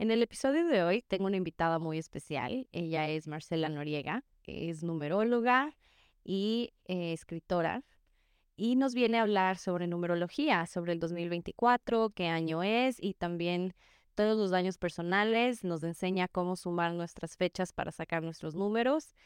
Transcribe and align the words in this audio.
En 0.00 0.12
el 0.12 0.22
episodio 0.22 0.64
de 0.68 0.84
hoy 0.84 1.02
tengo 1.02 1.26
una 1.26 1.38
invitada 1.38 1.80
muy 1.80 1.98
especial. 1.98 2.68
Ella 2.70 3.08
es 3.08 3.26
Marcela 3.26 3.68
Noriega, 3.68 4.22
que 4.44 4.70
es 4.70 4.84
numeróloga 4.84 5.76
y 6.22 6.72
eh, 6.84 7.12
escritora. 7.12 7.82
Y 8.56 8.76
nos 8.76 8.94
viene 8.94 9.18
a 9.18 9.22
hablar 9.22 9.58
sobre 9.58 9.88
numerología, 9.88 10.66
sobre 10.66 10.92
el 10.92 11.00
2024, 11.00 12.10
qué 12.10 12.28
año 12.28 12.62
es 12.62 13.02
y 13.02 13.14
también 13.14 13.74
todos 14.14 14.38
los 14.38 14.52
años 14.52 14.78
personales. 14.78 15.64
Nos 15.64 15.82
enseña 15.82 16.28
cómo 16.28 16.54
sumar 16.54 16.92
nuestras 16.94 17.36
fechas 17.36 17.72
para 17.72 17.90
sacar 17.90 18.22
nuestros 18.22 18.54
números. 18.54 19.16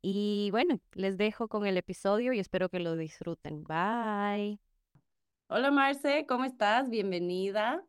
Y 0.00 0.50
bueno, 0.52 0.78
les 0.92 1.18
dejo 1.18 1.48
con 1.48 1.66
el 1.66 1.76
episodio 1.76 2.32
y 2.32 2.38
espero 2.38 2.68
que 2.68 2.78
lo 2.78 2.94
disfruten. 2.94 3.64
Bye. 3.64 4.60
Hola 5.48 5.72
Marce, 5.72 6.24
¿cómo 6.28 6.44
estás? 6.44 6.88
Bienvenida 6.88 7.84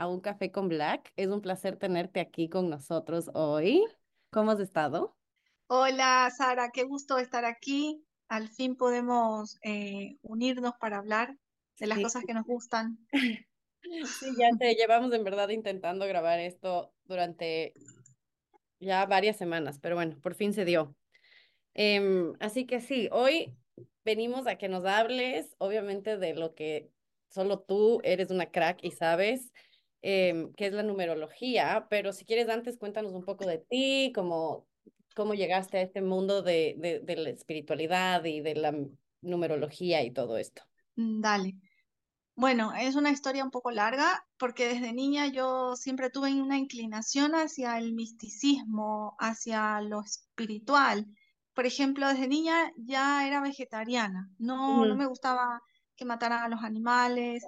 a 0.00 0.08
un 0.08 0.20
café 0.20 0.50
con 0.50 0.68
Black. 0.68 1.12
Es 1.16 1.28
un 1.28 1.42
placer 1.42 1.76
tenerte 1.76 2.20
aquí 2.20 2.48
con 2.48 2.70
nosotros 2.70 3.30
hoy. 3.34 3.84
¿Cómo 4.30 4.52
has 4.52 4.60
estado? 4.60 5.14
Hola, 5.66 6.32
Sara, 6.34 6.70
qué 6.72 6.84
gusto 6.84 7.18
estar 7.18 7.44
aquí. 7.44 8.02
Al 8.26 8.48
fin 8.48 8.76
podemos 8.76 9.58
eh, 9.62 10.16
unirnos 10.22 10.72
para 10.80 10.96
hablar 10.96 11.36
de 11.78 11.86
las 11.86 12.00
cosas 12.00 12.24
que 12.24 12.34
nos 12.34 12.46
gustan. 12.46 12.98
Sí, 13.82 14.26
ya 14.38 14.50
te 14.58 14.74
llevamos 14.74 15.10
en 15.14 15.24
verdad 15.24 15.48
intentando 15.48 16.06
grabar 16.06 16.38
esto 16.38 16.92
durante 17.04 17.72
ya 18.78 19.06
varias 19.06 19.38
semanas, 19.38 19.78
pero 19.80 19.96
bueno, 19.96 20.18
por 20.20 20.34
fin 20.34 20.52
se 20.52 20.66
dio. 20.66 20.94
Em, 21.72 22.34
así 22.40 22.66
que 22.66 22.80
sí, 22.80 23.08
hoy 23.10 23.56
venimos 24.04 24.46
a 24.46 24.56
que 24.56 24.68
nos 24.68 24.84
hables, 24.84 25.56
obviamente, 25.56 26.18
de 26.18 26.34
lo 26.34 26.54
que 26.54 26.90
solo 27.30 27.60
tú 27.60 28.02
eres 28.04 28.30
una 28.30 28.50
crack 28.50 28.80
y 28.82 28.90
sabes, 28.90 29.50
Em, 30.02 30.52
que 30.54 30.66
es 30.66 30.72
la 30.72 30.82
numerología, 30.82 31.86
pero 31.90 32.14
si 32.14 32.24
quieres 32.24 32.48
antes 32.48 32.78
cuéntanos 32.78 33.12
un 33.12 33.24
poco 33.24 33.44
de 33.44 33.58
ti, 33.58 34.12
cómo, 34.14 34.66
cómo 35.14 35.34
llegaste 35.34 35.76
a 35.76 35.82
este 35.82 36.00
mundo 36.00 36.40
de, 36.40 36.74
de, 36.78 37.00
de 37.00 37.16
la 37.16 37.30
espiritualidad 37.30 38.24
y 38.24 38.40
de 38.40 38.54
la 38.54 38.74
numerología 39.20 40.02
y 40.02 40.10
todo 40.10 40.38
esto. 40.38 40.62
Mm, 40.96 41.20
dale. 41.20 41.54
Bueno, 42.34 42.72
es 42.72 42.94
una 42.94 43.10
historia 43.10 43.44
un 43.44 43.50
poco 43.50 43.70
larga 43.70 44.24
porque 44.38 44.68
desde 44.68 44.94
niña 44.94 45.26
yo 45.26 45.76
siempre 45.76 46.08
tuve 46.08 46.32
una 46.32 46.56
inclinación 46.56 47.34
hacia 47.34 47.76
el 47.76 47.92
misticismo, 47.92 49.14
hacia 49.18 49.82
lo 49.82 50.00
espiritual. 50.00 51.06
Por 51.52 51.66
ejemplo, 51.66 52.08
desde 52.08 52.26
niña 52.26 52.72
ya 52.78 53.26
era 53.26 53.42
vegetariana, 53.42 54.30
no, 54.38 54.86
no 54.86 54.96
me 54.96 55.04
gustaba 55.04 55.60
que 55.94 56.06
mataran 56.06 56.44
a 56.44 56.48
los 56.48 56.62
animales, 56.62 57.44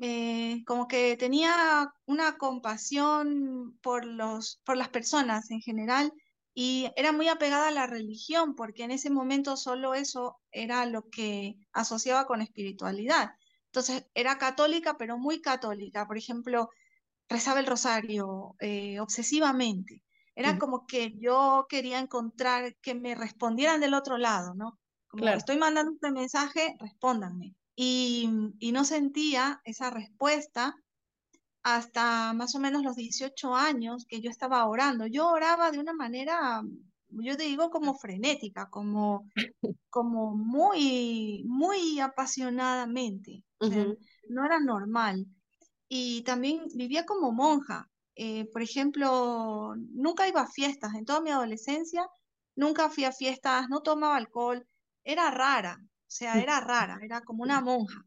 eh, 0.00 0.62
como 0.66 0.88
que 0.88 1.16
tenía 1.16 1.92
una 2.06 2.38
compasión 2.38 3.78
por 3.82 4.04
los, 4.04 4.60
por 4.64 4.76
las 4.76 4.88
personas 4.88 5.50
en 5.50 5.60
general 5.60 6.12
y 6.54 6.90
era 6.96 7.12
muy 7.12 7.28
apegada 7.28 7.68
a 7.68 7.72
la 7.72 7.86
religión, 7.86 8.54
porque 8.54 8.84
en 8.84 8.90
ese 8.90 9.10
momento 9.10 9.56
solo 9.56 9.94
eso 9.94 10.40
era 10.50 10.84
lo 10.86 11.08
que 11.08 11.56
asociaba 11.72 12.26
con 12.26 12.42
espiritualidad. 12.42 13.30
Entonces 13.66 14.06
era 14.14 14.38
católica, 14.38 14.96
pero 14.98 15.16
muy 15.18 15.40
católica. 15.40 16.06
Por 16.06 16.18
ejemplo, 16.18 16.68
rezaba 17.28 17.60
el 17.60 17.66
rosario 17.66 18.54
eh, 18.60 19.00
obsesivamente. 19.00 20.02
Era 20.34 20.58
como 20.58 20.86
que 20.86 21.14
yo 21.18 21.66
quería 21.68 21.98
encontrar 21.98 22.74
que 22.80 22.94
me 22.94 23.14
respondieran 23.14 23.80
del 23.80 23.94
otro 23.94 24.16
lado, 24.16 24.54
¿no? 24.54 24.78
Como 25.08 25.28
estoy 25.28 25.58
mandando 25.58 25.92
este 25.92 26.10
mensaje, 26.10 26.74
respóndanme 26.80 27.54
y, 27.74 28.28
no 28.72 28.84
sentía 28.84 29.60
esa 29.64 29.90
respuesta 29.90 30.74
hasta 31.62 32.32
más 32.32 32.54
o 32.54 32.58
menos 32.58 32.82
los 32.82 32.96
18 32.96 33.54
años 33.54 34.04
que 34.08 34.20
yo 34.20 34.30
estaba 34.30 34.66
orando. 34.66 35.06
Yo 35.06 35.28
oraba 35.28 35.70
de 35.70 35.78
una 35.78 35.92
manera, 35.92 36.62
yo 37.08 37.36
te 37.36 37.44
digo, 37.44 37.70
como 37.70 37.94
frenética, 37.94 38.68
como, 38.68 39.28
como 39.90 40.34
muy, 40.36 41.44
muy 41.46 42.00
apasionadamente. 42.00 43.44
no 44.28 44.44
era 44.44 44.58
normal. 44.58 45.26
Y 45.88 46.22
también 46.22 46.66
vivía 46.74 47.04
como 47.04 47.32
monja. 47.32 47.88
Eh, 48.14 48.46
por 48.52 48.62
ejemplo, 48.62 49.74
nunca 49.76 50.28
iba 50.28 50.42
a 50.42 50.50
fiestas. 50.50 50.94
En 50.94 51.04
toda 51.04 51.20
mi 51.20 51.30
adolescencia, 51.30 52.06
nunca 52.56 52.90
fui 52.90 53.04
a 53.04 53.12
fiestas, 53.12 53.68
no 53.68 53.80
tomaba 53.80 54.16
alcohol. 54.16 54.66
Era 55.04 55.30
rara, 55.30 55.78
sea, 56.14 56.40
era 56.40 56.60
rara, 56.60 56.98
era 57.02 57.20
como 57.22 57.42
una 57.42 57.60
monja. 57.60 58.04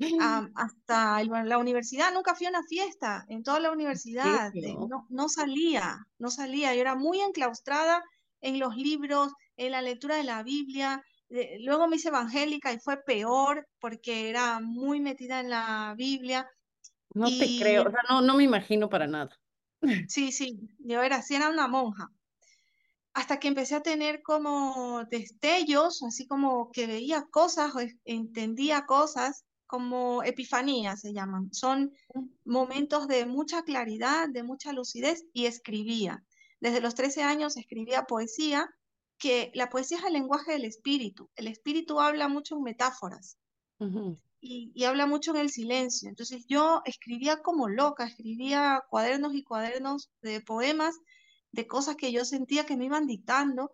hasta 0.54 1.22
la 1.24 1.58
universidad, 1.58 2.12
nunca 2.12 2.34
fui 2.34 2.46
a 2.46 2.50
una 2.50 2.62
fiesta, 2.62 3.24
en 3.28 3.42
toda 3.42 3.60
la 3.60 3.70
universidad, 3.70 4.52
no, 4.88 5.06
no 5.08 5.28
salía, 5.28 5.98
no 6.18 6.30
salía, 6.30 6.74
yo 6.74 6.80
era 6.80 6.94
muy 6.94 7.20
enclaustrada 7.20 8.02
en 8.40 8.58
los 8.58 8.76
libros, 8.76 9.32
en 9.56 9.72
la 9.72 9.82
lectura 9.82 10.16
de 10.16 10.24
la 10.24 10.42
Biblia, 10.42 11.02
luego 11.60 11.88
me 11.88 11.96
hice 11.96 12.08
evangélica 12.08 12.72
y 12.72 12.78
fue 12.78 13.02
peor 13.02 13.66
porque 13.80 14.28
era 14.30 14.60
muy 14.60 15.00
metida 15.00 15.40
en 15.40 15.50
la 15.50 15.94
Biblia. 15.96 16.48
No 17.14 17.26
te 17.26 17.58
creo, 17.58 17.84
o 17.84 17.90
sea, 17.90 18.00
no, 18.08 18.20
no 18.20 18.36
me 18.36 18.44
imagino 18.44 18.88
para 18.88 19.06
nada. 19.06 19.30
Sí, 20.08 20.32
sí, 20.32 20.58
yo 20.78 21.02
era 21.02 21.16
así, 21.16 21.34
era 21.34 21.48
una 21.48 21.68
monja 21.68 22.10
hasta 23.18 23.40
que 23.40 23.48
empecé 23.48 23.74
a 23.74 23.82
tener 23.82 24.22
como 24.22 25.04
destellos, 25.10 26.04
así 26.04 26.28
como 26.28 26.70
que 26.70 26.86
veía 26.86 27.26
cosas 27.32 27.74
o 27.74 27.80
entendía 28.04 28.86
cosas, 28.86 29.44
como 29.66 30.22
epifanías 30.22 31.00
se 31.00 31.12
llaman. 31.12 31.52
Son 31.52 31.92
momentos 32.44 33.08
de 33.08 33.26
mucha 33.26 33.64
claridad, 33.64 34.28
de 34.28 34.44
mucha 34.44 34.72
lucidez 34.72 35.24
y 35.32 35.46
escribía. 35.46 36.22
Desde 36.60 36.80
los 36.80 36.94
13 36.94 37.24
años 37.24 37.56
escribía 37.56 38.04
poesía, 38.04 38.70
que 39.18 39.50
la 39.52 39.68
poesía 39.68 39.98
es 39.98 40.04
el 40.04 40.12
lenguaje 40.12 40.52
del 40.52 40.64
espíritu. 40.64 41.28
El 41.34 41.48
espíritu 41.48 41.98
habla 41.98 42.28
mucho 42.28 42.54
en 42.54 42.62
metáforas. 42.62 43.36
y, 44.40 44.70
y, 44.72 44.84
habla 44.84 45.06
mucho 45.06 45.32
en 45.32 45.38
el 45.38 45.50
silencio. 45.50 46.08
Entonces 46.08 46.46
yo 46.46 46.82
escribía 46.84 47.42
como 47.42 47.68
loca, 47.68 48.06
escribía 48.06 48.84
cuadernos 48.88 49.34
y 49.34 49.42
cuadernos 49.42 50.08
de 50.22 50.40
poemas 50.40 50.94
de 51.52 51.66
cosas 51.66 51.96
que 51.96 52.12
yo 52.12 52.24
sentía 52.24 52.66
que 52.66 52.76
me 52.76 52.86
iban 52.86 53.06
dictando 53.06 53.70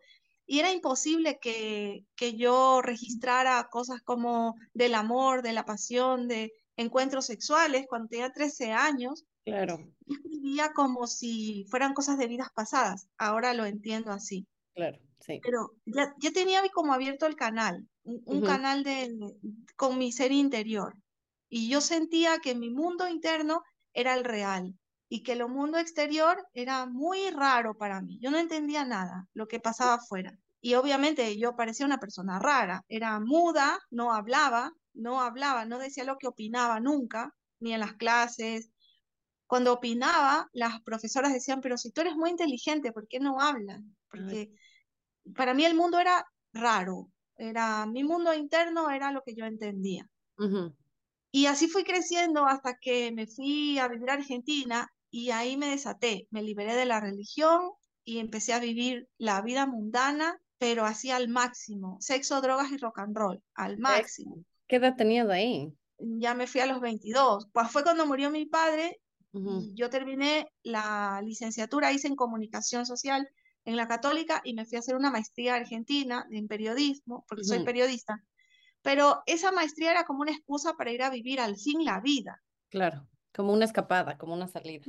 y 0.47 0.59
era 0.59 0.73
imposible 0.73 1.39
que, 1.41 2.05
que 2.17 2.35
yo 2.35 2.83
registrara 2.83 3.69
cosas 3.71 4.03
como 4.03 4.57
del 4.75 4.95
amor, 4.95 5.43
de 5.43 5.53
la 5.53 5.65
pasión, 5.65 6.29
de 6.29 6.53
encuentros 6.77 7.27
sexuales 7.27 7.87
cuando 7.89 8.09
tenía 8.09 8.33
13 8.33 8.73
años. 8.73 9.25
Claro. 9.45 9.79
Escribía 10.07 10.73
como 10.75 11.07
si 11.07 11.65
fueran 11.71 11.95
cosas 11.95 12.19
de 12.19 12.27
vidas 12.27 12.49
pasadas. 12.55 13.09
Ahora 13.17 13.55
lo 13.55 13.65
entiendo 13.65 14.11
así. 14.11 14.47
Claro, 14.75 14.99
sí. 15.21 15.41
Pero 15.43 15.71
ya, 15.87 16.15
ya 16.19 16.31
tenía 16.33 16.63
como 16.73 16.93
abierto 16.93 17.27
el 17.27 17.37
canal, 17.37 17.87
un, 18.03 18.43
canal 18.43 18.85
de, 18.85 19.17
con 19.77 19.99
mi 19.99 20.13
ser 20.13 20.33
interior. 20.33 20.95
Y 21.49 21.71
yo 21.71 21.81
sentía 21.81 22.39
que 22.39 22.55
mi 22.55 22.69
mundo 22.69 23.09
interno 23.09 23.63
era 23.95 24.15
el 24.15 24.25
real 24.25 24.75
y 25.09 25.23
que 25.23 25.33
el 25.33 25.47
mundo 25.49 25.79
exterior 25.79 26.47
era 26.53 26.87
muy 26.87 27.31
raro 27.31 27.77
para 27.77 28.01
mí. 28.01 28.19
Yo 28.21 28.31
no 28.31 28.39
entendía 28.39 28.85
nada 28.85 29.29
lo 29.35 29.47
que 29.47 29.61
pasaba 29.61 29.95
afuera. 29.95 30.37
Y 30.61 30.75
obviamente 30.75 31.37
yo 31.39 31.57
parecía 31.57 31.87
una 31.87 32.01
persona 32.01 32.39
rara. 32.39 32.85
Era 32.89 33.21
muda, 33.21 33.79
no 33.91 34.13
hablaba, 34.13 34.73
no 34.95 35.21
hablaba, 35.21 35.67
no 35.67 35.79
decía 35.79 36.05
lo 36.05 36.17
que 36.17 36.27
opinaba 36.27 36.81
nunca, 36.81 37.35
ni 37.61 37.75
en 37.75 37.81
las 37.81 37.95
clases. 37.95 38.71
Cuando 39.47 39.75
opinaba, 39.75 40.49
las 40.53 40.81
profesoras 40.83 41.33
decían, 41.33 41.61
pero 41.61 41.77
si 41.77 41.91
tú 41.91 42.01
eres 42.01 42.17
muy 42.17 42.31
inteligente, 42.31 42.93
¿por 42.93 43.07
qué 43.07 43.21
no 43.21 43.41
hablas? 43.41 43.83
Porque 44.09 44.53
para 45.37 45.53
mí 45.53 45.65
el 45.67 45.75
mundo 45.75 45.99
era 45.99 46.27
raro. 46.53 47.11
Era, 47.37 47.85
mi 47.85 48.05
mundo 48.05 48.33
interno 48.33 48.91
era 48.91 49.11
lo 49.11 49.23
que 49.23 49.35
yo 49.35 49.45
entendía. 49.45 50.09
Y 51.35 51.47
así 51.47 51.67
fui 51.67 51.83
creciendo 51.83 52.47
hasta 52.47 52.79
que 52.79 53.11
me 53.11 53.27
fui 53.27 53.77
a 53.81 53.89
vivir 53.89 54.09
a 54.09 54.13
Argentina 54.13 54.89
y 55.11 55.31
ahí 55.31 55.57
me 55.57 55.71
desaté, 55.71 56.29
me 56.31 56.45
liberé 56.45 56.77
de 56.77 56.85
la 56.85 57.01
religión 57.01 57.73
y 58.05 58.21
empecé 58.21 58.53
a 58.53 58.61
vivir 58.61 59.09
la 59.19 59.43
vida 59.43 59.67
mundana, 59.67 60.41
pero 60.59 60.85
así 60.85 61.11
al 61.11 61.27
máximo, 61.27 61.97
sexo, 62.01 62.41
drogas 62.41 62.71
y 62.71 62.77
rock 62.77 63.01
and 63.01 63.17
roll, 63.17 63.43
al 63.55 63.79
máximo. 63.79 64.45
¿Qué 64.69 64.77
edad 64.77 64.95
tenías 64.95 65.29
ahí? 65.29 65.73
Ya 65.99 66.35
me 66.35 66.47
fui 66.47 66.61
a 66.61 66.67
los 66.67 66.81
22, 66.81 67.49
pues 67.53 67.69
fue 67.69 67.83
cuando 67.83 68.07
murió 68.07 68.31
mi 68.31 68.47
padre, 68.47 69.01
Y 69.33 69.75
yo 69.75 69.91
terminé 69.91 70.53
la 70.63 71.21
licenciatura, 71.25 71.91
hice 71.91 72.07
en 72.07 72.15
comunicación 72.15 72.87
social 72.87 73.29
en 73.65 73.75
la 73.75 73.89
católica 73.89 74.41
y 74.45 74.55
me 74.55 74.67
fui 74.67 74.77
a 74.77 74.79
hacer 74.79 74.95
una 74.95 75.11
maestría 75.11 75.57
argentina 75.57 76.29
en 76.31 76.47
periodismo, 76.47 77.25
porque 77.29 77.43
soy 77.43 77.65
periodista. 77.65 78.23
Pero 78.85 79.23
esa 79.25 79.51
maestría 79.51 79.93
era 79.93 80.05
como 80.05 80.21
una 80.21 80.33
excusa 80.33 80.75
para 80.75 80.93
ir 80.93 81.03
a 81.03 81.09
vivir 81.09 81.41
al 81.41 81.57
fin 81.57 81.85
la 81.87 82.01
vida. 82.01 82.43
Claro, 82.69 83.09
como 83.35 83.53
una 83.53 83.65
escapada, 83.65 84.19
como 84.19 84.35
una 84.35 84.47
salida. 84.47 84.85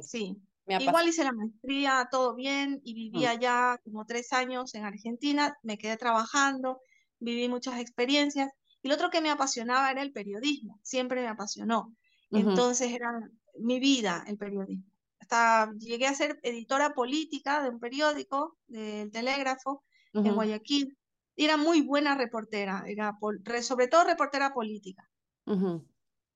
sí, 0.00 0.40
Igual 0.68 1.08
hice 1.08 1.24
la 1.24 1.32
maestría, 1.32 2.08
todo 2.10 2.36
bien, 2.36 2.80
y 2.84 2.94
vivía 2.94 3.34
ya 3.34 3.78
como 3.84 4.06
tres 4.06 4.32
años 4.32 4.74
en 4.74 4.84
Argentina, 4.84 5.56
me 5.62 5.76
quedé 5.76 5.96
trabajando, 5.96 6.80
viví 7.18 7.48
muchas 7.48 7.80
experiencias, 7.80 8.50
y 8.82 8.88
lo 8.88 8.94
otro 8.94 9.10
que 9.10 9.20
me 9.20 9.30
apasionaba 9.30 9.90
era 9.90 10.02
el 10.02 10.12
periodismo, 10.12 10.78
siempre 10.82 11.20
me 11.20 11.28
apasionó. 11.28 11.94
Entonces 12.30 12.92
era 12.92 13.10
mi 13.58 13.80
vida 13.80 14.24
el 14.28 14.38
periodismo. 14.38 14.84
Hasta 15.18 15.72
llegué 15.78 16.06
a 16.06 16.14
ser 16.14 16.38
editora 16.42 16.94
política 16.94 17.62
de 17.62 17.70
un 17.70 17.80
periódico, 17.80 18.56
del 18.68 19.10
Telégrafo, 19.10 19.84
en 20.12 20.34
Guayaquil, 20.34 20.96
era 21.36 21.56
muy 21.56 21.82
buena 21.82 22.16
reportera, 22.16 22.84
era 22.86 23.16
sobre 23.62 23.88
todo 23.88 24.04
reportera 24.04 24.52
política. 24.52 25.08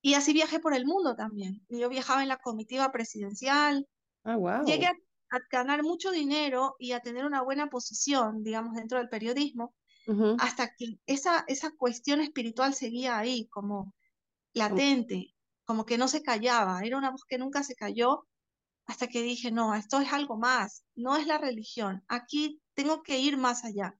Y 0.01 0.13
así 0.13 0.33
viajé 0.33 0.59
por 0.59 0.73
el 0.73 0.85
mundo 0.85 1.15
también. 1.15 1.65
Yo 1.69 1.89
viajaba 1.89 2.21
en 2.21 2.29
la 2.29 2.37
comitiva 2.37 2.91
presidencial, 2.91 3.87
Ah, 4.23 4.61
Llegué 4.65 4.87
a, 4.87 4.93
ganar 5.49 5.81
mucho 5.83 6.11
dinero 6.11 6.75
y 6.77 6.91
a 6.91 6.99
tener 6.99 7.25
una 7.25 7.41
buena 7.41 7.67
posición, 7.69 8.43
digamos, 8.43 8.75
dentro 8.75 8.97
del 8.97 9.09
periodismo, 9.09 9.73
hasta 10.39 10.75
que 10.75 10.99
esa, 11.05 11.45
esa 11.47 11.71
cuestión 11.71 12.19
espiritual 12.19 12.73
seguía 12.73 13.17
ahí, 13.17 13.47
como 13.47 13.95
latente, 14.53 15.33
como 15.63 15.85
que 15.85 15.97
no 15.97 16.09
se 16.09 16.21
callaba, 16.21 16.81
era 16.81 16.97
una 16.97 17.11
voz 17.11 17.23
que 17.23 17.37
nunca 17.37 17.63
se 17.63 17.75
cayó, 17.75 18.27
hasta 18.85 19.07
que 19.07 19.21
dije, 19.21 19.51
no, 19.51 19.73
esto 19.73 20.01
es 20.01 20.11
algo 20.11 20.37
más, 20.37 20.83
no 20.95 21.15
es 21.15 21.27
la 21.27 21.37
religión, 21.37 22.03
aquí 22.09 22.61
tengo 22.73 23.01
que 23.01 23.19
ir 23.19 23.37
más 23.37 23.63
allá. 23.63 23.97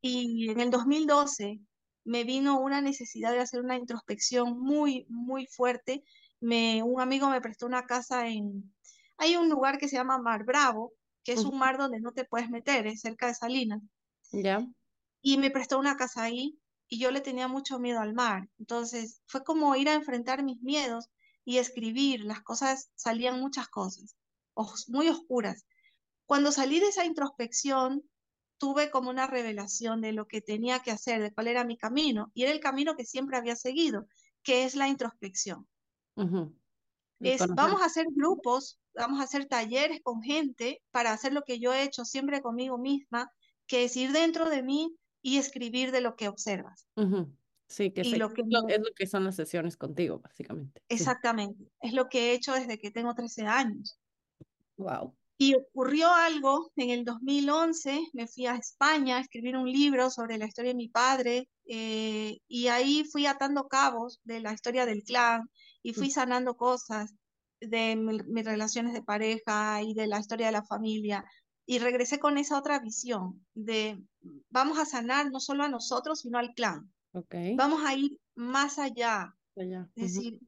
Y 0.00 0.50
en 0.50 0.60
el 0.60 0.70
2012 0.70 1.60
me 2.04 2.24
vino 2.24 2.60
una 2.60 2.80
necesidad 2.80 3.32
de 3.32 3.40
hacer 3.40 3.60
una 3.60 3.76
introspección 3.76 4.58
muy, 4.58 5.06
muy 5.08 5.46
fuerte. 5.46 6.04
Me, 6.40 6.82
un 6.82 7.00
amigo 7.00 7.28
me 7.28 7.40
prestó 7.40 7.66
una 7.66 7.86
casa 7.86 8.28
en, 8.28 8.72
hay 9.16 9.36
un 9.36 9.48
lugar 9.48 9.78
que 9.78 9.88
se 9.88 9.96
llama 9.96 10.18
Mar 10.18 10.44
Bravo, 10.44 10.92
que 11.24 11.32
es 11.32 11.44
un 11.44 11.56
mar 11.58 11.78
donde 11.78 12.00
no 12.00 12.12
te 12.12 12.24
puedes 12.24 12.50
meter, 12.50 12.86
es 12.86 13.00
cerca 13.00 13.28
de 13.28 13.34
Salinas. 13.34 13.80
Ya. 14.32 14.66
Y 15.20 15.38
me 15.38 15.50
prestó 15.50 15.78
una 15.78 15.96
casa 15.96 16.24
ahí 16.24 16.58
y 16.88 16.98
yo 16.98 17.10
le 17.10 17.20
tenía 17.20 17.46
mucho 17.46 17.78
miedo 17.78 18.00
al 18.00 18.14
mar. 18.14 18.48
Entonces 18.58 19.22
fue 19.26 19.44
como 19.44 19.76
ir 19.76 19.88
a 19.88 19.94
enfrentar 19.94 20.42
mis 20.42 20.60
miedos 20.60 21.08
y 21.44 21.58
escribir. 21.58 22.24
Las 22.24 22.42
cosas, 22.42 22.90
salían 22.96 23.40
muchas 23.40 23.68
cosas, 23.68 24.16
muy 24.88 25.08
oscuras. 25.08 25.64
Cuando 26.26 26.50
salí 26.50 26.80
de 26.80 26.88
esa 26.88 27.04
introspección, 27.04 28.02
tuve 28.62 28.92
como 28.92 29.10
una 29.10 29.26
revelación 29.26 30.00
de 30.00 30.12
lo 30.12 30.28
que 30.28 30.40
tenía 30.40 30.78
que 30.78 30.92
hacer, 30.92 31.20
de 31.20 31.34
cuál 31.34 31.48
era 31.48 31.64
mi 31.64 31.76
camino. 31.76 32.30
Y 32.32 32.44
era 32.44 32.52
el 32.52 32.60
camino 32.60 32.94
que 32.94 33.04
siempre 33.04 33.36
había 33.36 33.56
seguido, 33.56 34.06
que 34.44 34.62
es 34.62 34.76
la 34.76 34.86
introspección. 34.86 35.66
es, 37.18 37.44
vamos 37.56 37.82
a 37.82 37.86
hacer 37.86 38.06
grupos 38.14 38.78
vamos 38.94 39.18
a 39.18 39.24
hacer 39.24 39.46
talleres 39.46 40.00
con 40.02 40.22
gente 40.22 40.80
para 40.92 41.12
hacer 41.12 41.32
lo 41.32 41.42
que 41.42 41.58
yo 41.58 41.72
he 41.72 41.82
hecho 41.82 42.04
siempre 42.04 42.40
conmigo 42.40 42.78
misma, 42.78 43.32
que 43.66 43.82
es 43.82 43.96
ir 43.96 44.12
dentro 44.12 44.48
de 44.48 44.62
mí 44.62 44.94
y 45.22 45.38
escribir 45.38 45.90
de 45.90 46.00
lo 46.00 46.14
que 46.14 46.28
observas. 46.28 46.86
Sí, 47.66 47.90
que, 47.90 48.02
es 48.02 48.16
lo 48.16 48.32
que 48.32 49.06
son 49.08 49.24
las 49.24 49.34
sesiones 49.34 49.76
contigo, 49.76 50.20
básicamente. 50.20 50.80
Exactamente, 50.88 51.64
es 51.80 51.94
lo 51.94 52.08
que 52.08 52.30
he 52.30 52.34
hecho 52.34 52.52
desde 52.52 52.78
que 52.78 52.92
tengo 52.92 53.12
13 53.12 53.42
años. 53.42 53.98
Wow. 54.76 55.16
Y 55.42 55.56
ocurrió 55.56 56.08
algo 56.08 56.70
en 56.76 56.90
el 56.90 57.04
2011, 57.04 58.10
me 58.12 58.28
fui 58.28 58.46
a 58.46 58.54
España 58.54 59.16
a 59.16 59.20
escribir 59.22 59.56
un 59.56 59.68
libro 59.68 60.08
sobre 60.08 60.38
la 60.38 60.46
historia 60.46 60.70
de 60.70 60.76
mi 60.76 60.86
padre 60.86 61.48
eh, 61.66 62.38
y 62.46 62.68
ahí 62.68 63.02
fui 63.02 63.26
atando 63.26 63.66
cabos 63.66 64.20
de 64.22 64.38
la 64.38 64.52
historia 64.52 64.86
del 64.86 65.02
clan 65.02 65.50
y 65.82 65.94
fui 65.94 66.12
sanando 66.12 66.54
cosas 66.56 67.12
de 67.60 67.96
mis 67.96 68.44
relaciones 68.44 68.92
de 68.92 69.02
pareja 69.02 69.82
y 69.82 69.94
de 69.94 70.06
la 70.06 70.20
historia 70.20 70.46
de 70.46 70.52
la 70.52 70.64
familia. 70.64 71.24
Y 71.66 71.80
regresé 71.80 72.20
con 72.20 72.38
esa 72.38 72.56
otra 72.56 72.78
visión 72.78 73.44
de 73.52 74.00
vamos 74.48 74.78
a 74.78 74.84
sanar 74.84 75.32
no 75.32 75.40
solo 75.40 75.64
a 75.64 75.68
nosotros, 75.68 76.20
sino 76.20 76.38
al 76.38 76.54
clan. 76.54 76.88
Okay. 77.14 77.56
Vamos 77.56 77.82
a 77.84 77.96
ir 77.96 78.16
más 78.36 78.78
allá. 78.78 79.34
Es 79.56 80.14
decir, 80.14 80.38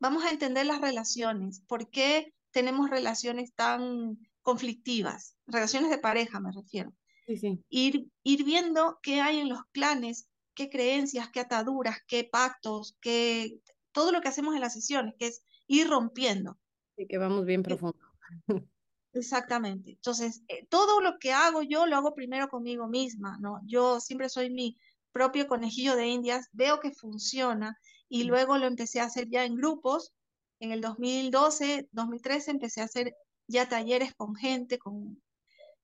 vamos 0.00 0.22
a 0.22 0.30
entender 0.30 0.66
las 0.66 0.82
relaciones. 0.82 1.62
¿Por 1.66 1.88
qué 1.88 2.34
tenemos 2.54 2.88
relaciones 2.88 3.52
tan 3.54 4.18
conflictivas? 4.44 5.36
Relaciones 5.48 5.90
de 5.90 5.98
pareja 5.98 6.38
me 6.38 6.52
refiero. 6.52 6.94
Sí, 7.26 7.36
sí. 7.38 7.64
Ir, 7.68 8.06
ir 8.22 8.44
viendo 8.44 9.00
qué 9.02 9.20
hay 9.20 9.40
en 9.40 9.48
los 9.48 9.62
clanes, 9.72 10.28
qué 10.54 10.70
creencias, 10.70 11.30
qué 11.30 11.40
ataduras, 11.40 11.98
qué 12.06 12.22
pactos, 12.24 12.96
qué 13.00 13.58
todo 13.90 14.12
lo 14.12 14.20
que 14.20 14.28
hacemos 14.28 14.54
en 14.54 14.60
las 14.60 14.74
sesiones, 14.74 15.14
que 15.18 15.28
es 15.28 15.44
ir 15.66 15.88
rompiendo. 15.88 16.58
Y 16.96 17.06
que 17.06 17.18
vamos 17.18 17.44
bien 17.46 17.62
profundo. 17.62 17.98
Exactamente. 19.14 19.92
Entonces, 19.92 20.42
eh, 20.48 20.66
todo 20.68 21.00
lo 21.00 21.18
que 21.18 21.32
hago 21.32 21.62
yo 21.62 21.86
lo 21.86 21.96
hago 21.96 22.14
primero 22.14 22.48
conmigo 22.48 22.88
misma, 22.88 23.38
¿no? 23.40 23.60
Yo 23.64 24.00
siempre 24.00 24.28
soy 24.28 24.50
mi 24.50 24.76
propio 25.12 25.46
conejillo 25.46 25.94
de 25.94 26.08
indias, 26.08 26.48
veo 26.52 26.80
que 26.80 26.90
funciona 26.90 27.78
y 28.08 28.24
luego 28.24 28.58
lo 28.58 28.66
empecé 28.66 29.00
a 29.00 29.04
hacer 29.04 29.28
ya 29.30 29.44
en 29.44 29.54
grupos. 29.54 30.12
En 30.58 30.72
el 30.72 30.80
2012, 30.80 31.88
2013 31.92 32.50
empecé 32.50 32.80
a 32.80 32.84
hacer 32.84 33.14
ya 33.46 33.68
talleres 33.68 34.14
con 34.14 34.34
gente, 34.34 34.78
con, 34.78 35.22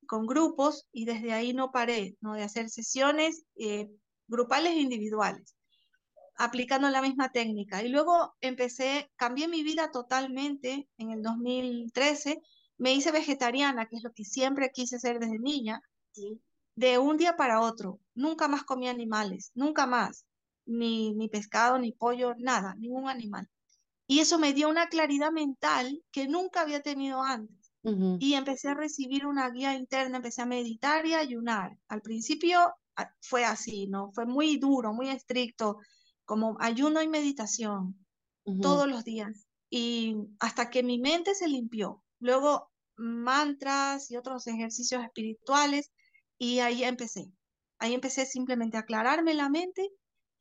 con 0.07 0.27
grupos 0.27 0.89
y 0.93 1.05
desde 1.05 1.33
ahí 1.33 1.53
no 1.53 1.73
paré, 1.73 2.17
¿no? 2.21 2.35
De 2.35 2.43
hacer 2.43 2.71
sesiones 2.71 3.45
eh, 3.57 3.89
grupales 4.29 4.73
e 4.73 4.81
individuales 4.81 5.57
aplicando 6.41 6.89
la 6.89 7.03
misma 7.03 7.31
técnica. 7.31 7.83
Y 7.83 7.91
luego 7.91 8.35
empecé, 8.41 9.11
cambié 9.17 9.47
mi 9.47 9.63
vida 9.63 9.91
totalmente 9.91 10.89
en 10.97 11.11
el 11.11 11.23
2013, 11.23 12.41
me 12.79 12.95
hice 12.95 13.13
vegetariana, 13.13 13.87
que 13.87 13.97
es 13.97 14.03
lo 14.03 14.13
que 14.13 14.25
siempre 14.25 14.71
quise 14.73 14.99
ser 14.99 15.19
desde 15.19 15.39
niña, 15.39 15.83
de 16.77 16.99
un 16.99 17.19
día 17.19 17.37
para 17.37 17.61
otro. 17.61 18.01
Nunca 18.15 18.49
más 18.49 18.65
comí 18.65 18.89
animales, 18.89 19.51
nunca 19.55 19.85
más, 19.85 20.25
ni, 20.65 21.13
ni 21.15 21.29
pescado, 21.29 21.79
ni 21.79 21.93
pollo, 21.93 22.35
nada, 22.39 22.75
ningún 22.77 23.11
animal. 23.11 23.47
Y 24.11 24.19
eso 24.19 24.41
me 24.41 24.53
dio 24.53 24.69
una 24.69 24.89
claridad 24.89 25.31
mental 25.31 26.03
que 26.11 26.27
nunca 26.27 26.63
había 26.63 26.83
tenido 26.83 27.23
antes. 27.23 27.73
Y 28.19 28.35
empecé 28.35 28.69
a 28.69 28.75
recibir 28.75 29.25
una 29.25 29.49
guía 29.51 29.77
interna, 29.77 30.17
empecé 30.17 30.43
a 30.43 30.47
meditar 30.47 31.07
y 31.07 31.15
ayunar. 31.15 31.79
Al 31.87 32.03
principio 32.03 32.59
ah, 32.97 33.15
fue 33.21 33.45
así, 33.45 33.87
¿no? 33.87 34.11
Fue 34.13 34.27
muy 34.27 34.59
duro, 34.59 34.93
muy 34.93 35.11
estricto 35.11 35.79
como 36.25 36.57
ayuno 36.59 37.01
y 37.01 37.09
meditación 37.09 38.05
todos 38.61 38.89
los 38.89 39.05
días 39.05 39.47
y 39.71 40.17
hasta 40.41 40.71
que 40.71 40.83
mi 40.83 40.99
mente 40.99 41.37
se 41.37 41.47
limpió. 41.47 42.03
Luego 42.19 42.69
mantras 42.97 44.11
y 44.11 44.17
otros 44.17 44.45
ejercicios 44.49 45.05
espirituales 45.05 45.93
y 46.37 46.59
ahí 46.59 46.83
empecé. 46.83 47.31
Ahí 47.79 47.95
empecé 47.95 48.27
simplemente 48.27 48.77
a 48.77 48.81
aclararme 48.81 49.35
la 49.35 49.49
mente 49.49 49.89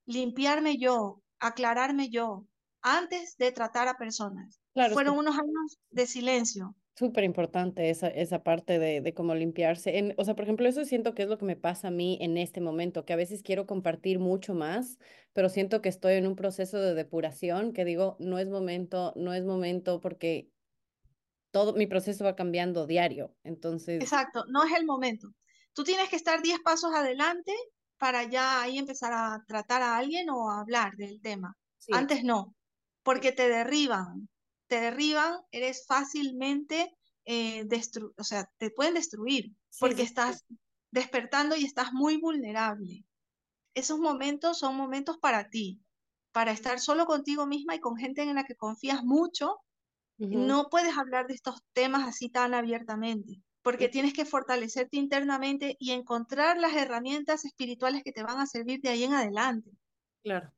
limpiarme 0.07 0.79
yo, 0.79 1.21
aclararme 1.39 2.09
yo, 2.09 2.47
antes 2.81 3.37
de 3.37 3.53
tratar 3.53 3.89
a 3.89 3.99
personas. 3.99 4.59
Fueron 4.95 5.19
unos 5.19 5.37
años 5.37 5.79
de 5.91 6.07
silencio. 6.07 6.75
Súper 6.99 7.23
importante 7.23 7.91
esa, 7.91 8.09
esa 8.09 8.43
parte 8.43 8.81
de, 8.81 9.01
de 9.01 9.15
cómo 9.15 9.33
limpiarse. 9.37 9.99
En, 9.99 10.15
o 10.17 10.25
sea, 10.25 10.35
por 10.35 10.43
ejemplo, 10.43 10.69
eso 10.69 10.85
siento 10.85 11.15
que 11.15 11.23
es 11.23 11.29
lo 11.29 11.39
que 11.39 11.45
me 11.45 11.55
pasa 11.55 11.89
a 11.89 11.91
mí 11.93 12.19
en 12.21 12.37
este 12.37 12.61
momento, 12.61 13.05
que 13.05 13.13
a 13.13 13.17
veces 13.17 13.45
quiero 13.45 13.69
compartir 13.69 14.19
mucho 14.19 14.53
más, 14.53 14.99
pero 15.33 15.49
siento 15.49 15.81
que 15.81 15.91
estoy 15.91 16.15
en 16.15 16.27
un 16.27 16.35
proceso 16.35 16.81
de 16.81 16.95
depuración, 16.95 17.73
que 17.73 17.85
digo, 17.85 18.17
no 18.19 18.41
es 18.41 18.49
momento, 18.49 19.13
no 19.15 19.33
es 19.33 19.45
momento, 19.45 20.01
porque 20.01 20.51
todo 21.53 21.73
mi 21.75 21.87
proceso 21.87 22.25
va 22.25 22.35
cambiando 22.35 22.85
diario. 22.85 23.33
Entonces. 23.45 24.03
Exacto, 24.03 24.45
no 24.49 24.65
es 24.65 24.73
el 24.77 24.85
momento. 24.85 25.29
Tú 25.75 25.85
tienes 25.85 26.09
que 26.09 26.17
estar 26.17 26.43
10 26.43 26.59
pasos 26.65 26.93
adelante 26.93 27.55
para 27.97 28.25
ya 28.25 28.61
ahí 28.61 28.77
empezar 28.77 29.13
a 29.13 29.45
tratar 29.47 29.83
a 29.83 29.99
alguien 29.99 30.31
o 30.31 30.51
a 30.51 30.63
hablar 30.63 30.97
del 30.97 31.21
tema. 31.21 31.57
Antes 31.93 32.25
no, 32.25 32.57
porque 33.05 33.31
te 33.31 33.49
derriban, 33.49 34.29
te 34.69 34.81
derriban, 34.81 35.41
eres 35.51 35.87
fácilmente, 35.87 36.95
eh, 37.25 37.67
o 38.17 38.25
sea, 38.25 38.51
te 38.59 38.71
pueden 38.71 38.95
destruir 38.95 39.57
porque 39.79 40.03
estás 40.03 40.45
despertando 40.91 41.57
y 41.57 41.65
estás 41.65 41.93
muy 41.93 42.17
vulnerable. 42.19 43.05
Esos 43.75 43.99
momentos 43.99 44.59
son 44.59 44.77
momentos 44.77 45.19
para 45.19 45.51
ti, 45.51 45.81
para 46.33 46.53
estar 46.53 46.81
solo 46.81 47.07
contigo 47.07 47.47
misma 47.47 47.75
y 47.75 47.81
con 47.81 47.97
gente 47.97 48.23
en 48.23 48.35
la 48.35 48.45
que 48.45 48.57
confías 48.57 49.05
mucho, 49.05 49.61
no 50.31 50.69
puedes 50.71 50.97
hablar 50.99 51.27
de 51.27 51.35
estos 51.35 51.63
temas 51.73 52.07
así 52.07 52.29
tan 52.31 52.55
abiertamente, 52.55 53.43
porque 53.63 53.89
tienes 53.89 54.13
que 54.15 54.25
fortalecerte 54.25 54.97
internamente 54.97 55.77
y 55.79 55.93
encontrar 55.93 56.59
las 56.59 56.75
herramientas 56.75 57.45
espirituales 57.45 58.03
que 58.05 58.13
te 58.13 58.23
van 58.23 58.39
a 58.41 58.47
servir 58.47 58.81
de 58.81 58.91
ahí 58.91 59.05
en 59.05 59.15
adelante. 59.15 59.71
Claro. 60.23 60.53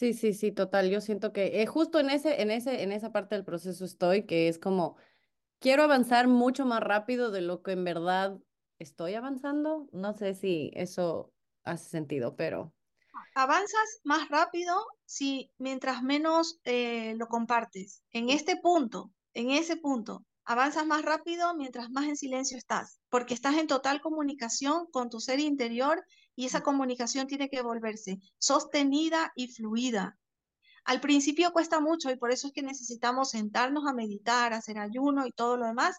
Sí, 0.00 0.14
sí, 0.14 0.32
sí, 0.32 0.50
total. 0.50 0.88
Yo 0.88 1.02
siento 1.02 1.30
que 1.34 1.60
eh, 1.60 1.66
justo 1.66 2.00
en 2.00 2.08
ese, 2.08 2.40
en 2.40 2.50
ese, 2.50 2.82
en 2.82 2.90
esa 2.90 3.12
parte 3.12 3.34
del 3.34 3.44
proceso 3.44 3.84
estoy, 3.84 4.24
que 4.24 4.48
es 4.48 4.58
como 4.58 4.96
quiero 5.58 5.82
avanzar 5.82 6.26
mucho 6.26 6.64
más 6.64 6.80
rápido 6.80 7.30
de 7.30 7.42
lo 7.42 7.62
que 7.62 7.72
en 7.72 7.84
verdad 7.84 8.38
estoy 8.78 9.12
avanzando. 9.12 9.90
No 9.92 10.14
sé 10.14 10.32
si 10.32 10.70
eso 10.72 11.34
hace 11.64 11.90
sentido, 11.90 12.34
pero 12.34 12.72
avanzas 13.34 14.00
más 14.02 14.30
rápido 14.30 14.74
si 15.04 15.52
mientras 15.58 16.02
menos 16.02 16.60
eh, 16.64 17.14
lo 17.18 17.26
compartes. 17.26 18.02
En 18.10 18.30
este 18.30 18.56
punto, 18.56 19.12
en 19.34 19.50
ese 19.50 19.76
punto, 19.76 20.24
avanzas 20.46 20.86
más 20.86 21.02
rápido 21.02 21.54
mientras 21.54 21.90
más 21.90 22.06
en 22.06 22.16
silencio 22.16 22.56
estás, 22.56 23.00
porque 23.10 23.34
estás 23.34 23.58
en 23.58 23.66
total 23.66 24.00
comunicación 24.00 24.86
con 24.92 25.10
tu 25.10 25.20
ser 25.20 25.40
interior 25.40 26.02
y 26.36 26.46
esa 26.46 26.62
comunicación 26.62 27.26
tiene 27.26 27.48
que 27.48 27.62
volverse 27.62 28.18
sostenida 28.38 29.32
y 29.34 29.48
fluida. 29.48 30.18
Al 30.84 31.00
principio 31.00 31.52
cuesta 31.52 31.80
mucho 31.80 32.10
y 32.10 32.16
por 32.16 32.32
eso 32.32 32.48
es 32.48 32.52
que 32.52 32.62
necesitamos 32.62 33.30
sentarnos 33.30 33.86
a 33.86 33.92
meditar, 33.92 34.52
hacer 34.52 34.78
ayuno 34.78 35.26
y 35.26 35.32
todo 35.32 35.56
lo 35.56 35.66
demás, 35.66 35.98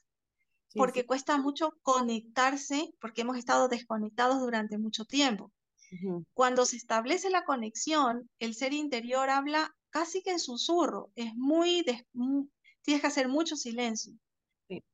porque 0.73 1.05
cuesta 1.05 1.37
mucho 1.37 1.73
conectarse, 1.81 2.93
porque 2.99 3.21
hemos 3.21 3.37
estado 3.37 3.67
desconectados 3.67 4.39
durante 4.39 4.77
mucho 4.77 5.05
tiempo. 5.05 5.51
Cuando 6.33 6.65
se 6.65 6.77
establece 6.77 7.29
la 7.29 7.43
conexión, 7.43 8.29
el 8.39 8.55
ser 8.55 8.71
interior 8.71 9.29
habla 9.29 9.75
casi 9.89 10.23
que 10.23 10.31
en 10.31 10.39
susurro, 10.39 11.11
es 11.15 11.35
muy, 11.35 11.83
tienes 12.81 13.01
que 13.01 13.07
hacer 13.07 13.27
mucho 13.27 13.57
silencio. 13.57 14.13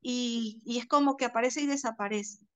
Y, 0.01 0.60
y, 0.65 0.79
es 0.79 0.88
como 0.88 1.17
que 1.17 1.25
aparece 1.25 1.62
y 1.62 1.67
desaparece. 1.67 2.46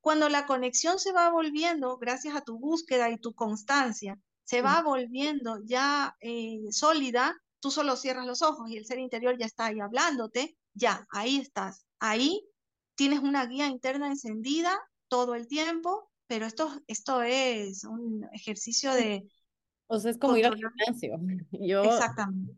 Cuando 0.00 0.28
la 0.28 0.46
conexión 0.46 0.98
se 0.98 1.12
va 1.12 1.30
volviendo, 1.30 1.98
gracias 1.98 2.36
a 2.36 2.40
tu 2.40 2.58
búsqueda 2.58 3.10
y 3.10 3.18
tu 3.18 3.34
constancia, 3.34 4.18
se 4.44 4.62
va 4.62 4.80
volviendo 4.82 5.58
ya 5.64 6.16
eh, 6.20 6.60
sólida, 6.70 7.36
tú 7.60 7.70
solo 7.70 7.96
cierras 7.96 8.26
los 8.26 8.42
ojos 8.42 8.70
y 8.70 8.76
el 8.76 8.86
ser 8.86 8.98
interior 8.98 9.36
ya 9.38 9.46
está 9.46 9.66
ahí 9.66 9.80
hablándote, 9.80 10.56
ya, 10.72 11.06
ahí 11.10 11.38
estás. 11.38 11.84
Ahí 11.98 12.48
tienes 12.94 13.20
una 13.20 13.44
guía 13.46 13.66
interna 13.66 14.08
encendida 14.08 14.78
todo 15.08 15.34
el 15.34 15.48
tiempo 15.48 16.08
pero 16.28 16.46
esto, 16.46 16.70
esto 16.86 17.22
es 17.22 17.82
un 17.84 18.28
ejercicio 18.32 18.92
de... 18.92 19.26
O 19.86 19.98
sea, 19.98 20.10
es 20.10 20.18
como 20.18 20.36
ir 20.36 20.46
al 20.46 20.56
gimnasio. 20.56 21.18
Yo, 21.52 21.82
Exactamente. 21.82 22.54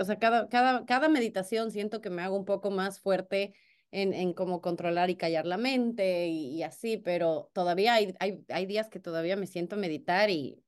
o 0.00 0.04
sea, 0.04 0.18
cada, 0.18 0.48
cada, 0.48 0.86
cada 0.86 1.08
meditación 1.08 1.72
siento 1.72 2.00
que 2.00 2.08
me 2.08 2.22
hago 2.22 2.36
un 2.36 2.44
poco 2.44 2.70
más 2.70 3.00
fuerte 3.00 3.52
en, 3.92 4.12
en 4.12 4.32
cómo 4.32 4.60
controlar 4.60 5.10
y 5.10 5.16
callar 5.16 5.46
la 5.46 5.56
mente 5.56 6.28
y, 6.28 6.62
así, 6.62 6.96
pero 6.96 7.50
todavía 7.52 7.94
hay, 7.94 8.14
hay, 8.20 8.44
hay, 8.48 8.66
días 8.66 8.88
que 8.88 9.00
todavía 9.00 9.36
me 9.36 9.46
siento 9.46 9.76
a 9.76 9.78
meditar 9.78 10.30
y, 10.30 10.62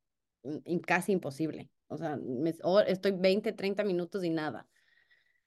casi 0.87 1.13
imposible. 1.13 1.71
O 1.89 1.97
sea, 1.97 2.17
me, 2.17 2.55
estoy 2.87 3.13
20, 3.13 3.53
30 3.53 3.85
minutos 3.85 4.25
y 4.25 4.31
nada. 4.31 4.67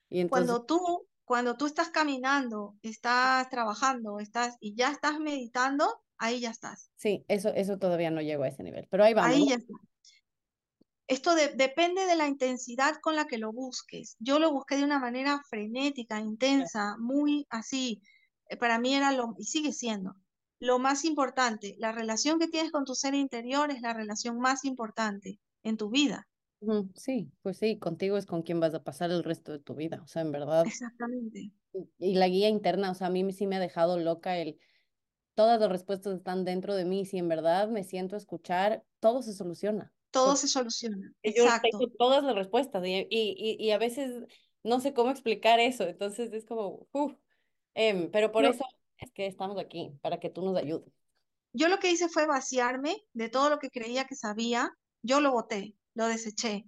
Y 0.10 0.22
entonces... 0.22 0.48
Cuando 0.48 0.66
tú, 0.66 1.08
cuando 1.26 1.58
tú 1.58 1.66
estás 1.66 1.90
caminando, 1.90 2.76
estás 2.82 3.50
trabajando, 3.50 4.20
estás 4.20 4.56
y 4.60 4.76
ya 4.76 4.92
estás 4.92 5.20
meditando, 5.20 6.02
ahí 6.18 6.40
ya 6.40 6.52
estás. 6.52 6.92
Sí, 6.96 7.26
eso, 7.28 7.50
eso 7.50 7.78
todavía 7.78 8.12
no 8.12 8.22
llego 8.22 8.44
a 8.44 8.48
ese 8.48 8.64
nivel, 8.64 8.88
pero 8.90 9.04
ahí 9.04 9.14
vamos. 9.14 9.36
Ahí 9.36 9.50
ya 9.50 9.56
está. 9.56 9.74
Esto 11.08 11.36
depende 11.36 12.06
de 12.06 12.16
la 12.16 12.28
intensidad 12.28 12.96
con 13.02 13.16
la 13.16 13.26
que 13.26 13.38
lo 13.38 13.52
busques. 13.52 14.16
Yo 14.20 14.40
lo 14.40 14.52
busqué 14.52 14.78
de 14.78 14.84
una 14.84 15.00
manera 15.00 15.42
frenética, 15.50 16.20
intensa, 16.20 16.96
muy 16.98 17.46
así. 17.50 18.02
Eh, 18.50 18.58
para 18.58 18.80
mí 18.80 18.96
era 18.96 19.12
lo, 19.12 19.36
y 19.38 19.46
sigue 19.46 19.72
siendo, 19.72 20.16
lo 20.60 20.80
más 20.80 21.06
importante. 21.06 21.76
La 21.78 21.92
relación 21.92 22.40
que 22.40 22.48
tienes 22.48 22.72
con 22.72 22.86
tu 22.86 22.96
ser 22.96 23.14
interior 23.14 23.70
es 23.72 23.82
la 23.82 23.94
relación 23.94 24.40
más 24.40 24.66
importante 24.66 25.40
en 25.64 25.78
tu 25.78 25.90
vida. 25.90 26.28
Sí, 26.96 27.32
pues 27.44 27.58
sí, 27.58 27.78
contigo 27.78 28.18
es 28.18 28.26
con 28.26 28.42
quien 28.42 28.60
vas 28.60 28.74
a 28.74 28.84
pasar 28.84 29.12
el 29.12 29.24
resto 29.24 29.52
de 29.52 29.60
tu 29.60 29.76
vida, 29.76 30.02
o 30.04 30.08
sea, 30.08 30.24
en 30.24 30.32
verdad. 30.32 30.66
Exactamente. 30.66 31.52
Y 32.00 32.16
la 32.16 32.28
guía 32.28 32.50
interna, 32.50 32.92
o 32.92 32.96
sea, 32.96 33.08
a 33.08 33.10
mí 33.12 33.32
sí 33.34 33.46
me 33.46 33.58
ha 33.58 33.60
dejado 33.60 34.00
loca 34.00 34.38
el, 34.38 34.58
todas 35.36 35.60
las 35.60 35.70
respuestas 35.70 36.16
están 36.16 36.46
dentro 36.46 36.74
de 36.76 36.86
mí. 36.86 37.06
Si 37.06 37.18
en 37.18 37.28
verdad 37.28 37.70
me 37.70 37.84
siento 37.84 38.16
a 38.16 38.18
escuchar, 38.18 38.84
todo 39.00 39.22
se 39.22 39.34
soluciona. 39.34 39.94
Todo 40.20 40.36
se 40.36 40.48
soluciona. 40.48 41.14
Exacto. 41.24 41.70
Yo 41.72 41.80
tengo 41.80 41.94
todas 41.98 42.24
las 42.24 42.36
respuestas 42.36 42.86
y, 42.86 43.08
y, 43.10 43.58
y, 43.60 43.72
a 43.72 43.78
veces 43.78 44.24
no 44.64 44.80
sé 44.80 44.94
cómo 44.94 45.12
explicar 45.12 45.60
eso. 45.60 45.84
Entonces 45.84 46.32
es 46.34 46.46
como, 46.46 46.88
uff. 46.92 47.14
Em, 47.74 48.10
pero 48.12 48.32
por 48.32 48.46
eso 48.46 48.64
es 48.98 49.12
que 49.12 49.28
estamos 49.28 49.60
aquí, 49.60 49.98
para 50.02 50.20
que 50.20 50.30
tú 50.30 50.44
nos 50.44 50.58
ayudes. 50.58 50.92
Yo 51.54 51.68
lo 51.68 51.80
que 51.80 51.92
hice 51.92 52.10
fue 52.10 52.26
vaciarme 52.26 52.96
de 53.14 53.30
todo 53.30 53.50
lo 53.50 53.60
que 53.60 53.70
creía 53.70 54.06
que 54.06 54.16
sabía. 54.16 54.72
Yo 55.02 55.22
lo 55.22 55.32
boté, 55.32 55.76
lo 55.94 56.08
deseché. 56.08 56.66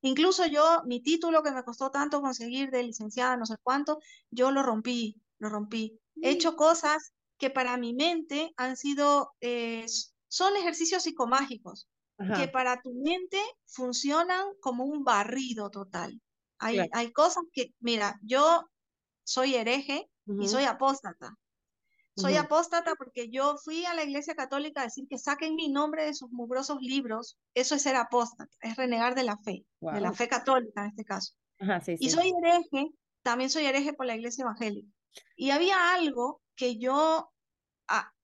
Incluso 0.00 0.46
yo, 0.46 0.82
mi 0.84 1.02
título 1.02 1.42
que 1.42 1.52
me 1.52 1.64
costó 1.64 1.90
tanto 1.90 2.20
conseguir 2.20 2.70
de 2.70 2.82
licenciada, 2.82 3.36
no 3.36 3.46
sé 3.46 3.54
cuánto, 3.62 4.00
yo 4.30 4.50
lo 4.50 4.62
rompí, 4.62 5.20
lo 5.38 5.48
rompí. 5.48 5.98
He 6.20 6.30
hecho 6.30 6.56
cosas 6.56 7.12
que 7.38 7.50
para 7.50 7.76
mi 7.76 7.94
mente 7.94 8.52
han 8.56 8.76
sido, 8.76 9.32
eh, 9.40 9.86
son 10.28 10.56
ejercicios 10.56 11.02
psicomágicos, 11.02 11.88
que 12.36 12.48
para 12.48 12.80
tu 12.80 12.92
mente 12.94 13.40
funcionan 13.66 14.46
como 14.60 14.84
un 14.84 15.04
barrido 15.04 15.70
total. 15.70 16.20
Hay, 16.58 16.78
hay 16.92 17.12
cosas 17.12 17.44
que, 17.52 17.74
mira, 17.80 18.18
yo 18.22 18.64
soy 19.24 19.54
hereje 19.54 20.08
y 20.40 20.48
soy 20.48 20.64
apóstata. 20.64 21.34
Soy 22.14 22.36
apóstata 22.36 22.94
porque 22.94 23.30
yo 23.30 23.56
fui 23.56 23.86
a 23.86 23.94
la 23.94 24.04
iglesia 24.04 24.34
católica 24.34 24.82
a 24.82 24.84
decir 24.84 25.06
que 25.08 25.18
saquen 25.18 25.54
mi 25.54 25.70
nombre 25.70 26.04
de 26.04 26.14
sus 26.14 26.30
mugrosos 26.30 26.78
libros. 26.80 27.38
Eso 27.54 27.74
es 27.74 27.82
ser 27.82 27.96
apóstata, 27.96 28.54
es 28.60 28.76
renegar 28.76 29.14
de 29.14 29.24
la 29.24 29.38
fe, 29.38 29.64
de 29.80 30.00
la 30.00 30.12
fe 30.12 30.28
católica 30.28 30.82
en 30.82 30.88
este 30.88 31.04
caso. 31.04 31.34
Y 31.98 32.10
soy 32.10 32.32
hereje, 32.42 32.90
también 33.22 33.48
soy 33.48 33.64
hereje 33.64 33.94
por 33.94 34.06
la 34.06 34.14
iglesia 34.14 34.42
evangélica. 34.42 34.88
Y 35.36 35.50
había 35.50 35.94
algo 35.94 36.42
que 36.54 36.78
yo 36.78 37.31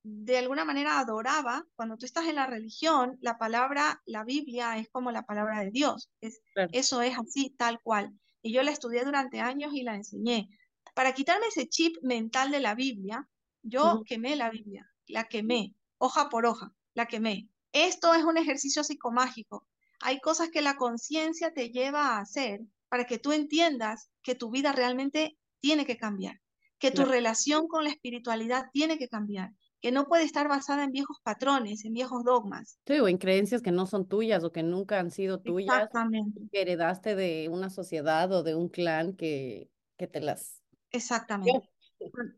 de 0.03 0.39
alguna 0.39 0.65
manera 0.65 0.99
adoraba, 0.99 1.67
cuando 1.77 1.97
tú 1.97 2.07
estás 2.07 2.27
en 2.27 2.37
la 2.37 2.47
religión, 2.47 3.19
la 3.21 3.37
palabra, 3.37 4.01
la 4.07 4.25
Biblia 4.25 4.79
es 4.79 4.89
como 4.91 5.11
la 5.11 5.25
palabra 5.27 5.61
de 5.61 5.71
Dios. 5.71 6.11
Es, 6.21 6.41
Eso 6.73 7.03
es 7.03 7.19
así, 7.19 7.55
tal 7.59 7.81
cual. 7.83 8.13
Y 8.43 8.53
yo 8.53 8.63
la 8.63 8.71
estudié 8.71 9.05
durante 9.05 9.41
años 9.41 9.73
y 9.75 9.83
la 9.83 9.95
enseñé. 9.95 10.49
Para 10.95 11.13
quitarme 11.13 11.47
ese 11.47 11.69
chip 11.69 11.97
mental 12.03 12.51
de 12.51 12.61
la 12.61 12.75
Biblia, 12.75 13.29
yo 13.63 14.03
quemé 14.07 14.37
la 14.37 14.51
Biblia, 14.51 14.89
la 15.07 15.25
quemé, 15.25 15.75
hoja 15.99 16.29
por 16.29 16.47
hoja, 16.47 16.73
la 16.95 17.07
quemé. 17.07 17.49
Esto 17.73 18.15
es 18.15 18.25
un 18.25 18.39
ejercicio 18.39 18.85
psicomágico. 18.85 19.67
Hay 20.01 20.21
cosas 20.21 20.49
que 20.51 20.63
la 20.63 20.77
conciencia 20.77 21.53
te 21.53 21.71
lleva 21.71 22.17
a 22.17 22.21
hacer 22.21 22.61
para 22.89 23.05
que 23.05 23.19
tú 23.19 23.33
entiendas 23.33 24.11
que 24.23 24.35
tu 24.35 24.51
vida 24.51 24.73
realmente 24.73 25.37
tiene 25.61 25.85
que 25.85 25.99
cambiar 25.99 26.41
que 26.79 26.91
tu 26.91 27.05
relación 27.05 27.67
con 27.67 27.85
la 27.85 27.91
espiritualidad 27.91 28.67
tiene 28.73 28.99
que 28.99 29.09
cambiar, 29.09 29.51
que 29.81 29.93
no 29.93 30.07
puede 30.07 30.25
estar 30.25 30.49
basada 30.49 30.85
en 30.85 30.93
viejos 30.93 31.19
patrones, 31.23 31.85
en 31.85 31.93
viejos 31.93 32.25
dogmas. 32.25 32.79
Sí, 32.87 32.99
o 33.01 33.09
en 33.09 33.19
creencias 33.19 33.63
que 33.63 33.73
no 33.73 33.87
son 33.87 34.07
tuyas 34.07 34.45
o 34.45 34.53
que 34.53 34.63
nunca 34.63 34.99
han 34.99 35.11
sido 35.11 35.41
tuyas, 35.41 35.75
Exactamente. 35.75 36.41
que 36.51 36.63
heredaste 36.63 37.15
de 37.15 37.49
una 37.51 37.71
sociedad 37.71 38.31
o 38.33 38.43
de 38.43 38.55
un 38.55 38.69
clan 38.69 39.15
que, 39.15 39.71
que 39.97 40.07
te 40.07 40.21
las... 40.21 40.63
Exactamente. 40.91 41.69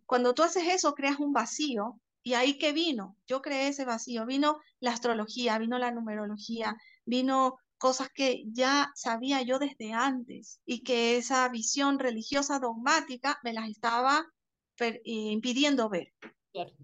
Cuando 0.06 0.34
tú 0.34 0.42
haces 0.42 0.64
eso, 0.68 0.94
creas 0.94 1.20
un 1.20 1.32
vacío 1.32 2.00
y 2.22 2.34
ahí 2.34 2.58
que 2.58 2.72
vino, 2.72 3.16
yo 3.26 3.40
creé 3.40 3.68
ese 3.68 3.84
vacío, 3.84 4.26
vino 4.26 4.58
la 4.78 4.92
astrología, 4.92 5.58
vino 5.58 5.78
la 5.78 5.90
numerología, 5.90 6.76
vino 7.04 7.58
cosas 7.80 8.10
que 8.14 8.44
ya 8.52 8.92
sabía 8.94 9.40
yo 9.40 9.58
desde 9.58 9.94
antes 9.94 10.60
y 10.66 10.82
que 10.82 11.16
esa 11.16 11.48
visión 11.48 11.98
religiosa 11.98 12.58
dogmática 12.58 13.40
me 13.42 13.54
las 13.54 13.70
estaba 13.70 14.26
eh, 14.78 15.00
impidiendo 15.04 15.88
ver. 15.88 16.12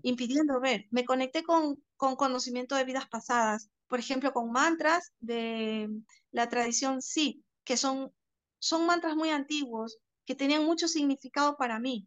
Impidiendo 0.01 0.59
ver. 0.59 0.87
Me 0.91 1.05
conecté 1.05 1.43
con, 1.43 1.85
con 1.97 2.17
conocimiento 2.17 2.75
de 2.77 2.85
vidas 2.85 3.07
pasadas, 3.09 3.69
por 3.89 3.99
ejemplo, 3.99 4.33
con 4.33 4.51
mantras 4.51 5.13
de 5.21 5.91
la 6.31 6.49
tradición 6.49 7.03
sí, 7.03 7.45
que 7.63 7.77
son, 7.77 8.11
son 8.59 8.87
mantras 8.87 9.17
muy 9.17 9.29
antiguos, 9.29 9.99
que 10.25 10.35
tenían 10.35 10.65
mucho 10.65 10.89
significado 10.89 11.59
para 11.59 11.79
mí, 11.79 12.07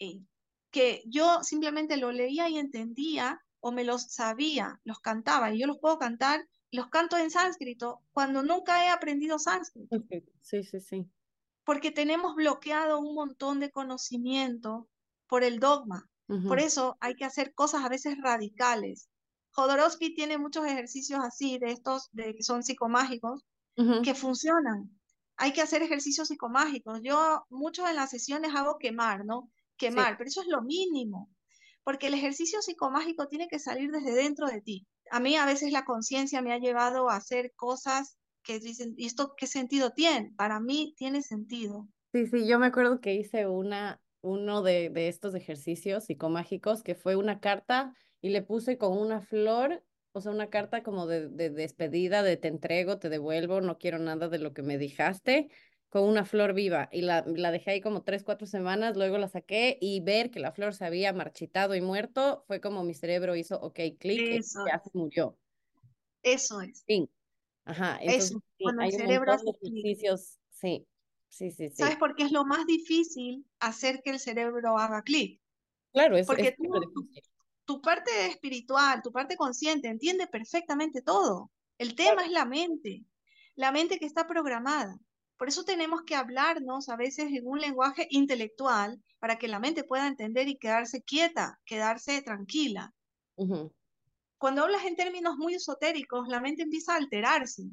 eh, 0.00 0.22
que 0.72 1.04
yo 1.06 1.44
simplemente 1.44 1.96
lo 1.96 2.10
leía 2.10 2.48
y 2.48 2.58
entendía 2.58 3.40
o 3.60 3.70
me 3.70 3.84
los 3.84 4.12
sabía, 4.12 4.80
los 4.82 4.98
cantaba 4.98 5.54
y 5.54 5.60
yo 5.60 5.68
los 5.68 5.78
puedo 5.78 6.00
cantar 6.00 6.48
los 6.70 6.88
canto 6.88 7.16
en 7.16 7.30
sánscrito 7.30 8.02
cuando 8.12 8.42
nunca 8.42 8.84
he 8.84 8.88
aprendido 8.88 9.38
sánscrito. 9.38 9.96
Sí, 10.40 10.62
sí, 10.62 10.80
sí. 10.80 11.10
Porque 11.64 11.90
tenemos 11.90 12.34
bloqueado 12.34 12.98
un 12.98 13.14
montón 13.14 13.60
de 13.60 13.70
conocimiento 13.70 14.88
por 15.26 15.44
el 15.44 15.60
dogma. 15.60 16.08
Por 16.46 16.60
eso 16.60 16.98
hay 17.00 17.14
que 17.14 17.24
hacer 17.24 17.54
cosas 17.54 17.84
a 17.84 17.88
veces 17.88 18.18
radicales. 18.20 19.08
Jodorowsky 19.52 20.14
tiene 20.14 20.36
muchos 20.36 20.66
ejercicios 20.66 21.20
así, 21.24 21.58
de 21.58 21.72
estos 21.72 22.10
de, 22.12 22.34
que 22.34 22.42
son 22.42 22.62
psicomágicos, 22.62 23.46
que 24.04 24.14
funcionan. 24.14 24.90
Hay 25.36 25.54
que 25.54 25.62
hacer 25.62 25.82
ejercicios 25.82 26.28
psicomágicos. 26.28 27.00
Yo 27.02 27.46
mucho 27.48 27.88
en 27.88 27.96
las 27.96 28.10
sesiones 28.10 28.54
hago 28.54 28.76
quemar, 28.78 29.24
¿no? 29.24 29.50
Quemar, 29.78 30.18
pero 30.18 30.28
eso 30.28 30.42
es 30.42 30.48
lo 30.48 30.60
mínimo, 30.60 31.30
porque 31.82 32.08
el 32.08 32.14
ejercicio 32.14 32.60
psicomágico 32.60 33.26
tiene 33.28 33.48
que 33.48 33.58
salir 33.58 33.90
desde 33.90 34.12
dentro 34.12 34.48
de 34.48 34.60
ti. 34.60 34.86
A 35.10 35.20
mí 35.20 35.36
a 35.36 35.46
veces 35.46 35.72
la 35.72 35.84
conciencia 35.84 36.42
me 36.42 36.52
ha 36.52 36.58
llevado 36.58 37.10
a 37.10 37.16
hacer 37.16 37.52
cosas 37.56 38.18
que 38.42 38.60
dicen, 38.60 38.94
¿y 38.96 39.06
esto 39.06 39.34
qué 39.36 39.46
sentido 39.46 39.92
tiene? 39.92 40.32
Para 40.36 40.60
mí 40.60 40.94
tiene 40.96 41.22
sentido. 41.22 41.88
Sí, 42.12 42.26
sí, 42.26 42.48
yo 42.48 42.58
me 42.58 42.66
acuerdo 42.66 43.00
que 43.00 43.14
hice 43.14 43.46
una, 43.46 44.00
uno 44.22 44.62
de, 44.62 44.88
de 44.88 45.08
estos 45.08 45.34
ejercicios 45.34 46.04
psicomágicos 46.04 46.82
que 46.82 46.94
fue 46.94 47.16
una 47.16 47.38
carta 47.38 47.94
y 48.22 48.30
le 48.30 48.42
puse 48.42 48.78
con 48.78 48.96
una 48.96 49.20
flor, 49.20 49.84
o 50.12 50.20
sea, 50.22 50.32
una 50.32 50.48
carta 50.48 50.82
como 50.82 51.06
de, 51.06 51.28
de 51.28 51.50
despedida, 51.50 52.22
de 52.22 52.38
te 52.38 52.48
entrego, 52.48 52.98
te 52.98 53.10
devuelvo, 53.10 53.60
no 53.60 53.76
quiero 53.76 53.98
nada 53.98 54.28
de 54.28 54.38
lo 54.38 54.54
que 54.54 54.62
me 54.62 54.78
dejaste, 54.78 55.50
con 55.88 56.02
una 56.02 56.24
flor 56.24 56.52
viva. 56.52 56.88
Y 56.92 57.02
la, 57.02 57.24
la 57.26 57.50
dejé 57.50 57.72
ahí 57.72 57.80
como 57.80 58.02
tres, 58.02 58.22
cuatro 58.22 58.46
semanas, 58.46 58.96
luego 58.96 59.18
la 59.18 59.28
saqué 59.28 59.78
y 59.80 60.00
ver 60.00 60.30
que 60.30 60.40
la 60.40 60.52
flor 60.52 60.74
se 60.74 60.84
había 60.84 61.12
marchitado 61.12 61.74
y 61.74 61.80
muerto, 61.80 62.44
fue 62.46 62.60
como 62.60 62.84
mi 62.84 62.94
cerebro 62.94 63.36
hizo, 63.36 63.58
ok, 63.60 63.78
clic, 63.98 64.42
ya 64.42 64.78
se 64.78 64.90
murió. 64.92 65.36
Eso 66.22 66.60
es. 66.60 66.84
Sí. 66.86 67.08
Ajá, 67.64 67.98
entonces 68.00 68.30
Eso, 68.30 68.42
cuando 68.58 68.82
el 68.82 68.92
cerebro 68.92 69.32
hace 69.32 69.44
ejercicios, 69.62 70.38
sí, 70.50 70.86
sí, 71.28 71.50
sí, 71.50 71.68
sí. 71.68 71.76
¿Sabes 71.76 71.96
por 71.96 72.14
qué 72.14 72.24
es 72.24 72.32
lo 72.32 72.44
más 72.44 72.66
difícil 72.66 73.44
hacer 73.60 74.02
que 74.02 74.10
el 74.10 74.18
cerebro 74.18 74.78
haga 74.78 75.02
clic? 75.02 75.40
Claro, 75.92 76.16
es, 76.16 76.26
Porque 76.26 76.48
es 76.48 76.56
tú, 76.56 77.10
tu 77.64 77.80
parte 77.82 78.10
espiritual, 78.26 79.02
tu 79.02 79.12
parte 79.12 79.36
consciente 79.36 79.88
entiende 79.88 80.26
perfectamente 80.26 81.02
todo. 81.02 81.50
El 81.76 81.94
tema 81.94 82.24
es 82.24 82.30
la 82.30 82.44
mente, 82.44 83.04
la 83.54 83.70
mente 83.72 83.98
que 83.98 84.06
está 84.06 84.26
programada. 84.26 84.98
Por 85.38 85.48
eso 85.48 85.64
tenemos 85.64 86.02
que 86.02 86.16
hablarnos 86.16 86.88
a 86.88 86.96
veces 86.96 87.26
en 87.32 87.46
un 87.46 87.60
lenguaje 87.60 88.06
intelectual 88.10 89.00
para 89.20 89.38
que 89.38 89.48
la 89.48 89.60
mente 89.60 89.84
pueda 89.84 90.08
entender 90.08 90.48
y 90.48 90.58
quedarse 90.58 91.02
quieta, 91.02 91.60
quedarse 91.64 92.20
tranquila. 92.22 92.92
Cuando 94.36 94.64
hablas 94.64 94.84
en 94.84 94.96
términos 94.96 95.36
muy 95.36 95.54
esotéricos, 95.54 96.26
la 96.28 96.40
mente 96.40 96.62
empieza 96.62 96.94
a 96.94 96.96
alterarse. 96.96 97.64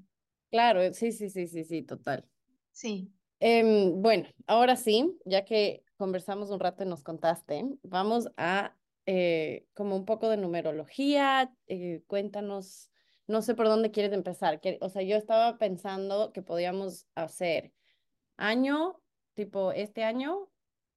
Claro, 0.52 0.94
sí, 0.94 1.12
sí, 1.12 1.30
sí, 1.30 1.48
sí, 1.48 1.64
sí, 1.64 1.82
total. 1.82 2.30
Sí. 2.72 3.12
Em, 3.40 4.02
bueno, 4.02 4.28
ahora 4.48 4.76
sí, 4.76 5.18
ya 5.26 5.44
que 5.44 5.84
conversamos 5.98 6.52
un 6.52 6.60
rato 6.60 6.84
y 6.84 6.88
nos 6.88 7.04
contaste, 7.04 7.66
vamos 7.84 8.30
a 8.38 8.76
eh, 9.06 9.68
como 9.74 9.96
un 9.96 10.06
poco 10.06 10.30
de 10.30 10.38
numerología, 10.38 11.54
eh, 11.68 12.04
cuéntanos, 12.08 12.90
no 13.28 13.42
sé 13.42 13.56
por 13.56 13.68
dónde 13.68 13.92
quieres 13.92 14.14
empezar, 14.14 14.60
que, 14.62 14.78
o 14.82 14.90
sea, 14.90 15.02
yo 15.02 15.16
estaba 15.16 15.58
pensando 15.58 16.32
que 16.32 16.42
podíamos 16.42 17.08
hacer 17.16 17.74
año, 18.38 19.02
tipo 19.34 19.72
este 19.72 20.04
año, 20.04 20.50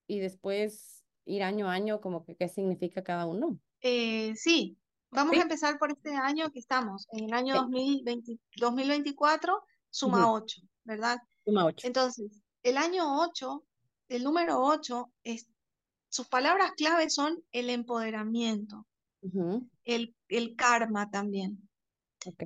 y 0.06 0.20
después 0.20 1.04
ir 1.24 1.42
año 1.42 1.68
a 1.68 1.72
año, 1.72 2.00
como 2.00 2.24
que 2.24 2.36
qué 2.36 2.48
significa 2.48 3.02
cada 3.02 3.26
uno. 3.26 3.58
Eh, 3.80 4.34
sí, 4.36 4.76
vamos 5.10 5.36
a 5.36 5.42
empezar 5.42 5.78
por 5.78 5.92
este 5.92 6.14
año 6.14 6.50
que 6.50 6.58
estamos, 6.58 7.06
en 7.12 7.24
el 7.24 7.32
año 7.32 7.54
2020, 7.54 8.38
2024, 8.56 9.62
suma 9.90 10.32
8, 10.32 10.62
¿verdad? 10.84 11.18
Suma 11.44 11.66
8. 11.66 11.86
Entonces, 11.86 12.42
el 12.62 12.76
año 12.76 13.20
8, 13.20 13.64
el 14.08 14.24
número 14.24 14.62
8 14.62 15.10
es 15.22 15.48
sus 16.08 16.26
palabras 16.28 16.72
clave 16.76 17.10
son 17.10 17.42
el 17.52 17.70
empoderamiento, 17.70 18.86
el, 19.84 20.14
el, 20.28 20.56
karma 20.56 21.10
también. 21.10 21.67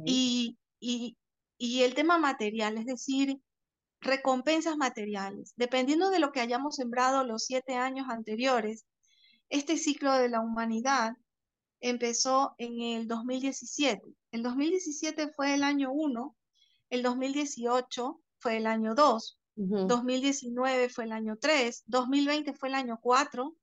Y, 0.04 0.58
y, 0.80 1.16
y 1.58 1.82
el 1.82 1.94
tema 1.94 2.18
material, 2.18 2.78
es 2.78 2.86
decir, 2.86 3.40
recompensas 4.00 4.76
materiales. 4.76 5.54
Dependiendo 5.56 6.10
de 6.10 6.18
lo 6.18 6.32
que 6.32 6.40
hayamos 6.40 6.76
sembrado 6.76 7.24
los 7.24 7.44
siete 7.44 7.74
años 7.74 8.06
anteriores, 8.08 8.84
este 9.48 9.76
ciclo 9.76 10.12
de 10.14 10.28
la 10.28 10.40
humanidad 10.40 11.12
empezó 11.80 12.54
en 12.58 12.80
el 12.80 13.08
2017. 13.08 14.02
El 14.30 14.42
2017 14.42 15.28
fue 15.32 15.54
el 15.54 15.62
año 15.62 15.92
1, 15.92 16.36
el 16.90 17.02
2018 17.02 18.20
fue 18.38 18.56
el 18.56 18.66
año 18.66 18.94
2, 18.94 19.38
2019 19.54 20.88
fue 20.88 21.04
el 21.04 21.12
año 21.12 21.36
3, 21.38 21.84
2020 21.86 22.54
fue 22.54 22.68
el 22.70 22.74
año 22.74 22.98
4, 23.02 23.54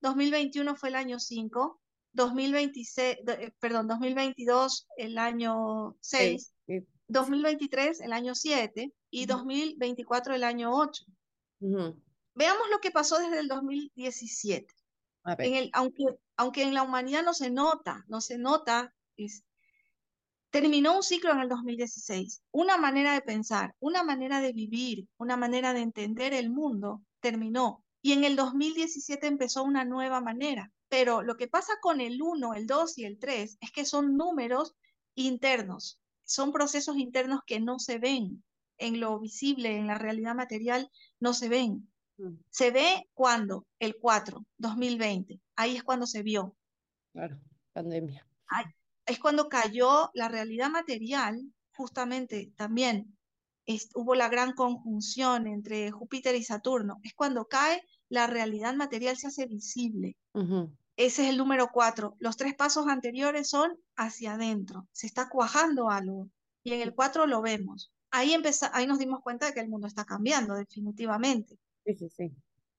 2021 0.00 0.76
fue 0.76 0.88
el 0.90 0.96
año 0.96 1.18
5, 1.18 1.81
2026, 2.12 3.16
eh, 3.26 3.52
perdón, 3.58 3.88
2022 3.88 4.86
el 4.96 5.18
año 5.18 5.96
6, 6.00 6.54
2023 7.08 8.00
el 8.00 8.12
año 8.12 8.34
7 8.34 8.92
y 9.10 9.26
2024 9.26 10.34
el 10.34 10.44
año 10.44 10.70
8. 10.72 11.04
Veamos 12.34 12.70
lo 12.70 12.80
que 12.80 12.90
pasó 12.90 13.18
desde 13.18 13.40
el 13.40 13.48
2017. 13.48 14.66
En 15.38 15.54
el, 15.54 15.70
aunque, 15.72 16.04
aunque 16.36 16.62
en 16.62 16.74
la 16.74 16.82
humanidad 16.82 17.22
no 17.22 17.34
se 17.34 17.50
nota, 17.50 18.04
no 18.08 18.20
se 18.20 18.38
nota, 18.38 18.92
es, 19.16 19.44
Terminó 20.52 20.96
un 20.96 21.02
ciclo 21.02 21.32
en 21.32 21.40
el 21.40 21.48
2016. 21.48 22.42
Una 22.50 22.76
manera 22.76 23.14
de 23.14 23.22
pensar, 23.22 23.74
una 23.80 24.02
manera 24.02 24.38
de 24.42 24.52
vivir, 24.52 25.08
una 25.16 25.38
manera 25.38 25.72
de 25.72 25.80
entender 25.80 26.34
el 26.34 26.50
mundo 26.50 27.00
terminó. 27.20 27.82
Y 28.02 28.12
en 28.12 28.24
el 28.24 28.36
2017 28.36 29.26
empezó 29.26 29.64
una 29.64 29.86
nueva 29.86 30.20
manera. 30.20 30.70
Pero 30.92 31.22
lo 31.22 31.38
que 31.38 31.48
pasa 31.48 31.72
con 31.80 32.02
el 32.02 32.20
1, 32.20 32.52
el 32.52 32.66
2 32.66 32.98
y 32.98 33.04
el 33.06 33.18
3 33.18 33.56
es 33.62 33.72
que 33.72 33.86
son 33.86 34.14
números 34.14 34.76
internos, 35.14 35.98
son 36.22 36.52
procesos 36.52 36.98
internos 36.98 37.40
que 37.46 37.60
no 37.60 37.78
se 37.78 37.96
ven 37.96 38.44
en 38.76 39.00
lo 39.00 39.18
visible, 39.18 39.74
en 39.78 39.86
la 39.86 39.96
realidad 39.96 40.34
material, 40.34 40.90
no 41.18 41.32
se 41.32 41.48
ven. 41.48 41.90
Mm. 42.18 42.34
Se 42.50 42.70
ve 42.72 43.08
cuando, 43.14 43.66
el 43.78 43.96
4, 43.96 44.44
2020, 44.58 45.40
ahí 45.56 45.76
es 45.76 45.82
cuando 45.82 46.06
se 46.06 46.22
vio. 46.22 46.54
Claro, 47.14 47.40
pandemia 47.72 48.26
es 49.06 49.18
cuando 49.18 49.48
cayó 49.48 50.10
la 50.14 50.28
realidad 50.28 50.70
material, 50.70 51.42
justamente 51.72 52.52
también 52.56 53.16
hubo 53.94 54.14
la 54.14 54.28
gran 54.28 54.52
conjunción 54.52 55.46
entre 55.46 55.90
Júpiter 55.90 56.34
y 56.34 56.42
Saturno, 56.42 57.00
es 57.02 57.14
cuando 57.14 57.46
cae 57.46 57.82
la 58.08 58.26
realidad 58.26 58.74
material, 58.74 59.16
se 59.16 59.28
hace 59.28 59.46
visible. 59.46 60.16
Ese 60.96 61.24
es 61.24 61.30
el 61.30 61.38
número 61.38 61.70
cuatro. 61.72 62.16
Los 62.18 62.36
tres 62.36 62.54
pasos 62.54 62.86
anteriores 62.86 63.48
son 63.48 63.78
hacia 63.96 64.34
adentro, 64.34 64.88
se 64.92 65.06
está 65.06 65.28
cuajando 65.28 65.88
algo 65.90 66.28
y 66.62 66.74
en 66.74 66.80
el 66.80 66.94
cuatro 66.94 67.26
lo 67.26 67.42
vemos. 67.42 67.92
Ahí, 68.10 68.36
ahí 68.72 68.86
nos 68.86 68.98
dimos 68.98 69.20
cuenta 69.22 69.46
de 69.46 69.54
que 69.54 69.60
el 69.60 69.68
mundo 69.68 69.86
está 69.86 70.04
cambiando 70.04 70.54
definitivamente. 70.54 71.58
Sí, 71.84 71.94
sí, 71.94 72.08
sí. 72.10 72.32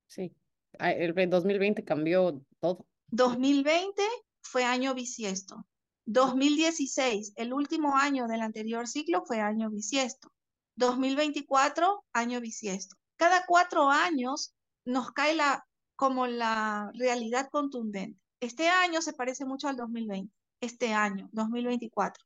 sí. 0.08 0.36
El 0.80 1.30
2020 1.30 1.84
cambió 1.84 2.42
todo. 2.60 2.86
2020 3.08 4.02
fue 4.42 4.64
año 4.64 4.94
bisiesto. 4.94 5.66
2016, 6.06 7.34
el 7.36 7.54
último 7.54 7.96
año 7.98 8.28
del 8.28 8.42
anterior 8.42 8.88
ciclo 8.88 9.24
fue 9.26 9.40
año 9.40 9.70
bisiesto. 9.70 10.32
2024, 10.76 12.04
año 12.14 12.42
bisiesto. 12.42 12.96
Cada 13.16 13.46
cuatro 13.46 13.90
años 13.90 14.54
nos 14.86 15.12
cae 15.12 15.36
la, 15.36 15.66
como 16.04 16.28
la 16.28 16.92
realidad 16.96 17.48
contundente. 17.50 18.20
Este 18.42 18.68
año 18.68 19.02
se 19.02 19.14
parece 19.14 19.46
mucho 19.46 19.70
al 19.70 19.78
2020, 19.78 20.30
este 20.60 20.92
año, 20.94 21.30
2024. 21.32 22.26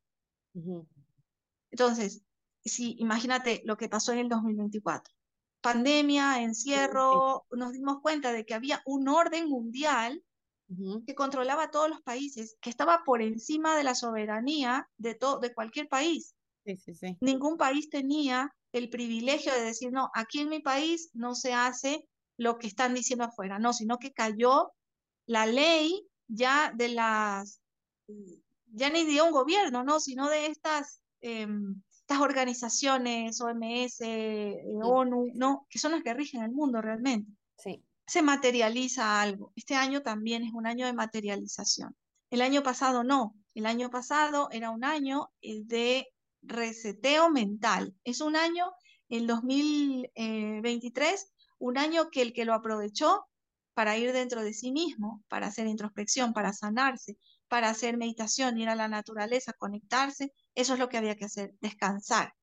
Entonces, 1.70 2.24
si 2.66 2.96
imagínate 2.98 3.62
lo 3.66 3.78
que 3.78 3.88
pasó 3.88 4.14
en 4.14 4.18
el 4.18 4.30
2024. 4.30 5.14
Pandemia, 5.62 6.42
encierro, 6.42 7.46
nos 7.52 7.72
dimos 7.72 8.02
cuenta 8.02 8.34
de 8.34 8.48
que 8.48 8.56
había 8.56 8.82
un 8.84 9.08
orden 9.10 9.48
mundial 9.48 10.24
que 11.06 11.14
controlaba 11.14 11.70
todos 11.70 11.88
los 11.88 12.02
países, 12.02 12.58
que 12.60 12.72
estaba 12.72 13.04
por 13.06 13.22
encima 13.22 13.78
de 13.78 13.84
la 13.84 13.94
soberanía 13.94 14.90
de, 14.98 15.20
de 15.40 15.54
cualquier 15.54 15.88
país. 15.88 16.34
Ningún 17.22 17.58
país 17.58 17.92
tenía 17.92 18.52
el 18.72 18.90
privilegio 18.90 19.54
de 19.54 19.62
decir, 19.62 19.92
no, 19.92 20.10
aquí 20.16 20.40
en 20.40 20.50
mi 20.50 20.62
país 20.62 21.12
no 21.14 21.36
se 21.36 21.54
hace 21.54 22.08
lo 22.38 22.58
que 22.58 22.68
están 22.68 22.94
diciendo 22.94 23.26
afuera, 23.26 23.60
no, 23.60 23.74
sino 23.74 23.98
que 23.98 24.14
cayó 24.14 24.74
la 25.26 25.46
ley 25.46 26.08
ya 26.28 26.72
de 26.76 26.90
las, 26.90 27.62
ya 28.68 28.90
ni 28.90 29.06
de 29.06 29.22
un 29.22 29.32
gobierno, 29.32 29.84
no, 29.84 30.00
sino 30.00 30.30
de 30.30 30.48
estas, 30.48 31.02
em, 31.22 31.82
estas 31.92 32.22
organizaciones, 32.22 33.42
OMS, 33.42 34.02
eh, 34.02 34.62
ONU, 34.82 35.32
no, 35.34 35.68
que 35.70 35.80
son 35.80 35.92
las 35.92 36.04
que 36.04 36.14
rigen 36.14 36.44
el 36.44 36.52
mundo 36.52 36.82
realmente. 36.82 37.32
Sí 37.58 37.84
se 38.08 38.22
materializa 38.22 39.22
algo. 39.22 39.52
Este 39.56 39.76
año 39.76 40.02
también 40.02 40.44
es 40.44 40.54
un 40.54 40.66
año 40.66 40.86
de 40.86 40.94
materialización. 40.94 41.96
El 42.32 42.42
año 42.42 42.64
pasado 42.64 43.04
no. 43.04 43.36
El 43.54 43.66
año 43.66 43.90
pasado 43.90 44.48
era 44.52 44.72
un 44.72 44.86
año 44.86 45.30
eh, 45.42 45.62
de 45.66 46.08
reseteo 46.42 47.30
mental. 47.30 47.94
Es 48.06 48.22
un 48.22 48.38
año, 48.38 48.72
el 49.10 49.28
2023, 49.28 51.34
un 51.60 51.78
año 51.78 52.10
que 52.10 52.22
el 52.22 52.34
que 52.34 52.46
lo 52.46 52.54
aprovechó 52.54 53.26
para 53.74 53.98
ir 53.98 54.12
dentro 54.12 54.44
de 54.44 54.54
sí 54.54 54.72
mismo, 54.72 55.24
para 55.28 55.48
hacer 55.48 55.68
introspección, 55.68 56.34
para 56.34 56.52
sanarse, 56.54 57.18
para 57.48 57.70
hacer 57.70 57.98
meditación, 57.98 58.58
ir 58.58 58.70
a 58.70 58.76
la 58.76 58.88
naturaleza, 58.88 59.54
conectarse, 59.54 60.34
eso 60.56 60.74
es 60.74 60.80
lo 60.80 60.90
que 60.90 60.98
había 60.98 61.16
que 61.16 61.26
hacer, 61.26 61.54
descansar. 61.62 62.34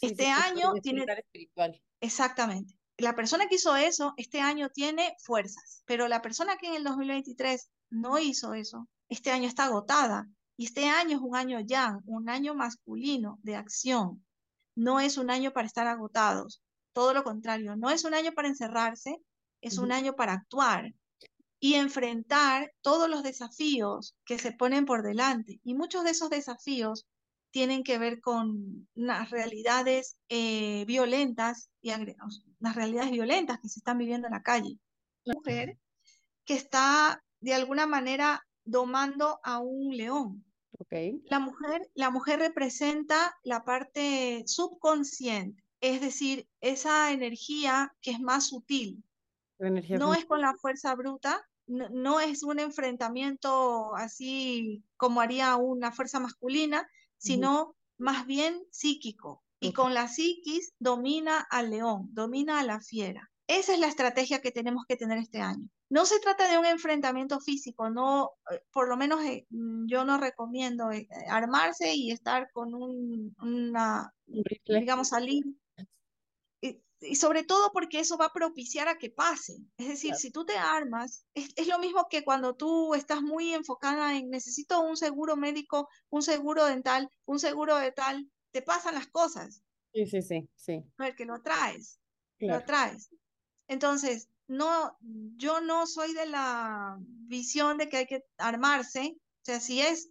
este 0.00 0.26
año 0.28 0.72
tiene... 0.82 1.04
Espiritual. 1.04 1.82
Exactamente. 2.00 2.78
La 2.98 3.14
persona 3.14 3.46
que 3.46 3.56
hizo 3.56 3.74
eso, 3.74 4.14
este 4.16 4.40
año 4.40 4.68
tiene 4.68 5.16
fuerzas, 5.18 5.82
pero 5.86 6.08
la 6.08 6.22
persona 6.22 6.56
que 6.56 6.68
en 6.68 6.74
el 6.74 6.84
2023 6.84 7.68
no 7.90 8.18
hizo 8.18 8.54
eso, 8.54 8.88
este 9.08 9.30
año 9.30 9.48
está 9.48 9.64
agotada. 9.64 10.28
Y 10.56 10.66
este 10.66 10.88
año 10.88 11.16
es 11.16 11.22
un 11.22 11.34
año 11.34 11.60
yang, 11.60 12.02
un 12.06 12.28
año 12.28 12.54
masculino 12.54 13.38
de 13.42 13.56
acción. 13.56 14.24
No 14.76 15.00
es 15.00 15.16
un 15.16 15.30
año 15.30 15.52
para 15.52 15.66
estar 15.66 15.86
agotados. 15.86 16.62
Todo 16.92 17.14
lo 17.14 17.24
contrario, 17.24 17.76
no 17.76 17.90
es 17.90 18.04
un 18.04 18.14
año 18.14 18.32
para 18.32 18.48
encerrarse, 18.48 19.16
es 19.60 19.78
un 19.78 19.92
año 19.92 20.14
para 20.14 20.32
actuar 20.32 20.92
y 21.60 21.74
enfrentar 21.74 22.72
todos 22.80 23.08
los 23.08 23.22
desafíos 23.22 24.16
que 24.24 24.38
se 24.38 24.52
ponen 24.52 24.84
por 24.84 25.02
delante. 25.02 25.60
Y 25.62 25.74
muchos 25.74 26.02
de 26.02 26.10
esos 26.10 26.28
desafíos 26.28 27.06
tienen 27.52 27.84
que 27.84 27.98
ver 27.98 28.20
con 28.20 28.88
las 28.94 29.30
realidades 29.30 30.16
eh, 30.28 30.84
violentas 30.86 31.70
y 31.80 31.92
las 32.58 32.74
realidades 32.74 33.12
violentas 33.12 33.60
que 33.60 33.68
se 33.68 33.78
están 33.78 33.98
viviendo 33.98 34.26
en 34.26 34.32
la 34.32 34.42
calle. 34.42 34.78
La 35.24 35.34
mujer 35.34 35.78
que 36.44 36.54
está 36.54 37.22
de 37.40 37.54
alguna 37.54 37.86
manera 37.86 38.44
domando 38.64 39.38
a 39.44 39.58
un 39.60 39.96
león. 39.96 40.44
Okay. 40.78 41.22
La, 41.26 41.38
mujer, 41.38 41.88
la 41.94 42.10
mujer 42.10 42.40
representa 42.40 43.36
la 43.44 43.64
parte 43.64 44.42
subconsciente, 44.46 45.61
es 45.82 46.00
decir, 46.00 46.48
esa 46.60 47.12
energía 47.12 47.94
que 48.00 48.12
es 48.12 48.20
más 48.20 48.46
sutil. 48.46 49.04
no 49.58 50.14
es 50.14 50.24
con 50.24 50.40
la 50.40 50.54
fuerza 50.54 50.94
bruta, 50.94 51.46
no, 51.66 52.20
es 52.20 52.42
un 52.42 52.58
enfrentamiento 52.58 53.94
así 53.94 54.82
como 54.96 55.20
haría 55.20 55.56
una 55.56 55.92
fuerza 55.92 56.20
masculina, 56.20 56.88
sino 57.18 57.76
más 57.98 58.26
bien 58.26 58.62
psíquico. 58.70 59.42
Y 59.60 59.72
con 59.72 59.94
la 59.94 60.08
psiquis 60.08 60.74
domina 60.80 61.46
al 61.50 61.70
león, 61.70 62.08
domina 62.12 62.58
a 62.58 62.64
la 62.64 62.80
fiera. 62.80 63.30
Esa 63.46 63.74
es 63.74 63.78
la 63.78 63.86
estrategia 63.86 64.40
que 64.40 64.50
tenemos 64.50 64.84
que 64.88 64.96
tener 64.96 65.18
este 65.18 65.40
año. 65.40 65.68
No 65.88 66.06
se 66.06 66.18
trata 66.20 66.50
de 66.50 66.58
un 66.58 66.66
enfrentamiento 66.66 67.38
físico, 67.38 67.90
no, 67.90 68.30
eh, 68.50 68.62
por 68.72 68.88
lo 68.88 68.96
menos 68.96 69.22
eh, 69.24 69.46
mm, 69.50 69.86
yo 69.86 70.04
no 70.04 70.18
recomiendo 70.18 70.90
eh, 70.90 71.06
armarse 71.28 71.94
y 71.94 72.10
estar 72.10 72.50
con 72.52 72.74
un, 72.74 73.36
una, 73.40 74.12
digamos, 74.66 75.08
salir. 75.08 75.44
Y, 77.02 77.16
sobre 77.16 77.44
todo 77.44 77.72
porque 77.72 78.00
eso 78.00 78.16
va 78.16 78.26
a 78.26 78.32
propiciar 78.32 78.88
a 78.88 78.98
que 78.98 79.10
pase. 79.10 79.58
Es 79.76 79.88
decir, 79.88 80.14
si 80.14 80.30
tú 80.30 80.44
te 80.44 80.56
armas, 80.56 81.24
es, 81.34 81.50
es, 81.56 81.66
lo 81.66 81.78
mismo 81.78 82.06
que 82.08 82.24
cuando 82.24 82.54
tú 82.54 82.94
estás 82.94 83.22
muy 83.22 83.54
enfocada 83.54 84.16
en 84.16 84.30
necesito 84.30 84.80
un 84.80 84.96
seguro 84.96 85.36
médico, 85.36 85.88
un 86.10 86.22
seguro 86.22 86.64
dental, 86.66 87.10
un 87.24 87.38
seguro 87.38 87.76
de 87.76 87.92
tal, 87.92 88.30
te 88.52 88.62
pasan 88.62 88.94
las 88.94 89.08
cosas. 89.08 89.62
Sí, 89.92 90.06
sí, 90.06 90.22
sí, 90.22 90.48
sí. 90.54 90.84
ver 90.96 91.14
que 91.14 91.26
lo 91.26 91.42
traes, 91.42 91.98
lo 92.38 92.64
traes. 92.64 93.10
Entonces, 93.68 94.28
no, 94.48 94.96
yo 95.00 95.60
no 95.60 95.86
soy 95.86 96.14
de 96.14 96.26
la 96.26 96.96
visión 97.00 97.78
de 97.78 97.88
que 97.88 97.98
hay 97.98 98.06
que 98.06 98.24
armarse, 98.38 99.16
o 99.16 99.44
sea, 99.44 99.60
si 99.60 99.80
es, 99.80 100.10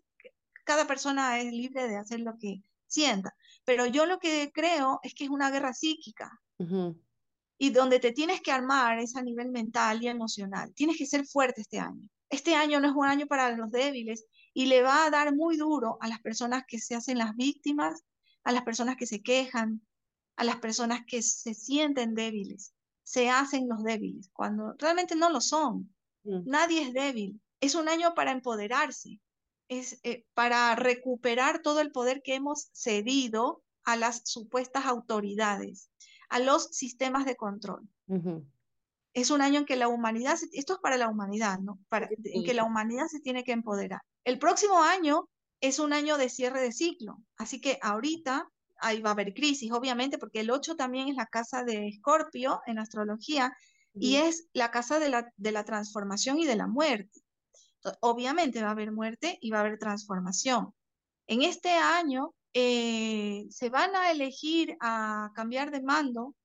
cada 0.65 0.85
persona 0.87 1.39
es 1.39 1.51
libre 1.51 1.87
de 1.87 1.97
hacer 1.97 2.19
lo 2.21 2.37
que 2.37 2.61
sienta, 2.87 3.35
pero 3.65 3.85
yo 3.85 4.05
lo 4.05 4.19
que 4.19 4.51
creo 4.53 4.99
es 5.03 5.13
que 5.13 5.25
es 5.25 5.29
una 5.29 5.51
guerra 5.51 5.73
psíquica. 5.73 6.40
Y 7.57 7.69
donde 7.69 7.99
te 7.99 8.11
tienes 8.11 8.41
que 8.41 8.51
armar 8.51 8.99
es 8.99 9.15
a 9.15 9.21
nivel 9.21 9.49
mental 9.51 10.01
y 10.01 10.07
emocional. 10.07 10.73
Tienes 10.73 10.97
que 10.97 11.05
ser 11.05 11.25
fuerte 11.25 11.61
este 11.61 11.79
año. 11.79 12.09
Este 12.29 12.55
año 12.55 12.79
no 12.79 12.87
es 12.87 12.95
un 12.95 13.05
año 13.05 13.27
para 13.27 13.55
los 13.55 13.71
débiles 13.71 14.25
y 14.53 14.65
le 14.65 14.81
va 14.81 15.05
a 15.05 15.09
dar 15.09 15.35
muy 15.35 15.57
duro 15.57 15.97
a 16.01 16.07
las 16.07 16.21
personas 16.21 16.63
que 16.67 16.79
se 16.79 16.95
hacen 16.95 17.17
las 17.17 17.35
víctimas, 17.35 18.03
a 18.43 18.51
las 18.51 18.63
personas 18.63 18.95
que 18.95 19.05
se 19.05 19.21
quejan, 19.21 19.81
a 20.37 20.43
las 20.43 20.57
personas 20.57 21.01
que 21.05 21.21
se 21.21 21.53
sienten 21.53 22.15
débiles 22.15 22.73
se 23.11 23.29
hacen 23.29 23.67
los 23.67 23.83
débiles, 23.83 24.29
cuando 24.31 24.73
realmente 24.77 25.17
no 25.17 25.29
lo 25.29 25.41
son. 25.41 25.93
Mm. 26.23 26.49
Nadie 26.49 26.81
es 26.83 26.93
débil. 26.93 27.41
Es 27.59 27.75
un 27.75 27.89
año 27.89 28.13
para 28.15 28.31
empoderarse, 28.31 29.19
es 29.67 29.99
eh, 30.03 30.25
para 30.33 30.75
recuperar 30.75 31.61
todo 31.61 31.81
el 31.81 31.91
poder 31.91 32.21
que 32.23 32.35
hemos 32.35 32.69
cedido 32.71 33.63
a 33.83 33.97
las 33.97 34.21
supuestas 34.23 34.85
autoridades, 34.85 35.89
a 36.31 36.39
los 36.39 36.69
sistemas 36.71 37.25
de 37.25 37.35
control. 37.35 37.87
Es 39.13 39.29
un 39.31 39.41
año 39.41 39.59
en 39.59 39.65
que 39.65 39.75
la 39.75 39.89
humanidad, 39.89 40.39
esto 40.53 40.73
es 40.73 40.79
para 40.79 40.97
la 40.97 41.09
humanidad, 41.09 41.59
¿no? 41.59 41.77
Para, 41.89 42.09
en 42.09 42.43
que 42.45 42.53
la 42.53 42.63
humanidad 42.63 43.07
se 43.07 43.19
tiene 43.19 43.43
que 43.43 43.51
empoderar. 43.51 44.01
El 44.23 44.39
próximo 44.39 44.81
año 44.81 45.27
es 45.59 45.77
un 45.79 45.91
año 45.91 46.17
de 46.17 46.29
cierre 46.29 46.61
de 46.61 46.71
ciclo, 46.71 47.17
así 47.35 47.59
que 47.59 47.77
ahorita 47.81 48.49
ahí 48.77 49.01
va 49.01 49.09
a 49.09 49.13
haber 49.13 49.33
crisis, 49.33 49.71
obviamente, 49.73 50.17
porque 50.17 50.39
el 50.39 50.49
8 50.49 50.77
también 50.77 51.09
es 51.09 51.15
la 51.15 51.25
casa 51.25 51.65
de 51.65 51.89
Escorpio 51.89 52.61
en 52.65 52.79
astrología 52.79 53.53
y 53.93 54.15
es 54.15 54.47
la 54.53 54.71
casa 54.71 54.99
de 54.99 55.09
la, 55.09 55.33
de 55.35 55.51
la 55.51 55.65
transformación 55.65 56.39
y 56.39 56.45
de 56.45 56.55
la 56.55 56.67
muerte. 56.67 57.19
obviamente 57.99 58.61
va 58.61 58.69
a 58.69 58.71
haber 58.71 58.93
muerte 58.93 59.37
y 59.41 59.51
va 59.51 59.57
a 59.57 59.61
haber 59.61 59.77
transformación. 59.77 60.73
En 61.27 61.41
este 61.41 61.71
año 61.71 62.33
eh, 62.53 63.47
se 63.49 63.69
van 63.69 63.95
a 63.95 64.11
elegir 64.11 64.75
a 64.79 65.31
cambiar 65.35 65.71
de 65.71 65.81
mando 65.81 66.35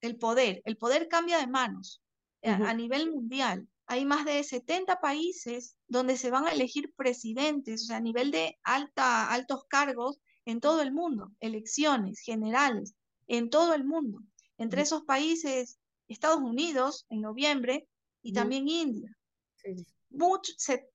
el 0.00 0.16
poder. 0.16 0.62
El 0.64 0.76
poder 0.76 1.08
cambia 1.08 1.38
de 1.38 1.46
manos 1.46 2.02
a, 2.42 2.74
nivel 2.74 3.10
mundial. 3.10 3.68
Hay 3.86 4.04
más 4.04 4.24
de 4.24 4.42
70 4.42 5.00
países 5.00 5.76
donde 5.86 6.16
se 6.16 6.30
van 6.30 6.46
a 6.46 6.52
elegir 6.52 6.92
presidentes, 6.94 7.82
o 7.82 7.86
sea, 7.86 7.96
a 7.98 8.00
nivel 8.00 8.30
de 8.30 8.58
alta, 8.64 9.30
altos 9.30 9.64
cargos 9.68 10.18
en 10.44 10.60
todo 10.60 10.82
el 10.82 10.92
mundo, 10.92 11.30
elecciones 11.40 12.20
generales 12.20 12.94
en 13.28 13.50
todo 13.50 13.74
el 13.74 13.84
mundo. 13.84 14.20
Entre 14.58 14.82
esos 14.82 15.02
países, 15.02 15.78
Estados 16.08 16.40
Unidos 16.40 17.06
en 17.10 17.20
noviembre 17.20 17.88
y 18.22 18.32
también 18.32 18.68
India. 18.68 19.16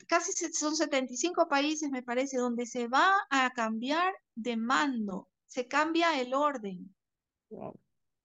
Casi 0.08 0.32
son 0.54 0.76
75 0.76 1.48
países, 1.48 1.90
me 1.90 2.04
parece, 2.04 2.38
donde 2.38 2.66
se 2.66 2.88
va 2.88 3.16
a 3.30 3.50
cambiar 3.52 4.14
de 4.36 4.58
mando, 4.58 5.30
se 5.46 5.68
cambia 5.68 6.20
el 6.20 6.34
orden. 6.34 6.96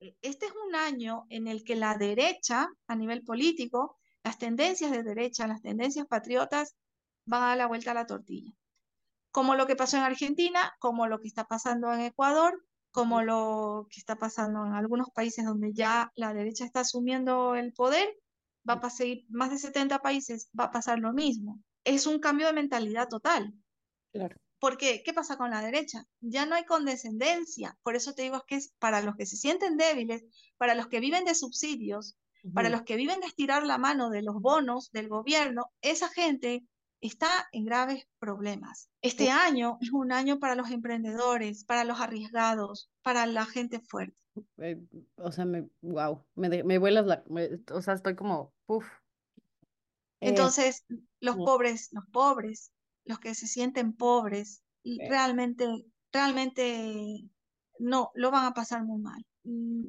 E, 0.01 0.17
este 0.23 0.47
es 0.47 0.53
un 0.67 0.75
año 0.75 1.27
en 1.29 1.47
el 1.47 1.65
que 1.65 1.77
la 1.77 1.97
derecha, 1.97 2.69
a 2.87 2.97
nivel 2.97 3.23
político, 3.23 3.99
las 4.25 4.39
tendencias 4.39 4.91
de 4.91 5.03
derecha, 5.03 5.47
las 5.47 5.63
tendencias 5.63 6.07
patriotas, 6.07 6.77
van 7.25 7.43
a 7.43 7.47
dar 7.49 7.59
la 7.59 7.67
vuelta 7.67 7.93
a 7.93 7.95
la 7.95 8.07
tortilla. 8.07 8.53
Como 9.31 9.55
lo 9.55 9.67
que 9.67 9.77
pasó 9.77 9.97
en 9.97 10.03
Argentina, 10.03 10.75
como 10.79 11.07
lo 11.07 11.19
que 11.21 11.29
está 11.29 11.45
pasando 11.45 11.93
en 11.93 12.01
Ecuador, 12.01 12.63
como 12.91 13.23
lo 13.23 13.87
que 13.91 13.99
está 13.99 14.17
pasando 14.17 14.67
en 14.67 14.75
algunos 14.75 15.09
países 15.11 15.45
donde 15.45 15.73
ya 15.73 16.13
la 16.15 16.35
derecha 16.35 16.65
está 16.65 16.81
asumiendo 16.81 17.55
el 17.55 17.73
poder, 17.73 18.15
va 18.69 18.75
a 18.75 18.81
pasar, 18.81 19.07
más 19.29 19.51
de 19.51 19.59
70 19.59 19.99
países, 20.01 20.49
va 20.59 20.65
a 20.65 20.71
pasar 20.71 20.99
lo 20.99 21.13
mismo. 21.13 21.61
Es 21.85 22.07
un 22.07 22.21
cambio 22.21 22.47
de 22.47 22.53
mentalidad 22.53 23.09
total. 23.09 23.53
Claro. 24.13 24.37
Porque, 24.59 25.03
¿qué 25.05 25.13
pasa 25.13 25.37
con 25.37 25.51
la 25.51 25.61
derecha? 25.61 26.05
Ya 26.21 26.47
no 26.47 26.55
hay 26.55 26.65
condescendencia. 26.65 27.77
Por 27.83 27.97
eso 27.97 28.15
te 28.15 28.23
digo 28.23 28.45
que 28.47 28.55
es 28.57 28.73
para 28.79 29.03
los 29.03 29.17
que 29.17 29.27
se 29.27 29.37
sienten 29.37 29.77
débiles, 29.77 30.25
para 30.57 30.77
los 30.77 30.87
que 30.87 31.01
viven 31.01 31.25
de 31.25 31.35
subsidios, 31.35 32.17
para 32.55 32.69
los 32.69 32.83
que 32.83 32.97
viven 32.97 33.21
de 33.21 33.27
estirar 33.27 33.65
la 33.65 33.79
mano 33.79 34.11
de 34.11 34.23
los 34.23 34.41
bonos 34.41 34.91
del 34.91 35.09
gobierno, 35.09 35.71
esa 35.81 36.09
gente 36.09 36.65
está 37.01 37.49
en 37.53 37.65
graves 37.65 38.07
problemas. 38.19 38.89
Este 39.01 39.31
año 39.31 39.79
es 39.81 39.91
un 39.93 40.13
año 40.13 40.39
para 40.39 40.55
los 40.55 40.71
emprendedores, 40.71 41.65
para 41.65 41.85
los 41.85 42.01
arriesgados, 42.01 42.91
para 43.03 43.27
la 43.27 43.45
gente 43.45 43.81
fuerte. 43.81 44.17
Eh, 44.59 44.81
o 45.17 45.31
sea, 45.31 45.45
me, 45.45 45.69
wow, 45.83 46.25
me, 46.35 46.63
me 46.63 46.79
vuelas 46.79 47.07
la, 47.07 47.25
o 47.73 47.83
sea, 47.83 47.95
estoy 47.95 48.15
como, 48.15 48.53
uff. 48.67 48.87
Eh, 50.21 50.29
Entonces, 50.29 50.85
los 51.21 51.37
pobres, 51.37 51.91
los 51.93 52.07
pobres, 52.07 52.73
los 53.05 53.19
que 53.19 53.35
se 53.35 53.47
sienten 53.47 53.93
pobres, 53.93 54.63
realmente, 54.85 55.67
realmente 56.13 57.25
no, 57.79 58.11
lo 58.15 58.31
van 58.31 58.47
a 58.47 58.55
pasar 58.55 58.85
muy 58.85 59.01
mal. 59.01 59.25
Mm, 59.45 59.85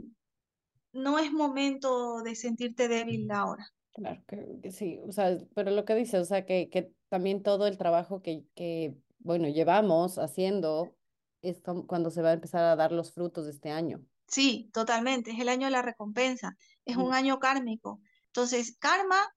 no 0.93 1.19
es 1.19 1.31
momento 1.31 2.21
de 2.23 2.35
sentirte 2.35 2.87
débil 2.87 3.29
ahora. 3.31 3.67
Claro 3.93 4.23
que, 4.27 4.71
sí, 4.71 4.99
o 5.07 5.11
sea, 5.11 5.37
pero 5.53 5.71
lo 5.71 5.85
que 5.85 5.95
dice, 5.95 6.17
o 6.17 6.25
sea, 6.25 6.45
que, 6.45 6.69
que 6.69 6.91
también 7.09 7.43
todo 7.43 7.67
el 7.67 7.77
trabajo 7.77 8.21
que, 8.21 8.43
que, 8.55 8.95
bueno, 9.19 9.47
llevamos 9.47 10.17
haciendo 10.17 10.95
es 11.43 11.61
cuando 11.87 12.09
se 12.09 12.21
va 12.21 12.29
a 12.29 12.33
empezar 12.33 12.63
a 12.63 12.75
dar 12.75 12.91
los 12.91 13.11
frutos 13.13 13.45
de 13.45 13.51
este 13.51 13.69
año. 13.69 14.03
Sí, 14.33 14.71
totalmente, 14.73 15.29
es 15.29 15.39
el 15.39 15.47
año 15.47 15.67
de 15.67 15.71
la 15.73 15.83
recompensa, 15.83 16.57
es 16.85 16.97
un 16.97 17.13
año 17.13 17.37
kármico. 17.37 18.01
Entonces, 18.25 18.75
karma 18.79 19.31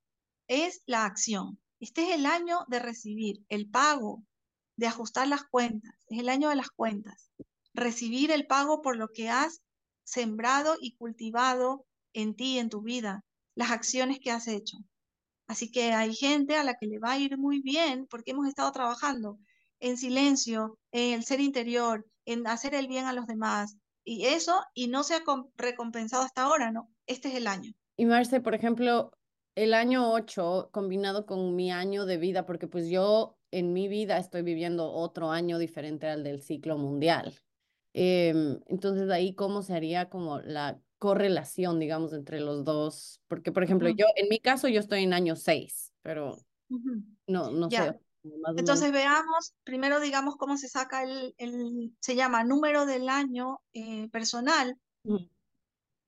es 0.49 0.81
la 0.87 1.05
acción. 1.05 1.61
Este 1.81 2.05
es 2.05 2.15
el 2.15 2.25
año 2.25 2.61
de 2.69 2.79
recibir 2.79 3.45
el 3.51 3.69
pago, 3.69 4.23
de 4.75 4.87
ajustar 4.87 5.29
las 5.29 5.45
cuentas, 5.45 5.93
es 6.07 6.19
el 6.19 6.31
año 6.31 6.49
de 6.49 6.57
las 6.57 6.71
cuentas. 6.71 7.31
Recibir 7.75 8.31
el 8.31 8.47
pago 8.47 8.81
por 8.81 8.97
lo 8.97 9.09
que 9.09 9.29
has 9.29 9.61
sembrado 10.03 10.77
y 10.81 10.97
cultivado 10.97 11.85
en 12.15 12.35
ti, 12.35 12.59
en 12.59 12.71
tu 12.71 12.81
vida, 12.81 13.23
las 13.55 13.73
acciones 13.73 14.19
que 14.19 14.31
has 14.31 14.49
hecho. 14.49 14.79
Así 15.47 15.71
que 15.71 15.93
hay 15.93 16.15
gente 16.15 16.57
a 16.57 16.65
la 16.65 16.73
que 16.81 16.87
le 16.87 16.99
va 16.99 17.13
a 17.13 17.19
ir 17.19 17.37
muy 17.37 17.61
bien 17.61 18.07
porque 18.09 18.31
hemos 18.31 18.49
estado 18.49 18.73
trabajando 18.73 19.39
en 19.79 19.99
silencio, 19.99 20.79
en 20.91 21.13
el 21.13 21.25
ser 21.27 21.41
interior, 21.41 22.07
en 22.25 22.47
hacer 22.47 22.75
el 22.75 22.89
bien 22.89 23.05
a 23.05 23.13
los 23.13 23.27
demás, 23.27 23.77
y 24.07 24.27
eso, 24.27 24.63
y 24.73 24.87
no 24.87 25.03
se 25.03 25.17
ha 25.17 25.23
recompensado 25.57 26.23
hasta 26.23 26.45
ahora, 26.45 26.71
¿no? 26.71 26.89
Este 27.07 27.29
es 27.29 27.35
el 27.35 27.49
año. 27.49 27.73
Y 27.97 28.07
Marce, 28.07 28.41
por 28.41 28.55
ejemplo, 28.55 29.11
el 29.57 29.75
año 29.75 30.13
8 30.13 30.71
combinado 30.73 31.27
con 31.27 31.57
mi 31.57 31.73
año 31.73 32.07
de 32.07 32.17
vida, 32.17 32.47
porque 32.47 32.69
pues 32.69 32.89
yo 32.89 33.37
en 33.51 33.73
mi 33.73 33.89
vida 33.89 34.17
estoy 34.19 34.43
viviendo 34.43 34.93
otro 34.93 35.31
año 35.33 35.59
diferente 35.59 36.07
al 36.07 36.23
del 36.23 36.41
ciclo 36.41 36.79
mundial. 36.79 37.35
Em, 37.95 38.61
entonces 38.67 39.11
ahí 39.11 39.35
cómo 39.35 39.63
se 39.63 39.75
haría 39.75 40.09
como 40.09 40.39
la 40.41 40.81
correlación, 40.99 41.81
digamos, 41.81 42.13
entre 42.13 42.41
los 42.41 42.65
dos. 42.65 43.21
Porque, 43.27 43.51
por 43.51 43.65
ejemplo, 43.65 43.89
yo, 43.89 44.07
en 44.15 44.29
mi 44.29 44.39
caso, 44.39 44.69
yo 44.69 44.79
estoy 44.79 45.03
en 45.03 45.15
año 45.15 45.35
6, 45.35 45.93
pero 46.03 46.37
no, 47.27 47.51
no 47.51 47.69
sé. 47.71 47.99
Entonces 48.57 48.93
veamos, 48.93 49.55
primero 49.65 50.01
digamos 50.01 50.37
cómo 50.37 50.57
se 50.57 50.69
saca 50.69 51.03
el, 51.03 51.35
el 51.39 51.95
se 52.01 52.17
llama 52.17 52.45
número 52.45 52.87
del 52.87 53.09
año 53.09 53.61
eh, 53.73 54.09
personal 54.11 54.79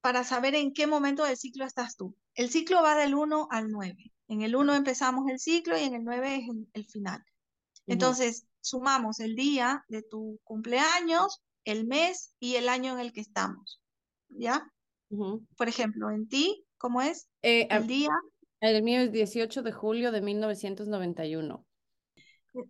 para 0.00 0.24
saber 0.24 0.54
en 0.54 0.72
qué 0.72 0.86
momento 0.86 1.24
del 1.24 1.36
ciclo 1.36 1.64
estás 1.64 1.96
tú. 1.96 2.16
El 2.34 2.50
ciclo 2.50 2.82
va 2.82 2.96
del 2.96 3.14
1 3.14 3.48
al 3.50 3.70
9. 3.70 4.12
En 4.28 4.42
el 4.42 4.54
1 4.54 4.74
empezamos 4.74 5.28
el 5.28 5.38
ciclo 5.38 5.78
y 5.78 5.82
en 5.82 5.94
el 5.94 6.04
9 6.04 6.36
es 6.36 6.42
el, 6.72 6.86
final. 6.86 7.22
Entonces, 7.86 8.46
sumamos 8.60 9.20
el 9.20 9.34
día 9.34 9.84
de 9.88 10.02
tu 10.02 10.38
cumpleaños, 10.44 11.42
el 11.64 11.86
mes 11.86 12.34
y 12.38 12.56
el 12.56 12.68
año 12.68 12.92
en 12.94 13.00
el 13.00 13.12
que 13.12 13.20
estamos. 13.20 13.80
¿Ya? 14.28 14.70
Por 15.08 15.68
ejemplo, 15.68 16.10
en 16.10 16.28
ti, 16.28 16.64
¿cómo 16.76 17.00
es? 17.02 17.28
Eh, 17.42 17.66
el 17.70 17.86
día. 17.86 18.10
El 18.60 18.82
mío 18.82 19.00
es 19.00 19.12
18 19.12 19.62
de 19.62 19.72
julio 19.72 20.12
de 20.12 20.20
1991. 20.20 21.64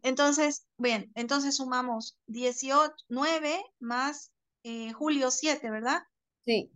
Entonces, 0.02 0.66
bien, 0.76 1.10
entonces 1.14 1.56
sumamos 1.56 2.18
18, 2.26 2.92
9 3.08 3.62
más 3.78 4.32
eh, 4.64 4.92
julio 4.92 5.30
7, 5.30 5.70
¿verdad? 5.70 6.02
Sí. 6.44 6.70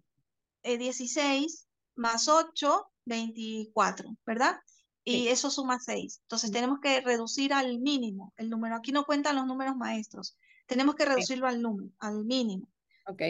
16 0.63 1.17
eh, 1.19 1.69
más 1.97 2.29
8, 2.29 2.87
24, 3.05 4.17
¿verdad? 4.25 4.61
Y 5.05 5.29
eso 5.29 5.51
suma 5.51 5.81
6. 5.81 6.21
Entonces 6.23 6.53
tenemos 6.53 6.79
que 6.81 7.01
reducir 7.01 7.53
al 7.53 7.81
mínimo 7.81 8.33
el 8.37 8.49
número. 8.49 8.77
Aquí 8.77 8.93
no 8.93 9.05
cuentan 9.05 9.35
los 9.35 9.47
números 9.47 9.77
maestros. 9.77 10.39
Tenemos 10.67 10.95
que 10.95 11.05
reducirlo 11.05 11.49
al 11.49 11.61
número, 11.61 11.91
al 11.99 12.25
mínimo. 12.25 12.69
Ok. 13.09 13.23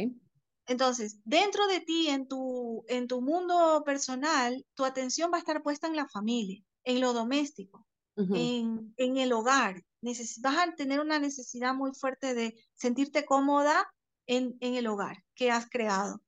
Entonces, 0.67 1.19
dentro 1.25 1.67
de 1.67 1.81
ti, 1.81 2.09
en 2.09 2.29
tu, 2.29 2.85
en 2.89 3.09
tu 3.09 3.21
mundo 3.21 3.83
personal, 3.85 4.65
tu 4.75 4.85
atención 4.85 5.33
va 5.33 5.37
a 5.37 5.41
estar 5.41 5.63
puesta 5.63 5.87
en 5.87 5.97
la 5.97 6.07
familia, 6.09 6.63
en 6.85 7.01
lo 7.01 7.13
doméstico, 7.13 7.87
en, 8.17 8.95
en, 8.97 9.17
el 9.17 9.33
hogar. 9.33 9.83
vas 10.01 10.59
a 10.59 10.75
tener 10.75 11.01
una 11.01 11.19
necesidad 11.19 11.75
muy 11.75 11.93
fuerte 11.95 12.35
de 12.35 12.55
sentirte 12.75 13.25
cómoda 13.25 13.87
en, 14.27 14.57
en 14.61 14.75
el 14.75 14.87
hogar 14.87 15.25
que 15.35 15.51
has 15.51 15.69
creado. 15.69 16.21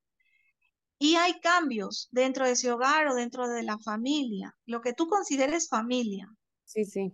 Y 0.99 1.17
hay 1.17 1.41
cambios 1.41 2.09
dentro 2.13 2.47
de 2.47 2.53
ese 2.53 2.71
hogar 2.71 3.09
o 3.09 3.15
dentro 3.15 3.49
de 3.49 3.63
la 3.63 3.79
familia, 3.79 4.57
lo 4.65 4.81
que 4.81 4.93
tú 4.93 5.07
consideres 5.09 5.69
familia. 5.69 6.29
Sí, 6.65 6.85
sí. 6.85 7.13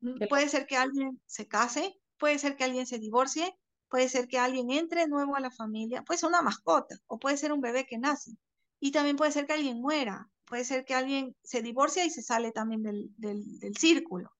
Mm, 0.00 0.28
puede 0.28 0.48
ser 0.48 0.66
que 0.66 0.76
alguien 0.76 1.20
se 1.24 1.48
case, 1.48 1.94
puede 2.18 2.38
ser 2.38 2.56
que 2.56 2.64
alguien 2.64 2.86
se 2.86 2.98
divorcie, 2.98 3.56
puede 3.88 4.08
ser 4.08 4.28
que 4.28 4.38
alguien 4.38 4.70
entre 4.70 5.06
nuevo 5.06 5.36
a 5.36 5.40
la 5.40 5.50
familia, 5.50 6.02
puede 6.02 6.18
ser 6.18 6.28
una 6.28 6.42
mascota 6.42 6.96
o 7.06 7.18
puede 7.18 7.36
ser 7.36 7.52
un 7.52 7.60
bebé 7.60 7.86
que 7.86 7.98
nace. 7.98 8.32
Y 8.80 8.90
también 8.92 9.16
puede 9.16 9.32
ser 9.32 9.46
que 9.46 9.54
alguien 9.54 9.80
muera, 9.80 10.30
puede 10.54 10.64
ser 10.64 10.84
que 10.84 10.94
alguien 10.94 11.34
se 11.42 11.62
divorcia 11.62 12.04
y 12.04 12.10
se 12.10 12.22
sale 12.22 12.52
también 12.52 12.84
del, 12.84 13.10
del, 13.16 13.76
círculo. 13.76 14.30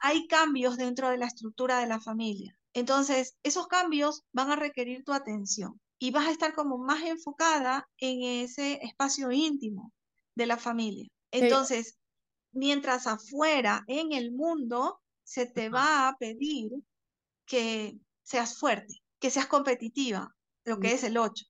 Hay 0.00 0.26
cambios 0.26 0.76
dentro 0.76 1.10
de 1.10 1.16
la 1.16 1.26
estructura 1.26 1.78
de 1.78 1.86
la 1.86 2.00
familia. 2.00 2.58
Entonces, 2.72 3.36
esos 3.44 3.68
cambios 3.68 4.24
van 4.32 4.50
a 4.50 4.56
requerir 4.56 5.04
tu 5.04 5.12
atención 5.12 5.80
y 6.00 6.10
vas 6.10 6.26
a 6.26 6.32
estar 6.32 6.54
como 6.54 6.76
más 6.76 7.04
enfocada 7.04 7.88
en 7.98 8.42
ese 8.42 8.80
espacio 8.82 9.30
íntimo 9.30 9.92
de 10.34 10.46
la 10.46 10.56
familia. 10.56 11.06
Entonces, 11.30 11.98
mientras 12.50 13.06
afuera 13.06 13.84
en 13.86 14.10
el 14.10 14.32
mundo 14.32 14.98
se 15.22 15.46
te 15.46 15.68
va 15.68 16.08
a 16.08 16.16
pedir 16.16 16.72
que 17.46 17.96
seas 18.24 18.58
fuerte, 18.58 18.92
que 19.20 19.30
seas 19.30 19.46
competitiva, 19.46 20.34
lo 20.64 20.80
que 20.80 20.94
es 20.94 21.04
el 21.04 21.16
8. 21.16 21.44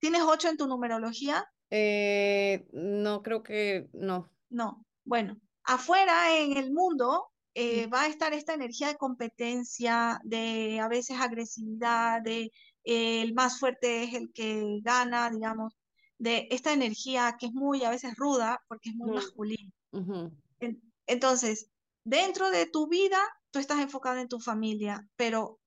¿Tienes 0.00 0.20
8 0.20 0.48
en 0.50 0.56
tu 0.58 0.66
numerología? 0.66 1.46
Eh, 1.70 2.66
no, 2.72 3.22
creo 3.22 3.42
que 3.42 3.88
no. 3.92 4.30
No. 4.48 4.84
Bueno, 5.04 5.40
afuera 5.64 6.36
en 6.36 6.56
el 6.56 6.72
mundo 6.72 7.30
eh, 7.54 7.86
va 7.86 8.02
a 8.02 8.08
estar 8.08 8.32
esta 8.32 8.54
energía 8.54 8.88
de 8.88 8.96
competencia, 8.96 10.20
de 10.24 10.80
a 10.80 10.88
veces 10.88 11.18
agresividad, 11.20 12.22
de 12.22 12.50
el 12.84 13.34
más 13.34 13.58
fuerte 13.58 14.04
es 14.04 14.14
el 14.14 14.32
que 14.32 14.80
gana, 14.82 15.30
digamos, 15.30 15.76
de 16.18 16.48
esta 16.50 16.72
energía 16.72 17.36
que 17.38 17.46
es 17.46 17.52
muy 17.52 17.84
a 17.84 17.90
veces 17.90 18.14
ruda 18.16 18.62
porque 18.68 18.90
es 18.90 18.96
muy 18.96 19.12
masculina. 19.12 19.72
Entonces, 21.06 21.70
dentro 22.04 22.50
de 22.50 22.66
tu 22.66 22.88
vida, 22.88 23.20
tú 23.50 23.58
estás 23.58 23.80
enfocada 23.80 24.20
en 24.20 24.28
tu 24.28 24.38
familia, 24.38 25.06
pero 25.16 25.58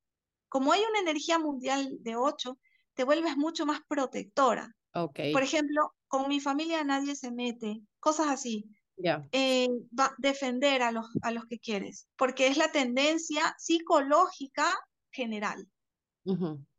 como 0.47 0.71
hay 0.71 0.81
una 0.87 0.99
energía 0.99 1.39
mundial 1.39 1.97
de 2.01 2.15
8, 2.15 2.57
te 2.93 3.03
vuelves 3.03 3.35
mucho 3.35 3.65
más 3.65 3.81
protectora. 3.87 4.73
Okay. 4.93 5.34
Por 5.34 5.43
ejemplo, 5.43 5.93
con 6.08 6.27
mi 6.27 6.39
familia 6.39 6.84
nadie 6.84 7.15
se 7.15 7.32
mete, 7.32 7.82
cosas 7.99 8.27
así. 8.27 8.69
Ya. 8.97 9.27
Eh, 9.32 9.67
va 9.97 10.06
a 10.06 10.15
defender 10.19 10.84
a 10.84 10.91
los, 10.91 11.08
a 11.23 11.32
los 11.32 11.45
que 11.45 11.60
quieres, 11.60 12.08
porque 12.15 12.47
es 12.47 12.58
la 12.58 12.71
tendencia 12.71 13.56
psicológica 13.58 14.71
general. 15.12 15.67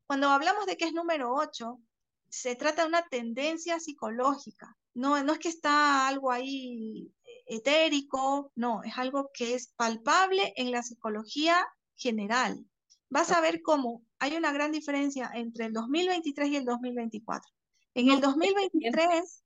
Cuando 0.07 0.29
hablamos 0.29 0.65
de 0.67 0.77
que 0.77 0.87
es 0.87 0.93
número 0.93 1.35
8, 1.35 1.79
se 2.29 2.57
trata 2.57 2.83
de 2.83 2.89
una 2.89 3.07
tendencia 3.09 3.79
psicológica. 3.79 4.77
No, 4.95 5.23
no 5.23 5.33
es 5.33 5.39
que 5.39 5.49
está 5.49 6.09
algo 6.09 6.31
ahí 6.31 7.13
etérico, 7.47 8.53
no, 8.55 8.83
es 8.85 8.97
algo 8.97 9.31
que 9.35 9.55
es 9.55 9.73
palpable 9.77 10.55
en 10.57 10.71
la 10.71 10.83
psicología 10.83 11.67
general. 11.97 12.65
Vas 13.11 13.33
a 13.33 13.41
ver 13.41 13.61
cómo 13.63 14.03
hay 14.19 14.37
una 14.37 14.53
gran 14.53 14.73
diferencia 14.73 15.31
entre 15.35 15.67
el 15.67 15.73
2023 15.73 16.49
y 16.49 16.57
el 16.57 16.65
2024. 16.65 17.53
En 17.95 18.11
el 18.11 18.21
2023 18.21 19.43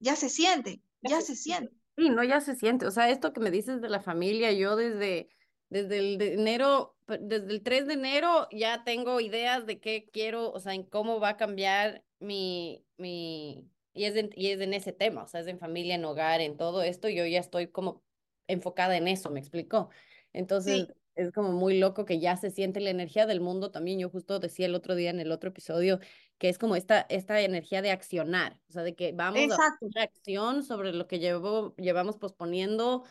ya 0.00 0.16
se 0.16 0.28
siente, 0.28 0.80
ya, 1.02 1.20
se, 1.20 1.36
siente. 1.36 1.72
Sí, 1.96 2.08
no, 2.10 2.24
ya 2.24 2.40
se 2.40 2.56
siente. 2.56 2.86
O 2.86 2.90
sea, 2.90 3.10
esto 3.10 3.32
que 3.32 3.40
me 3.40 3.50
dices 3.50 3.80
de 3.80 3.88
la 3.88 4.00
familia, 4.00 4.52
yo 4.52 4.76
desde 4.76 5.28
desde 5.72 5.98
el 5.98 6.18
de 6.18 6.34
enero, 6.34 6.94
desde 7.06 7.50
el 7.50 7.62
3 7.62 7.86
de 7.86 7.94
enero 7.94 8.46
ya 8.52 8.84
tengo 8.84 9.20
ideas 9.20 9.64
de 9.64 9.80
qué 9.80 10.10
quiero, 10.12 10.52
o 10.52 10.60
sea, 10.60 10.74
en 10.74 10.82
cómo 10.82 11.18
va 11.18 11.30
a 11.30 11.36
cambiar 11.38 12.04
mi, 12.20 12.84
mi, 12.98 13.70
y 13.94 14.04
es, 14.04 14.14
y 14.36 14.50
es 14.50 14.60
en 14.60 14.74
ese 14.74 14.92
tema, 14.92 15.22
o 15.22 15.26
sea, 15.26 15.40
es 15.40 15.46
en 15.46 15.58
familia, 15.58 15.94
en 15.94 16.04
hogar, 16.04 16.42
en 16.42 16.58
todo 16.58 16.82
esto, 16.82 17.08
yo 17.08 17.24
ya 17.24 17.40
estoy 17.40 17.68
como 17.68 18.02
enfocada 18.48 18.98
en 18.98 19.08
eso, 19.08 19.30
¿me 19.30 19.40
explicó? 19.40 19.88
Entonces, 20.34 20.88
es 21.14 21.32
como 21.32 21.52
muy 21.52 21.78
loco 21.78 22.04
que 22.04 22.18
ya 22.20 22.36
se 22.36 22.50
siente 22.50 22.80
la 22.80 22.90
energía 22.90 23.26
del 23.26 23.40
mundo 23.40 23.70
también. 23.70 23.98
Yo 23.98 24.08
justo 24.10 24.38
decía 24.40 24.66
el 24.66 24.74
otro 24.74 24.94
día 24.94 25.10
en 25.10 25.20
el 25.20 25.30
otro 25.30 25.50
episodio 25.50 26.00
que 26.42 26.48
es 26.48 26.58
como 26.58 26.74
esta, 26.74 27.02
esta 27.02 27.40
energía 27.40 27.82
de 27.82 27.92
accionar, 27.92 28.58
o 28.68 28.72
sea, 28.72 28.82
de 28.82 28.96
que 28.96 29.12
vamos 29.12 29.52
a 29.52 29.66
hacer 29.68 29.96
acción 29.96 30.64
sobre 30.64 30.92
lo 30.92 31.06
que 31.06 31.20
llevo, 31.20 31.72
llevamos 31.76 32.16
posponiendo 32.16 33.04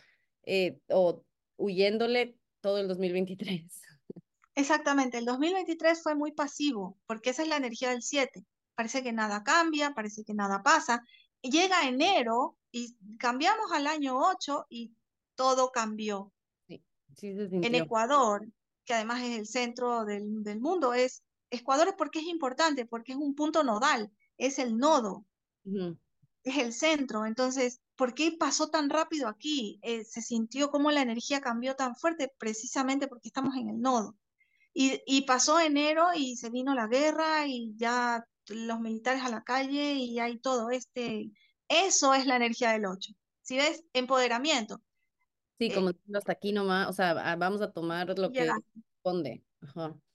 eh, 0.43 0.81
o 0.89 1.23
huyéndole 1.55 2.37
todo 2.59 2.79
el 2.79 2.89
2023. 2.89 3.71
Exactamente, 4.55 5.17
el 5.17 5.23
2023 5.23 6.03
fue 6.03 6.13
muy 6.13 6.33
pasivo, 6.33 6.99
porque 7.05 7.29
esa 7.29 7.43
es 7.43 7.47
la 7.47 7.55
energía 7.55 7.91
del 7.91 8.01
7. 8.01 8.43
Parece 8.75 9.01
que 9.01 9.13
nada 9.13 9.43
cambia, 9.43 9.93
parece 9.93 10.25
que 10.25 10.33
nada 10.33 10.61
pasa. 10.61 11.01
llega 11.41 11.87
enero 11.87 12.57
y 12.69 12.97
cambiamos 13.17 13.71
al 13.71 13.87
año 13.87 14.17
8 14.17 14.65
y 14.67 14.91
todo 15.35 15.71
cambió. 15.71 16.33
Sí, 16.67 16.83
sí 17.15 17.29
en 17.49 17.75
Ecuador, 17.75 18.45
que 18.83 18.93
además 18.93 19.21
es 19.21 19.39
el 19.39 19.47
centro 19.47 20.03
del, 20.03 20.43
del, 20.43 20.59
mundo, 20.59 20.93
es 20.93 21.23
Ecuador 21.51 21.89
es 21.89 21.93
porque 21.95 22.19
es 22.19 22.25
importante, 22.25 22.85
porque 22.85 23.11
es 23.11 23.17
un 23.17 23.35
punto 23.35 23.63
nodal, 23.63 24.11
es 24.37 24.57
el 24.57 24.77
nodo, 24.77 25.25
es 26.43 26.57
el 26.57 26.73
centro. 26.73 27.25
Entonces, 27.25 27.81
¿por 27.95 28.13
qué 28.13 28.31
pasó 28.31 28.69
tan 28.69 28.89
rápido 28.89 29.27
aquí? 29.27 29.79
Eh, 29.83 30.03
se 30.05 30.21
sintió 30.21 30.71
como 30.71 30.89
la 30.89 31.01
energía 31.01 31.41
cambió 31.41 31.75
tan 31.75 31.95
fuerte 31.95 32.31
precisamente 32.37 33.07
porque 33.07 33.27
estamos 33.27 33.55
en 33.57 33.69
el 33.69 33.79
nodo. 33.79 34.15
Y, 34.73 35.21
pasó 35.27 35.59
enero 35.59 36.07
y 36.15 36.37
se 36.37 36.49
vino 36.49 36.73
la 36.73 36.87
guerra 36.87 37.45
y 37.45 37.73
ya 37.75 38.25
los 38.47 38.79
militares 38.79 39.21
a 39.21 39.29
la 39.29 39.43
calle 39.43 39.93
y 39.95 40.17
hay 40.19 40.39
todo 40.39 40.69
este... 40.69 41.29
Eso 41.67 42.13
es 42.13 42.25
la 42.25 42.37
energía 42.37 42.71
del 42.71 42.85
8. 42.85 43.13
Si 43.41 43.57
ves, 43.57 43.83
empoderamiento. 43.91 44.81
Sí, 45.59 45.71
como 45.71 45.89
eh, 45.89 45.95
hasta 46.15 46.31
aquí 46.31 46.53
nomás, 46.53 46.87
o 46.87 46.93
sea, 46.93 47.35
vamos 47.35 47.61
a 47.61 47.71
tomar 47.71 48.17
lo 48.17 48.31
que 48.31 48.49
responde. 49.03 49.43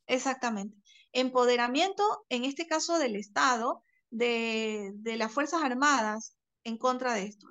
Exactamente. 0.06 0.76
Empoderamiento, 1.16 2.24
en 2.28 2.44
este 2.44 2.66
caso 2.66 2.98
del 2.98 3.16
Estado, 3.16 3.82
de, 4.10 4.92
de 4.94 5.16
las 5.16 5.32
Fuerzas 5.32 5.62
Armadas 5.62 6.36
en 6.64 6.78
contra 6.78 7.14
de 7.14 7.24
esto. 7.24 7.46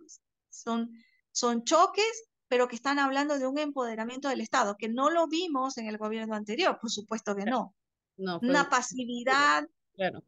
Son, 0.49 0.91
son 1.31 1.63
choques, 1.63 2.29
pero 2.47 2.67
que 2.67 2.75
están 2.75 2.99
hablando 2.99 3.37
de 3.37 3.47
un 3.47 3.57
empoderamiento 3.57 4.29
del 4.29 4.41
Estado, 4.41 4.75
que 4.77 4.87
no 4.87 5.09
lo 5.09 5.27
vimos 5.27 5.77
en 5.77 5.87
el 5.87 5.97
gobierno 5.97 6.35
anterior, 6.35 6.77
por 6.79 6.91
supuesto 6.91 7.35
que 7.35 7.45
no. 7.45 7.75
Una 8.17 8.63
un... 8.63 8.69
pasividad, 8.69 9.65
Claro, 9.95 10.23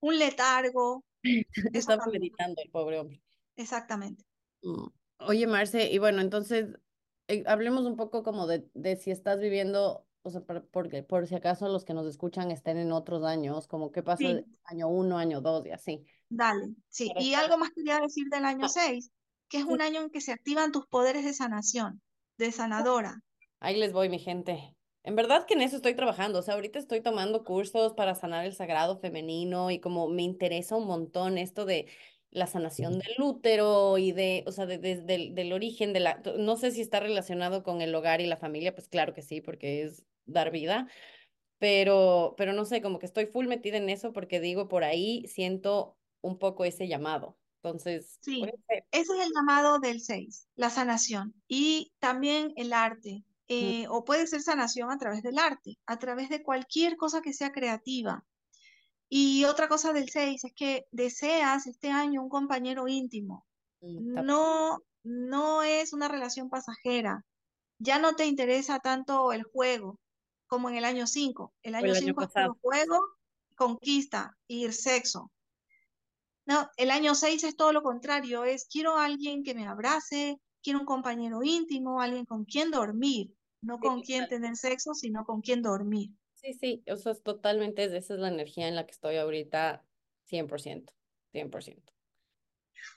un 0.00 0.18
letargo. 0.18 1.04
También. 1.86 2.10
meditando 2.12 2.62
el 2.62 2.70
pobre 2.70 2.98
hombre. 2.98 3.22
Exactamente. 3.56 4.24
Mm. 4.62 4.86
Oye, 5.20 5.46
Marce, 5.46 5.90
y 5.90 5.98
bueno, 5.98 6.20
entonces 6.20 6.68
eh, 7.28 7.42
hablemos 7.46 7.84
un 7.84 7.96
poco 7.96 8.22
como 8.22 8.46
de, 8.46 8.68
de 8.74 8.96
si 8.96 9.10
estás 9.10 9.40
viviendo, 9.40 10.06
o 10.26 10.30
sea, 10.30 10.42
por, 10.42 10.66
porque 10.70 11.02
por 11.02 11.26
si 11.26 11.34
acaso 11.34 11.68
los 11.68 11.84
que 11.84 11.94
nos 11.94 12.06
escuchan 12.06 12.50
estén 12.50 12.78
en 12.78 12.92
otros 12.92 13.24
años, 13.24 13.66
como 13.68 13.92
qué 13.92 14.02
pasa 14.02 14.32
de 14.34 14.42
Sí, 14.42 14.56
año 14.64 14.88
uno, 14.88 15.18
año 15.18 15.40
dos 15.40 15.66
y 15.66 15.70
así. 15.70 16.06
dale. 16.28 16.74
Sí, 16.88 17.14
y 17.16 17.34
algo 17.34 17.58
más 17.58 17.70
quería 17.70 17.98
decir 18.00 18.26
del 18.30 18.44
año 18.44 18.68
Ah, 18.68 18.68
6, 18.68 19.10
que 19.48 19.58
es 19.58 19.64
un 19.64 19.80
año 19.82 20.00
en 20.02 20.10
que 20.10 20.20
se 20.20 20.32
activan 20.32 20.70
tus 20.72 20.86
poderes 20.86 21.24
de 21.24 21.34
sanación, 21.34 22.00
de 22.38 22.52
sanadora. 22.52 23.20
Ahí 23.60 23.76
les 23.76 23.92
voy, 23.92 24.08
mi 24.08 24.18
gente. 24.18 24.74
En 25.02 25.14
verdad 25.16 25.46
que 25.46 25.54
en 25.54 25.62
eso 25.62 25.76
estoy 25.76 25.94
trabajando. 25.94 26.38
O 26.40 26.42
sea, 26.42 26.54
ahorita 26.54 26.78
estoy 26.78 27.00
tomando 27.00 27.44
cursos 27.44 27.94
para 27.94 28.14
sanar 28.14 28.44
el 28.44 28.54
sagrado 28.54 28.98
femenino 28.98 29.70
y 29.70 29.80
como 29.80 30.08
me 30.08 30.22
interesa 30.22 30.76
un 30.76 30.86
montón 30.86 31.38
esto 31.38 31.64
de 31.64 31.86
la 32.30 32.46
sanación 32.46 32.98
del 32.98 33.14
útero 33.22 33.98
y 33.98 34.12
de, 34.12 34.44
o 34.46 34.52
sea, 34.52 34.66
de- 34.66 34.78
desde 34.78 35.14
el 35.14 35.34
del 35.34 35.52
origen 35.52 35.92
de 35.92 36.00
la, 36.00 36.20
no 36.38 36.56
sé 36.56 36.70
si 36.72 36.80
está 36.82 37.00
relacionado 37.00 37.62
con 37.62 37.80
el 37.80 37.94
hogar 37.94 38.20
y 38.20 38.26
la 38.26 38.36
familia, 38.36 38.74
pues 38.74 38.88
claro 38.88 39.14
que 39.14 39.22
sí, 39.22 39.40
porque 39.40 39.82
es 39.84 40.04
dar 40.26 40.50
vida, 40.50 40.88
pero, 41.58 42.34
pero 42.36 42.52
no 42.52 42.64
sé, 42.64 42.82
como 42.82 42.98
que 42.98 43.06
estoy 43.06 43.26
full 43.26 43.46
metida 43.46 43.78
en 43.78 43.88
eso 43.88 44.12
porque 44.12 44.40
digo, 44.40 44.68
por 44.68 44.84
ahí 44.84 45.26
siento 45.28 45.98
un 46.20 46.38
poco 46.38 46.64
ese 46.64 46.88
llamado. 46.88 47.38
Entonces, 47.62 48.18
Sí, 48.20 48.42
ese 48.68 48.84
es 48.90 49.26
el 49.26 49.32
llamado 49.34 49.78
del 49.78 50.00
6, 50.00 50.48
la 50.54 50.70
sanación. 50.70 51.34
Y 51.48 51.92
también 51.98 52.52
el 52.56 52.72
arte, 52.72 53.24
eh, 53.48 53.86
o 53.88 54.04
puede 54.04 54.26
ser 54.26 54.42
sanación 54.42 54.90
a 54.90 54.98
través 54.98 55.22
del 55.22 55.38
arte, 55.38 55.78
a 55.86 55.98
través 55.98 56.28
de 56.28 56.42
cualquier 56.42 56.96
cosa 56.96 57.20
que 57.22 57.32
sea 57.32 57.52
creativa. 57.52 58.24
Y 59.08 59.44
otra 59.44 59.68
cosa 59.68 59.92
del 59.92 60.08
6 60.10 60.44
es 60.44 60.52
que 60.54 60.84
deseas 60.90 61.66
este 61.66 61.90
año 61.90 62.22
un 62.22 62.28
compañero 62.28 62.88
íntimo. 62.88 63.46
mm, 63.80 64.26
No, 64.26 64.78
no 65.04 65.62
es 65.62 65.92
una 65.92 66.08
relación 66.08 66.50
pasajera. 66.50 67.24
Ya 67.78 67.98
no 67.98 68.14
te 68.16 68.26
interesa 68.26 68.80
tanto 68.80 69.32
el 69.32 69.44
juego 69.44 70.00
como 70.46 70.68
en 70.68 70.76
el 70.76 70.84
año 70.84 71.06
5. 71.06 71.54
El 71.62 71.74
año 71.74 71.92
año 71.92 71.94
5 71.94 72.22
es 72.22 72.28
pasado. 72.28 72.58
juego, 72.60 73.00
conquista 73.54 74.36
y 74.46 74.70
sexo. 74.72 75.32
No, 76.46 76.70
el 76.76 76.90
año 76.90 77.14
6 77.14 77.42
es 77.44 77.56
todo 77.56 77.72
lo 77.72 77.82
contrario, 77.82 78.44
es 78.44 78.66
quiero 78.66 78.96
a 78.96 79.04
alguien 79.04 79.42
que 79.42 79.54
me 79.54 79.66
abrace, 79.66 80.40
quiero 80.62 80.78
un 80.78 80.86
compañero 80.86 81.42
íntimo, 81.42 82.00
alguien 82.00 82.24
con 82.24 82.44
quien 82.44 82.70
dormir, 82.70 83.34
no 83.62 83.76
Sí, 83.76 83.80
con 83.80 84.00
quien 84.02 84.28
tener 84.28 84.56
sexo, 84.56 84.94
sino 84.94 85.24
con 85.24 85.40
quien 85.40 85.62
dormir. 85.62 86.10
Sí, 86.34 86.54
sí, 86.54 86.82
eso 86.86 87.10
es 87.10 87.22
totalmente, 87.22 87.84
esa 87.84 87.96
es 87.96 88.20
la 88.20 88.28
energía 88.28 88.68
en 88.68 88.76
la 88.76 88.86
que 88.86 88.92
estoy 88.92 89.16
ahorita, 89.16 89.84
100%, 90.24 90.92
100%. 91.32 91.92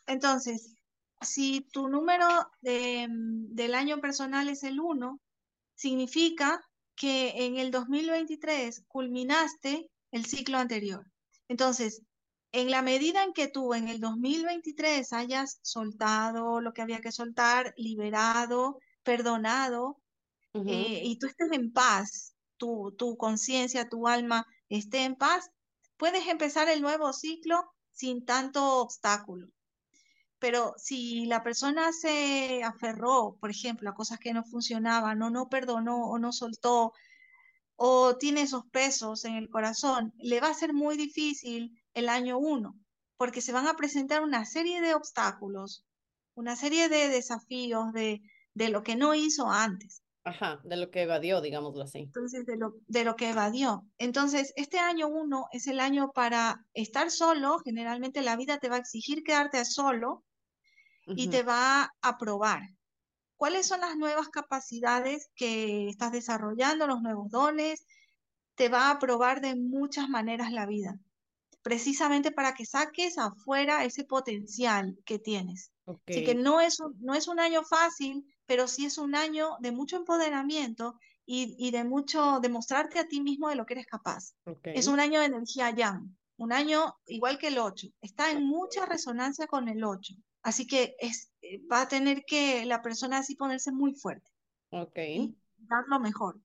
Entonces, 0.06 0.76
si 1.22 1.62
tu 1.72 1.88
número 1.88 2.28
de, 2.62 3.08
mm, 3.08 3.56
del 3.56 3.74
año 3.74 4.00
personal 4.00 4.48
es 4.50 4.64
el 4.64 4.80
1, 4.80 5.20
significa 5.74 6.62
que 7.00 7.46
en 7.46 7.58
el 7.58 7.72
2023 7.72 8.84
culminaste 8.90 9.90
el 10.12 10.26
ciclo 10.26 10.58
anterior. 10.58 11.10
Entonces, 11.48 12.02
en 12.52 12.70
la 12.70 12.82
medida 12.82 13.24
en 13.24 13.32
que 13.32 13.48
tú 13.48 13.74
en 13.74 13.88
el 13.88 14.02
2023 14.02 15.14
hayas 15.14 15.60
soltado 15.62 16.60
lo 16.60 16.74
que 16.74 16.82
había 16.82 17.00
que 17.00 17.14
soltar, 17.14 17.74
liberado, 17.78 18.80
perdonado, 19.04 20.02
eh, 20.54 21.02
y 21.06 21.18
tú 21.20 21.28
estés 21.28 21.50
en 21.54 21.72
paz, 21.72 22.36
tu, 22.58 22.94
tu 22.98 23.16
conciencia, 23.16 23.88
tu 23.88 24.06
alma 24.06 24.46
esté 24.68 25.06
en 25.06 25.16
paz, 25.16 25.50
puedes 25.96 26.28
empezar 26.28 26.68
el 26.68 26.82
nuevo 26.82 27.14
ciclo 27.14 27.72
sin 27.94 28.26
tanto 28.26 28.82
obstáculo. 28.82 29.48
Pero 30.40 30.74
si 30.78 31.26
la 31.26 31.44
persona 31.44 31.92
se 31.92 32.64
aferró, 32.64 33.38
por 33.40 33.50
ejemplo, 33.50 33.90
a 33.90 33.96
cosas 33.96 34.20
que 34.20 34.34
no 34.34 34.44
funcionaban, 34.44 35.22
o 35.22 35.30
no 35.30 35.50
perdonó, 35.50 36.10
o 36.10 36.18
no 36.18 36.32
soltó, 36.32 36.94
o 37.76 38.18
tiene 38.18 38.42
esos 38.42 38.66
pesos 38.68 39.26
en 39.26 39.36
el 39.36 39.50
corazón, 39.50 40.14
le 40.18 40.42
va 40.42 40.50
a 40.50 40.54
ser 40.54 40.74
muy 40.74 40.98
difícil 40.98 41.82
el 41.94 42.10
año 42.10 42.38
uno, 42.38 42.78
porque 43.18 43.42
se 43.42 43.52
van 43.52 43.68
a 43.68 43.76
presentar 43.76 44.22
una 44.22 44.46
serie 44.46 44.82
de 44.82 44.94
obstáculos, 44.94 45.86
una 46.36 46.56
serie 46.56 46.90
de 46.90 47.10
desafíos 47.10 47.92
de, 47.94 48.22
de 48.54 48.70
lo 48.70 48.84
que 48.84 48.96
no 48.96 49.16
hizo 49.16 49.50
antes. 49.50 50.04
Ajá, 50.26 50.60
de 50.64 50.76
lo 50.78 50.92
que 50.92 51.04
evadió, 51.04 51.42
digámoslo 51.42 51.84
así. 51.84 52.00
Entonces, 52.00 52.46
de 52.46 52.58
lo, 52.58 52.76
de 52.88 53.04
lo 53.04 53.16
que 53.16 53.30
evadió. 53.30 53.86
Entonces, 53.98 54.54
este 54.58 54.78
año 54.78 55.08
uno 55.08 55.48
es 55.52 55.68
el 55.68 55.80
año 55.80 56.12
para 56.12 56.66
estar 56.74 57.10
solo. 57.10 57.60
Generalmente 57.60 58.22
la 58.22 58.36
vida 58.36 58.58
te 58.60 58.70
va 58.70 58.76
a 58.76 58.80
exigir 58.80 59.24
quedarte 59.24 59.64
solo 59.66 60.24
y 61.16 61.30
te 61.30 61.44
va 61.44 61.92
a 62.02 62.18
probar. 62.18 62.62
¿Cuáles 63.38 63.68
son 63.68 63.82
las 63.82 63.96
nuevas 63.96 64.30
capacidades 64.30 65.30
que 65.36 65.88
estás 65.88 66.12
desarrollando, 66.12 66.88
los 66.88 67.02
nuevos 67.02 67.30
dones? 67.30 67.86
Te 68.56 68.68
va 68.68 68.92
a 68.92 69.00
probar 69.00 69.40
de 69.40 69.56
muchas 69.56 70.10
maneras 70.10 70.52
la 70.52 70.66
vida, 70.66 71.00
precisamente 71.62 72.32
para 72.32 72.54
que 72.54 72.66
saques 72.66 73.18
afuera 73.18 73.86
ese 73.86 74.04
potencial 74.04 74.98
que 75.06 75.20
tienes. 75.20 75.72
Ok, 75.86 76.02
Así 76.10 76.24
que 76.26 76.36
no 76.36 76.60
es 76.60 76.80
un, 76.82 76.98
no 77.00 77.14
es 77.14 77.28
un 77.28 77.40
año 77.40 77.64
fácil, 77.64 78.26
pero 78.46 78.68
sí 78.68 78.86
es 78.86 78.98
un 78.98 79.16
año 79.16 79.56
de 79.60 79.72
mucho 79.72 79.96
empoderamiento 79.96 80.96
y, 81.26 81.56
y 81.58 81.72
de 81.72 81.86
mucho 81.86 82.40
demostrarte 82.42 83.00
a 83.00 83.08
ti 83.08 83.22
mismo 83.22 83.48
de 83.50 83.56
lo 83.56 83.66
que 83.66 83.76
eres 83.76 83.88
capaz. 83.88 84.34
Es 84.64 84.88
un 84.88 85.00
año 85.00 85.22
de 85.22 85.28
energía 85.28 85.70
yang, 85.70 86.18
un 86.38 86.52
año 86.52 86.96
igual 87.06 87.38
que 87.38 87.48
el 87.48 87.58
8, 87.58 87.88
está 88.02 88.32
en 88.32 88.46
mucha 88.46 88.86
resonancia 88.86 89.48
con 89.48 89.70
el 89.70 89.84
8. 89.84 90.14
Así 90.42 90.68
que 90.68 90.96
es, 91.00 91.32
eh, 91.42 91.62
va 91.72 91.82
a 91.82 91.88
tener 91.88 92.24
que 92.26 92.66
la 92.66 92.82
persona 92.82 93.20
así 93.20 93.36
ponerse 93.36 93.72
muy 93.72 93.94
fuerte 93.94 94.32
Ok. 94.72 94.98
y 94.98 95.38
dar 95.58 95.84
lo 95.88 96.00
mejor, 96.00 96.40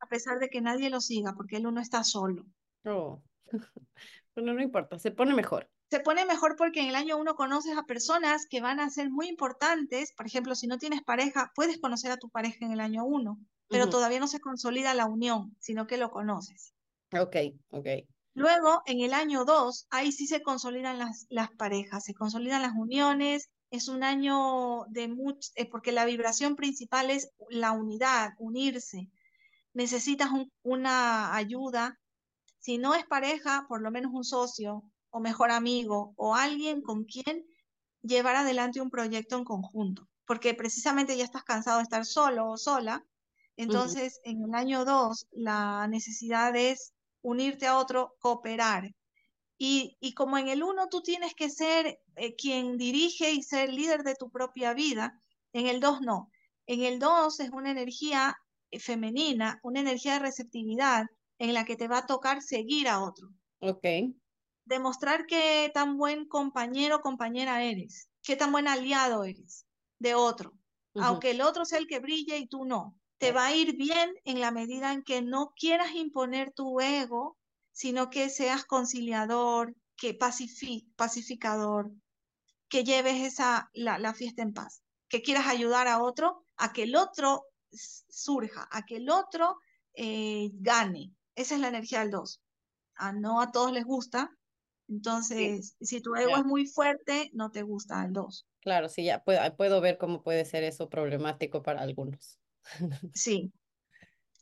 a 0.00 0.08
pesar 0.08 0.38
de 0.38 0.48
que 0.48 0.60
nadie 0.60 0.90
lo 0.90 1.00
siga, 1.00 1.34
porque 1.34 1.56
él 1.56 1.66
uno 1.66 1.80
está 1.80 2.04
solo. 2.04 2.46
Oh. 2.84 3.22
Bueno, 4.34 4.52
no 4.52 4.62
importa, 4.62 4.98
se 4.98 5.12
pone 5.12 5.32
mejor. 5.32 5.70
Se 5.90 6.00
pone 6.00 6.26
mejor 6.26 6.56
porque 6.56 6.80
en 6.80 6.88
el 6.88 6.96
año 6.96 7.16
uno 7.16 7.36
conoces 7.36 7.76
a 7.78 7.84
personas 7.84 8.46
que 8.50 8.60
van 8.60 8.80
a 8.80 8.90
ser 8.90 9.10
muy 9.10 9.28
importantes. 9.28 10.12
Por 10.12 10.26
ejemplo, 10.26 10.56
si 10.56 10.66
no 10.66 10.76
tienes 10.76 11.04
pareja, 11.04 11.52
puedes 11.54 11.80
conocer 11.80 12.10
a 12.10 12.16
tu 12.16 12.30
pareja 12.30 12.64
en 12.64 12.72
el 12.72 12.80
año 12.80 13.04
uno, 13.04 13.38
pero 13.68 13.88
todavía 13.88 14.18
no 14.18 14.26
se 14.26 14.40
consolida 14.40 14.92
la 14.94 15.06
unión, 15.06 15.54
sino 15.60 15.86
que 15.86 15.98
lo 15.98 16.10
conoces. 16.10 16.74
Ok, 17.12 17.36
ok. 17.70 17.86
Luego, 18.34 18.82
en 18.86 19.00
el 19.00 19.12
año 19.14 19.44
2, 19.44 19.86
ahí 19.90 20.12
sí 20.12 20.26
se 20.26 20.42
consolidan 20.42 20.98
las, 20.98 21.26
las 21.30 21.50
parejas, 21.52 22.04
se 22.04 22.14
consolidan 22.14 22.62
las 22.62 22.74
uniones. 22.74 23.50
Es 23.70 23.88
un 23.88 24.04
año 24.04 24.84
de 24.88 25.08
mucho, 25.08 25.50
eh, 25.56 25.68
porque 25.70 25.92
la 25.92 26.04
vibración 26.04 26.56
principal 26.56 27.10
es 27.10 27.30
la 27.50 27.72
unidad, 27.72 28.30
unirse. 28.38 29.08
Necesitas 29.74 30.30
un- 30.32 30.50
una 30.62 31.34
ayuda. 31.36 32.00
Si 32.58 32.78
no 32.78 32.94
es 32.94 33.06
pareja, 33.06 33.66
por 33.68 33.82
lo 33.82 33.90
menos 33.92 34.12
un 34.14 34.24
socio 34.24 34.82
o 35.10 35.20
mejor 35.20 35.50
amigo 35.52 36.14
o 36.16 36.34
alguien 36.36 36.82
con 36.82 37.04
quien 37.04 37.44
llevar 38.02 38.36
adelante 38.36 38.80
un 38.80 38.90
proyecto 38.90 39.36
en 39.36 39.44
conjunto, 39.44 40.08
porque 40.26 40.54
precisamente 40.54 41.16
ya 41.16 41.24
estás 41.24 41.44
cansado 41.44 41.78
de 41.78 41.84
estar 41.84 42.06
solo 42.06 42.48
o 42.50 42.56
sola. 42.56 43.04
Entonces, 43.56 44.20
en 44.24 44.42
el 44.44 44.54
año 44.54 44.84
2, 44.86 45.26
la 45.32 45.86
necesidad 45.88 46.56
es 46.56 46.93
unirte 47.24 47.66
a 47.66 47.78
otro, 47.78 48.16
cooperar. 48.20 48.90
Y, 49.58 49.96
y 50.00 50.14
como 50.14 50.38
en 50.38 50.48
el 50.48 50.62
uno 50.62 50.88
tú 50.88 51.02
tienes 51.02 51.34
que 51.34 51.50
ser 51.50 51.98
eh, 52.16 52.34
quien 52.36 52.76
dirige 52.78 53.32
y 53.32 53.42
ser 53.42 53.72
líder 53.72 54.04
de 54.04 54.14
tu 54.16 54.30
propia 54.30 54.74
vida, 54.74 55.20
en 55.52 55.66
el 55.66 55.80
2 55.80 56.00
no. 56.02 56.30
En 56.66 56.82
el 56.84 56.98
2 57.00 57.40
es 57.40 57.50
una 57.50 57.70
energía 57.72 58.36
eh, 58.70 58.78
femenina, 58.80 59.60
una 59.64 59.80
energía 59.80 60.14
de 60.14 60.20
receptividad 60.20 61.06
en 61.38 61.54
la 61.54 61.64
que 61.64 61.76
te 61.76 61.88
va 61.88 61.98
a 61.98 62.06
tocar 62.06 62.42
seguir 62.42 62.88
a 62.88 63.02
otro 63.02 63.28
Ok. 63.60 63.84
demostrar 64.66 65.26
qué 65.26 65.70
tan 65.74 65.96
buen 65.96 66.26
compañero 66.28 66.96
o 66.96 67.00
compañera 67.00 67.62
eres, 67.64 68.10
qué 68.22 68.36
tan 68.36 68.52
buen 68.52 68.68
aliado 68.68 69.24
eres 69.24 69.66
de 69.98 70.14
otro, 70.14 70.52
aunque 70.98 71.30
el 71.32 71.40
otro 71.40 71.64
sea 71.64 71.78
el 71.78 71.86
que 71.86 72.00
brille 72.00 72.36
y 72.38 72.46
tú 72.48 72.64
no. 72.66 72.98
Te 73.18 73.32
va 73.32 73.46
a 73.46 73.54
ir 73.54 73.76
bien 73.76 74.14
en 74.24 74.40
la 74.40 74.50
medida 74.50 74.92
en 74.92 75.02
que 75.02 75.22
no 75.22 75.52
quieras 75.56 75.92
imponer 75.94 76.52
tu 76.52 76.80
ego, 76.80 77.36
sino 77.72 78.10
que 78.10 78.28
seas 78.28 78.64
conciliador, 78.64 79.74
que 79.96 80.14
pacifi 80.14 80.88
pacificador, 80.96 81.90
que 82.68 82.84
lleves 82.84 83.22
esa, 83.22 83.70
la, 83.72 83.98
la 83.98 84.14
fiesta 84.14 84.42
en 84.42 84.52
paz, 84.52 84.82
que 85.08 85.22
quieras 85.22 85.46
ayudar 85.46 85.88
a 85.88 86.02
otro 86.02 86.44
a 86.56 86.72
que 86.72 86.84
el 86.84 86.96
otro 86.96 87.44
surja, 87.72 88.68
a 88.70 88.84
que 88.84 88.96
el 88.96 89.10
otro 89.10 89.56
eh, 89.94 90.50
gane. 90.54 91.12
Esa 91.34 91.54
es 91.54 91.60
la 91.60 91.68
energía 91.68 92.00
del 92.00 92.10
2. 92.10 92.40
A 92.96 93.12
no 93.12 93.40
a 93.40 93.50
todos 93.50 93.72
les 93.72 93.84
gusta, 93.84 94.30
Sí, 94.86 94.94
entonces, 94.94 95.76
si 95.80 96.02
tu 96.02 96.14
ego 96.14 96.36
es 96.36 96.44
muy 96.44 96.66
fuerte, 96.66 97.30
no 97.32 97.50
te 97.50 97.62
gusta 97.62 98.04
el 98.04 98.12
2. 98.12 98.46
Claro, 98.60 98.88
sí, 98.88 99.04
ya 99.04 99.24
puedo, 99.24 99.40
puedo 99.56 99.80
ver 99.80 99.96
cómo 99.98 100.22
puede 100.22 100.44
ser 100.44 100.62
eso 100.62 100.90
problemático 100.90 101.62
para 101.62 101.80
algunos. 101.80 102.38
Sí. 103.14 103.52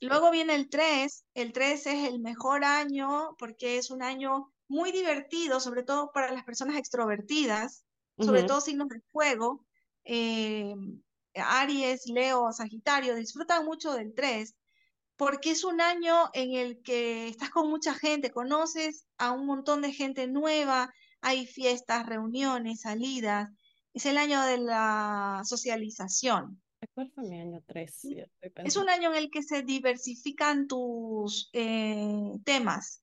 Luego 0.00 0.30
viene 0.30 0.54
el 0.54 0.68
3. 0.68 1.24
El 1.34 1.52
3 1.52 1.86
es 1.86 2.08
el 2.08 2.20
mejor 2.20 2.64
año 2.64 3.36
porque 3.38 3.78
es 3.78 3.90
un 3.90 4.02
año 4.02 4.52
muy 4.66 4.90
divertido, 4.90 5.60
sobre 5.60 5.84
todo 5.84 6.10
para 6.12 6.32
las 6.32 6.44
personas 6.44 6.76
extrovertidas, 6.76 7.84
sobre 8.18 8.42
todo 8.42 8.60
signos 8.60 8.88
de 8.88 9.00
fuego. 9.12 9.64
Eh, 10.04 10.74
Aries, 11.34 12.06
Leo, 12.06 12.50
Sagitario, 12.52 13.14
disfrutan 13.14 13.64
mucho 13.64 13.92
del 13.92 14.12
3 14.14 14.56
porque 15.16 15.50
es 15.50 15.64
un 15.64 15.80
año 15.80 16.30
en 16.32 16.54
el 16.54 16.82
que 16.82 17.28
estás 17.28 17.50
con 17.50 17.68
mucha 17.68 17.94
gente, 17.94 18.30
conoces 18.30 19.06
a 19.18 19.32
un 19.32 19.46
montón 19.46 19.82
de 19.82 19.92
gente 19.92 20.26
nueva, 20.26 20.92
hay 21.20 21.46
fiestas, 21.46 22.06
reuniones, 22.06 22.80
salidas. 22.80 23.50
Es 23.94 24.06
el 24.06 24.18
año 24.18 24.42
de 24.42 24.58
la 24.58 25.42
socialización. 25.44 26.61
¿Cuál 26.94 27.10
fue 27.14 27.24
mi 27.24 27.40
año 27.40 27.62
3? 27.66 28.08
Es 28.64 28.76
un 28.76 28.88
año 28.88 29.10
en 29.12 29.16
el 29.16 29.30
que 29.30 29.42
se 29.42 29.62
diversifican 29.62 30.66
tus 30.66 31.50
eh, 31.52 32.32
temas. 32.44 33.02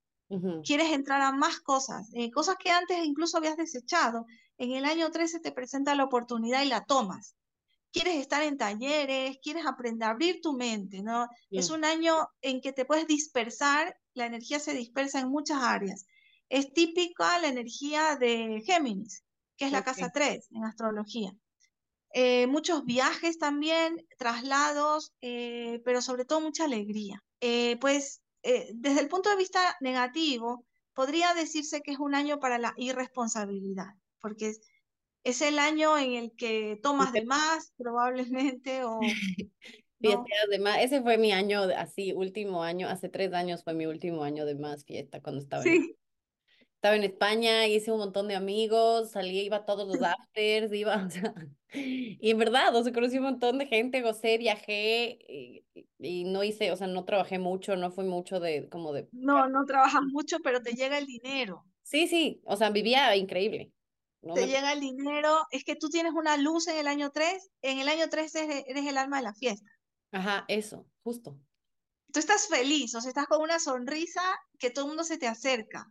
Quieres 0.63 0.91
entrar 0.91 1.21
a 1.21 1.31
más 1.31 1.59
cosas, 1.59 2.11
eh, 2.13 2.29
cosas 2.29 2.55
que 2.57 2.69
antes 2.69 3.03
incluso 3.03 3.37
habías 3.37 3.57
desechado. 3.57 4.27
En 4.59 4.73
el 4.73 4.85
año 4.85 5.09
13 5.09 5.39
te 5.39 5.51
presenta 5.51 5.95
la 5.95 6.03
oportunidad 6.03 6.61
y 6.61 6.67
la 6.67 6.85
tomas 6.85 7.35
quieres 7.91 8.15
estar 8.15 8.43
en 8.43 8.57
talleres, 8.57 9.37
quieres 9.41 9.65
aprender 9.65 10.07
a 10.07 10.11
abrir 10.11 10.41
tu 10.41 10.53
mente, 10.53 11.01
¿no? 11.01 11.27
Es 11.49 11.69
un 11.69 11.83
año 11.83 12.27
en 12.41 12.61
que 12.61 12.73
te 12.73 12.85
puedes 12.85 13.07
dispersar, 13.07 13.97
la 14.13 14.25
energía 14.25 14.59
se 14.59 14.73
dispersa 14.73 15.19
en 15.19 15.29
muchas 15.29 15.61
áreas. 15.61 16.05
Es 16.49 16.73
típica 16.73 17.39
la 17.39 17.47
energía 17.47 18.15
de 18.15 18.61
Géminis, 18.65 19.23
que 19.57 19.65
es 19.65 19.71
la 19.71 19.83
casa 19.83 20.09
3 20.13 20.49
en 20.51 20.65
astrología. 20.65 21.35
Eh, 22.13 22.47
muchos 22.47 22.85
viajes 22.85 23.37
también, 23.37 24.05
traslados, 24.17 25.13
eh, 25.21 25.81
pero 25.85 26.01
sobre 26.01 26.25
todo 26.25 26.41
mucha 26.41 26.65
alegría. 26.65 27.23
Eh, 27.41 27.77
pues 27.79 28.21
desde 28.41 29.01
el 29.01 29.09
punto 29.09 29.29
de 29.29 29.35
vista 29.35 29.75
negativo, 29.81 30.65
podría 30.93 31.33
decirse 31.33 31.81
que 31.81 31.91
es 31.91 31.99
un 31.99 32.15
año 32.15 32.39
para 32.39 32.57
la 32.57 32.73
irresponsabilidad, 32.77 33.87
porque 34.21 34.47
es, 34.47 34.61
es 35.25 35.41
el 35.41 35.59
año 35.59 35.97
en 35.97 36.13
el 36.13 36.31
que 36.37 36.79
tomas 36.81 37.11
de 37.11 37.25
más, 37.25 37.73
probablemente, 37.77 38.85
o... 38.85 38.99
de 39.99 40.59
más. 40.59 40.79
Ese 40.79 41.01
fue 41.01 41.17
mi 41.17 41.33
año, 41.33 41.63
así, 41.75 42.13
último 42.13 42.63
año, 42.63 42.87
hace 42.87 43.09
tres 43.09 43.33
años 43.33 43.63
fue 43.63 43.73
mi 43.73 43.85
último 43.85 44.23
año 44.23 44.45
de 44.45 44.55
más 44.55 44.85
fiesta 44.85 45.21
cuando 45.21 45.41
estaba 45.41 45.63
en, 45.63 45.95
estaba 46.79 46.95
en 46.95 47.03
España, 47.03 47.67
hice 47.67 47.91
un 47.91 47.99
montón 47.99 48.27
de 48.27 48.35
amigos, 48.35 49.11
salí, 49.11 49.41
iba 49.41 49.57
a 49.57 49.65
todos 49.65 49.87
los 49.87 50.01
afters, 50.01 50.73
iba, 50.73 50.95
o 51.07 51.09
sea, 51.09 51.33
y 51.73 52.31
en 52.31 52.37
verdad, 52.37 52.75
o 52.75 52.83
sea, 52.83 52.93
conocí 52.93 53.17
un 53.17 53.25
montón 53.25 53.59
de 53.59 53.67
gente, 53.67 54.01
gocé, 54.01 54.37
viajé, 54.37 55.19
y, 55.27 55.65
y, 55.99 56.23
no 56.23 56.43
hice, 56.43 56.71
o 56.71 56.75
sea, 56.75 56.87
no 56.87 57.05
trabajé 57.05 57.37
mucho, 57.37 57.75
no 57.75 57.91
fui 57.91 58.05
mucho 58.05 58.39
de, 58.39 58.69
como 58.69 58.93
de... 58.93 59.07
No, 59.11 59.47
no 59.49 59.65
trabajas 59.65 60.01
mucho, 60.11 60.37
pero 60.43 60.61
te 60.61 60.71
llega 60.71 60.97
el 60.97 61.05
dinero. 61.05 61.65
Sí, 61.83 62.07
sí, 62.07 62.41
o 62.45 62.55
sea, 62.55 62.69
vivía 62.69 63.15
increíble 63.15 63.71
te 64.21 64.47
llega 64.47 64.73
el 64.73 64.81
dinero, 64.81 65.45
es 65.51 65.63
que 65.63 65.75
tú 65.75 65.89
tienes 65.89 66.13
una 66.13 66.37
luz 66.37 66.67
en 66.67 66.77
el 66.77 66.87
año 66.87 67.11
3, 67.11 67.49
en 67.61 67.79
el 67.79 67.87
año 67.87 68.09
3 68.09 68.35
eres, 68.35 68.65
el 68.67 68.97
alma 68.97 69.17
de 69.17 69.23
la 69.23 69.33
fiesta. 69.33 69.69
Ajá, 70.11 70.45
eso, 70.47 70.85
justo. 71.03 71.37
Tú 72.11 72.19
estás 72.19 72.47
feliz, 72.47 72.95
o 72.95 73.01
sea, 73.01 73.09
estás 73.09 73.27
con 73.27 73.41
una 73.41 73.59
sonrisa 73.59 74.21
que 74.57 74.71
todo 74.71 74.85
el 74.85 74.89
mundo 74.89 75.03
se 75.03 75.17
te 75.17 75.27
acerca. 75.27 75.87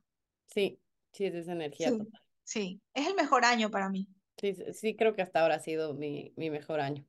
Sí, 0.48 0.80
sí, 1.12 1.26
es 1.26 1.34
esa 1.34 1.52
energía 1.52 1.90
sí, 1.90 1.98
total. 1.98 2.22
Sí, 2.44 2.80
es 2.94 3.06
el 3.06 3.14
mejor 3.14 3.44
año 3.44 3.70
para 3.70 3.88
mí. 3.88 4.08
Sí, 4.36 4.56
sí, 4.72 4.96
creo 4.96 5.14
que 5.14 5.22
hasta 5.22 5.40
ahora 5.40 5.56
ha 5.56 5.60
sido 5.60 5.94
mi, 5.94 6.32
mi 6.36 6.50
mejor 6.50 6.80
año. 6.80 7.06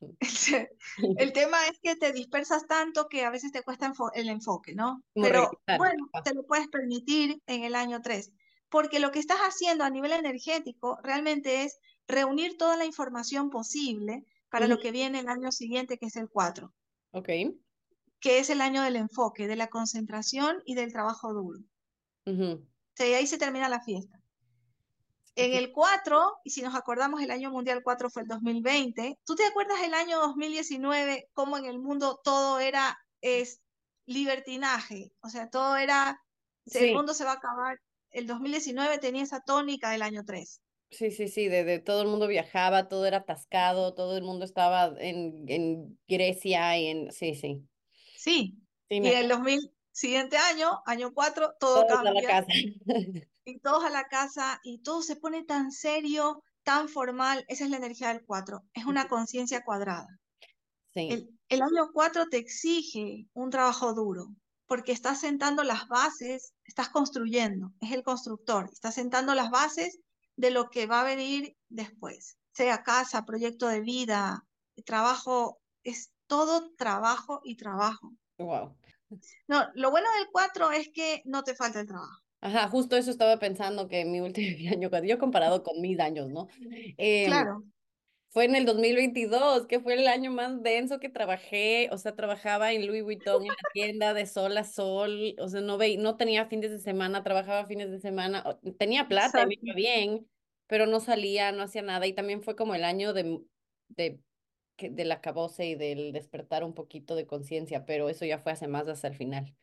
el 1.18 1.32
tema 1.32 1.58
es 1.66 1.78
que 1.80 1.96
te 1.96 2.12
dispersas 2.12 2.66
tanto 2.66 3.08
que 3.08 3.24
a 3.24 3.30
veces 3.30 3.52
te 3.52 3.62
cuesta 3.62 3.92
el 4.14 4.28
enfoque, 4.28 4.74
¿no? 4.74 5.02
Pero 5.14 5.50
bueno, 5.76 6.10
te 6.24 6.34
lo 6.34 6.44
puedes 6.44 6.68
permitir 6.68 7.40
en 7.46 7.64
el 7.64 7.74
año 7.74 8.00
3 8.00 8.32
porque 8.68 9.00
lo 9.00 9.10
que 9.10 9.18
estás 9.18 9.38
haciendo 9.38 9.84
a 9.84 9.90
nivel 9.90 10.12
energético 10.12 10.98
realmente 11.02 11.64
es 11.64 11.78
reunir 12.06 12.56
toda 12.56 12.76
la 12.76 12.84
información 12.84 13.50
posible 13.50 14.24
para 14.50 14.66
lo 14.66 14.78
que 14.78 14.92
viene 14.92 15.20
el 15.20 15.28
año 15.28 15.52
siguiente, 15.52 15.98
que 15.98 16.06
es 16.06 16.16
el 16.16 16.28
4. 16.28 16.72
Ok. 17.12 17.28
Que 18.20 18.38
es 18.38 18.50
el 18.50 18.60
año 18.60 18.82
del 18.82 18.96
enfoque, 18.96 19.46
de 19.46 19.56
la 19.56 19.68
concentración 19.68 20.62
y 20.64 20.74
del 20.74 20.92
trabajo 20.92 21.32
duro. 21.32 21.60
Uh 22.26 22.58
ahí 23.00 23.26
se 23.26 23.38
termina 23.38 23.68
la 23.68 23.80
fiesta. 23.80 24.20
En 25.34 25.54
el 25.54 25.70
4, 25.70 26.38
y 26.42 26.50
si 26.50 26.62
nos 26.62 26.74
acordamos, 26.74 27.22
el 27.22 27.30
año 27.30 27.50
mundial 27.50 27.82
4 27.84 28.10
fue 28.10 28.22
el 28.22 28.28
2020. 28.28 29.20
¿Tú 29.24 29.36
te 29.36 29.46
acuerdas 29.46 29.78
el 29.84 29.94
año 29.94 30.18
2019, 30.18 31.28
cómo 31.32 31.56
en 31.56 31.66
el 31.66 31.78
mundo 31.78 32.20
todo 32.24 32.58
era 32.58 32.98
es 33.20 33.60
libertinaje? 34.06 35.12
O 35.20 35.28
sea, 35.28 35.48
todo 35.48 35.76
era, 35.76 36.20
el 36.74 36.92
mundo 36.92 37.14
se 37.14 37.24
va 37.24 37.32
a 37.32 37.34
acabar 37.34 37.78
el 38.10 38.26
2019 38.26 38.98
tenía 38.98 39.22
esa 39.22 39.40
tónica 39.40 39.90
del 39.90 40.02
año 40.02 40.24
3. 40.24 40.60
Sí, 40.90 41.10
sí, 41.10 41.28
sí, 41.28 41.48
de, 41.48 41.80
todo 41.80 42.02
el 42.02 42.08
mundo 42.08 42.26
viajaba, 42.26 42.88
todo 42.88 43.04
era 43.04 43.18
atascado, 43.18 43.94
todo 43.94 44.16
el 44.16 44.22
mundo 44.22 44.44
estaba 44.44 44.94
en, 44.98 45.44
en 45.48 45.98
Grecia 46.08 46.78
y 46.78 46.86
en... 46.86 47.12
Sí, 47.12 47.34
sí. 47.34 47.62
Sí, 48.16 48.58
y 48.88 49.06
el 49.06 49.28
2000, 49.28 49.70
siguiente 49.98 50.36
año, 50.36 50.80
año 50.86 51.12
4, 51.12 51.56
todo 51.58 51.86
todos 51.86 52.02
cambia. 52.02 52.10
A 52.10 52.14
la 52.14 52.22
casa. 52.22 52.52
y 53.44 53.58
todos 53.58 53.84
a 53.84 53.90
la 53.90 54.08
casa 54.08 54.60
y 54.62 54.78
todo 54.78 55.02
se 55.02 55.16
pone 55.16 55.42
tan 55.44 55.72
serio, 55.72 56.44
tan 56.62 56.88
formal. 56.88 57.44
Esa 57.48 57.64
es 57.64 57.70
la 57.70 57.78
energía 57.78 58.08
del 58.08 58.24
4, 58.24 58.62
es 58.74 58.84
una 58.84 59.08
conciencia 59.08 59.64
cuadrada. 59.64 60.08
Sí. 60.94 61.08
El, 61.10 61.38
el 61.48 61.62
año 61.62 61.90
4 61.92 62.28
te 62.30 62.38
exige 62.38 63.26
un 63.32 63.50
trabajo 63.50 63.92
duro, 63.92 64.28
porque 64.66 64.92
estás 64.92 65.20
sentando 65.20 65.64
las 65.64 65.88
bases, 65.88 66.54
estás 66.64 66.90
construyendo, 66.90 67.72
es 67.80 67.92
el 67.92 68.04
constructor, 68.04 68.70
está 68.72 68.92
sentando 68.92 69.34
las 69.34 69.50
bases 69.50 69.98
de 70.36 70.50
lo 70.52 70.70
que 70.70 70.86
va 70.86 71.00
a 71.00 71.04
venir 71.04 71.56
después, 71.68 72.38
sea 72.52 72.84
casa, 72.84 73.24
proyecto 73.24 73.66
de 73.66 73.80
vida, 73.80 74.46
trabajo, 74.84 75.58
es 75.82 76.12
todo 76.28 76.70
trabajo 76.76 77.40
y 77.42 77.56
trabajo. 77.56 78.12
Wow. 78.38 78.76
No, 79.46 79.66
lo 79.74 79.90
bueno 79.90 80.08
del 80.18 80.28
4 80.32 80.70
es 80.70 80.90
que 80.90 81.22
no 81.24 81.42
te 81.42 81.54
falta 81.54 81.80
el 81.80 81.86
trabajo. 81.86 82.22
Ajá, 82.40 82.68
justo 82.68 82.96
eso 82.96 83.10
estaba 83.10 83.38
pensando 83.38 83.88
que 83.88 84.00
en 84.00 84.12
mi 84.12 84.20
último 84.20 84.46
año, 84.72 84.90
yo 85.04 85.18
comparado 85.18 85.62
con 85.62 85.80
mis 85.80 85.98
años, 85.98 86.28
¿no? 86.30 86.48
Em, 86.96 87.26
claro 87.26 87.64
fue 88.30 88.44
en 88.44 88.54
el 88.54 88.66
2022, 88.66 89.66
que 89.66 89.80
fue 89.80 89.94
el 89.94 90.06
año 90.06 90.30
más 90.30 90.62
denso 90.62 91.00
que 91.00 91.08
trabajé, 91.08 91.88
o 91.92 91.98
sea, 91.98 92.14
trabajaba 92.14 92.72
en 92.72 92.86
Louis 92.86 93.02
Vuitton 93.02 93.42
en 93.42 93.48
la 93.48 93.70
tienda 93.72 94.14
de 94.14 94.26
sol 94.26 94.56
a 94.58 94.64
sol, 94.64 95.34
o 95.38 95.48
sea, 95.48 95.60
no, 95.60 95.78
ve, 95.78 95.96
no 95.96 96.16
tenía 96.16 96.46
fines 96.46 96.70
de 96.70 96.78
semana, 96.78 97.22
trabajaba 97.22 97.66
fines 97.66 97.90
de 97.90 98.00
semana, 98.00 98.44
tenía 98.78 99.08
plata, 99.08 99.46
me 99.46 99.56
iba 99.60 99.74
bien, 99.74 100.28
pero 100.66 100.86
no 100.86 101.00
salía, 101.00 101.52
no 101.52 101.62
hacía 101.62 101.82
nada, 101.82 102.06
y 102.06 102.12
también 102.12 102.42
fue 102.42 102.54
como 102.54 102.74
el 102.74 102.84
año 102.84 103.14
de, 103.14 103.40
de, 103.88 104.20
de 104.78 105.04
la 105.04 105.20
cabose 105.20 105.66
y 105.66 105.74
del 105.74 106.12
despertar 106.12 106.64
un 106.64 106.74
poquito 106.74 107.14
de 107.14 107.26
conciencia, 107.26 107.84
pero 107.84 108.08
eso 108.08 108.24
ya 108.24 108.38
fue 108.38 108.52
hace 108.52 108.68
más 108.68 108.88
hasta 108.88 109.08
el 109.08 109.16
final. 109.16 109.54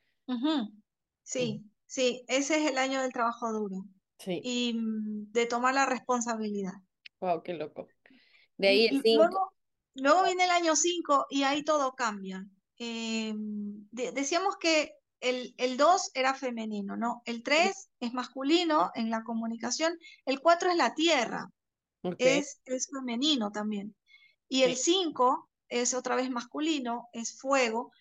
Sí, 1.24 1.64
sí, 1.86 2.24
ese 2.28 2.58
es 2.64 2.72
el 2.72 2.78
año 2.78 3.02
del 3.02 3.14
trabajo 3.14 3.52
duro. 3.52 3.86
Sí. 4.20 4.42
Y 4.44 4.74
mm, 4.74 5.32
de 5.32 5.46
tomar 5.46 5.74
la 5.74 5.86
responsabilidad. 5.86 6.74
Wow, 7.20 7.44
qué 7.44 7.54
loco. 7.54 7.88
De 8.58 8.68
ahí 8.68 8.86
el 8.88 9.02
5. 9.02 9.54
Luego, 9.96 10.24
viene 10.24 10.44
el 10.44 10.52
año 10.52 10.76
5 10.76 11.28
y 11.30 11.44
ahí 11.44 11.64
todo 11.64 11.94
cambia. 11.96 12.46
Eh, 12.78 13.34
decíamos 13.92 14.58
que 14.58 14.94
el 15.22 15.78
2 15.78 16.12
era 16.14 16.34
femenino, 16.34 16.98
¿no? 16.98 17.22
El 17.26 17.42
3 17.42 17.90
es 18.00 18.14
masculino 18.14 18.92
en 18.94 19.10
la 19.10 19.24
comunicación, 19.24 19.98
el 20.26 20.40
4 20.42 20.72
es 20.72 20.76
la 20.76 20.94
tierra, 20.94 21.50
es, 22.20 22.62
es 22.66 22.88
femenino 22.92 23.52
también. 23.52 23.96
Y 24.48 24.64
el 24.64 24.76
5 24.76 25.50
es 25.70 25.94
otra 25.94 26.16
vez 26.16 26.30
masculino, 26.30 27.08
es 27.14 27.38
fuego, 27.40 27.92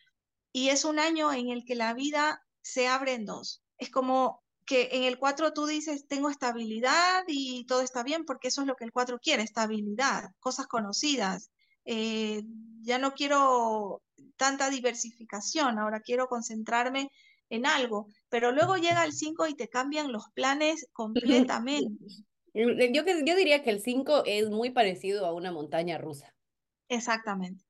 y 0.53 0.69
es 0.69 0.85
un 0.85 0.99
año 0.99 1.33
en 1.33 1.51
el 1.51 1.65
que 1.65 1.75
la 1.75 1.95
vida 1.95 2.43
se 2.63 2.87
abre 2.87 3.15
en 3.15 3.25
dos. 3.25 3.63
Es 3.79 3.91
como 3.91 4.43
que 4.67 4.89
en 4.93 5.05
el 5.05 5.19
4 5.19 5.53
tú 5.53 5.67
dices, 5.67 6.07
tengo 6.07 6.31
estabilidad 6.31 7.25
y 7.27 7.67
todo 7.67 7.83
está 7.83 8.03
bien, 8.03 8.25
porque 8.25 8.49
eso 8.49 8.63
es 8.63 8.67
lo 8.67 8.77
que 8.77 8.85
el 8.85 8.93
4 8.93 9.19
quiere, 9.19 9.43
estabilidad, 9.43 10.31
cosas 10.41 10.67
conocidas. 10.67 11.51
Eh, 11.85 12.43
ya 12.83 12.99
no 12.99 13.13
quiero 13.13 14.03
tanta 14.37 14.71
diversificación, 14.71 15.79
ahora 15.79 16.01
quiero 16.01 16.29
concentrarme 16.29 17.11
en 17.51 17.67
algo, 17.67 18.09
pero 18.29 18.53
luego 18.53 18.77
llega 18.77 19.05
el 19.05 19.13
5 19.13 19.47
y 19.49 19.55
te 19.55 19.69
cambian 19.69 20.13
los 20.13 20.29
planes 20.35 20.89
completamente. 20.93 22.15
Yo, 22.55 23.03
yo 23.25 23.37
diría 23.37 23.63
que 23.63 23.71
el 23.71 23.81
5 23.81 24.23
es 24.27 24.49
muy 24.49 24.71
parecido 24.71 25.27
a 25.27 25.33
una 25.33 25.51
montaña 25.51 25.99
rusa. 25.99 26.34
Exactamente 26.95 27.65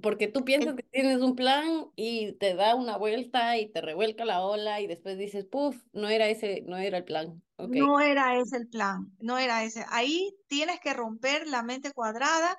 porque 0.00 0.26
tú 0.26 0.44
piensas 0.44 0.74
que 0.74 0.84
tienes 0.84 1.20
un 1.20 1.36
plan 1.36 1.86
y 1.96 2.32
te 2.32 2.54
da 2.54 2.74
una 2.74 2.96
vuelta 2.96 3.58
y 3.58 3.70
te 3.70 3.82
revuelca 3.82 4.24
la 4.24 4.40
ola 4.40 4.80
y 4.80 4.86
después 4.86 5.18
dices, 5.18 5.44
puff, 5.44 5.76
no 5.92 6.08
era 6.08 6.28
ese, 6.28 6.62
no 6.66 6.78
era 6.78 6.98
el 6.98 7.04
plan. 7.04 7.42
No 7.58 8.00
era 8.00 8.38
ese 8.38 8.56
el 8.56 8.68
plan, 8.68 9.14
no 9.20 9.36
era 9.36 9.64
ese. 9.64 9.84
Ahí 9.90 10.34
tienes 10.48 10.80
que 10.80 10.94
romper 10.94 11.46
la 11.46 11.62
mente 11.62 11.92
cuadrada 11.92 12.58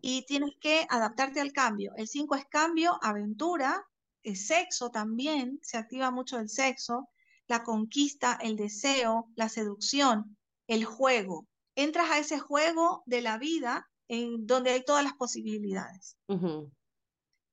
y 0.00 0.24
tienes 0.26 0.52
que 0.60 0.86
adaptarte 0.88 1.40
al 1.40 1.52
cambio. 1.52 1.92
El 1.96 2.06
5 2.06 2.36
es 2.36 2.46
cambio, 2.46 2.98
aventura, 3.02 3.84
el 4.22 4.36
sexo 4.36 4.90
también, 4.90 5.58
se 5.62 5.76
activa 5.76 6.10
mucho 6.10 6.38
el 6.38 6.48
sexo, 6.48 7.08
la 7.48 7.64
conquista, 7.64 8.38
el 8.40 8.56
deseo, 8.56 9.28
la 9.34 9.48
seducción, 9.48 10.36
el 10.68 10.84
juego. 10.84 11.46
Entras 11.74 12.10
a 12.10 12.18
ese 12.18 12.38
juego 12.38 13.02
de 13.06 13.22
la 13.22 13.38
vida 13.38 13.89
en 14.10 14.44
donde 14.44 14.70
hay 14.70 14.84
todas 14.84 15.04
las 15.04 15.14
posibilidades. 15.14 16.16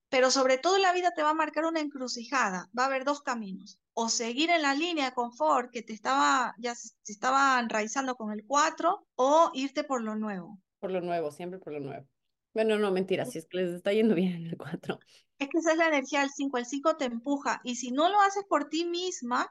Pero 0.10 0.32
sobre 0.32 0.58
todo 0.58 0.80
la 0.80 0.92
vida 0.92 1.12
te 1.16 1.22
va 1.22 1.30
a 1.30 1.36
marcar 1.36 1.66
una 1.66 1.82
encrucijada. 1.82 2.68
Va 2.78 2.84
a 2.84 2.86
haber 2.88 3.06
dos 3.06 3.22
caminos. 3.22 3.80
O 3.94 4.10
seguir 4.10 4.50
en 4.50 4.64
la 4.64 4.74
línea 4.74 5.06
de 5.06 5.14
confort 5.14 5.70
que 5.72 5.84
te 5.84 5.94
estaba, 5.94 6.56
ya 6.58 6.74
se 6.74 6.94
estaba 7.06 7.60
enraizando 7.60 8.16
con 8.16 8.32
el 8.32 8.44
4, 8.44 9.08
o 9.16 9.52
irte 9.54 9.84
por 9.84 10.02
lo 10.02 10.16
nuevo. 10.16 10.60
Por 10.80 10.90
lo 10.90 11.02
nuevo, 11.02 11.32
siempre 11.32 11.60
por 11.60 11.74
lo 11.74 11.80
nuevo. 11.80 12.08
Bueno, 12.56 12.80
no, 12.80 12.92
mentira, 12.92 13.26
si 13.26 13.38
es 13.38 13.46
que 13.46 13.58
les 13.58 13.76
está 13.76 13.94
yendo 13.94 14.16
bien 14.16 14.34
en 14.34 14.48
el 14.48 14.58
4. 14.58 15.00
Es 15.38 15.50
que 15.50 15.60
esa 15.60 15.74
es 15.74 15.78
la 15.78 15.90
energía 15.90 16.22
del 16.22 16.32
5. 16.32 16.58
El 16.58 16.66
5 16.66 16.98
te 16.98 17.06
empuja. 17.06 17.62
Y 17.64 17.76
si 17.76 17.92
no 17.92 18.10
lo 18.10 18.20
haces 18.22 18.46
por 18.50 18.68
ti 18.70 18.86
misma, 18.86 19.48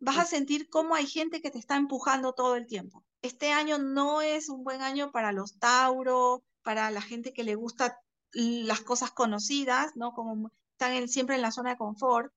vas 0.00 0.18
a 0.18 0.26
sentir 0.26 0.68
cómo 0.68 0.94
hay 0.94 1.06
gente 1.06 1.40
que 1.40 1.50
te 1.50 1.58
está 1.58 1.76
empujando 1.76 2.34
todo 2.34 2.56
el 2.56 2.66
tiempo. 2.66 3.06
Este 3.22 3.52
año 3.52 3.78
no 3.78 4.20
es 4.20 4.48
un 4.48 4.64
buen 4.64 4.82
año 4.82 5.12
para 5.12 5.32
los 5.32 5.58
Tauro, 5.58 6.42
para 6.62 6.90
la 6.90 7.00
gente 7.00 7.32
que 7.32 7.44
le 7.44 7.54
gusta 7.54 8.00
las 8.32 8.80
cosas 8.80 9.12
conocidas, 9.12 9.92
¿no? 9.94 10.12
Como 10.12 10.50
están 10.72 11.08
siempre 11.08 11.36
en 11.36 11.42
la 11.42 11.52
zona 11.52 11.70
de 11.70 11.76
confort, 11.76 12.32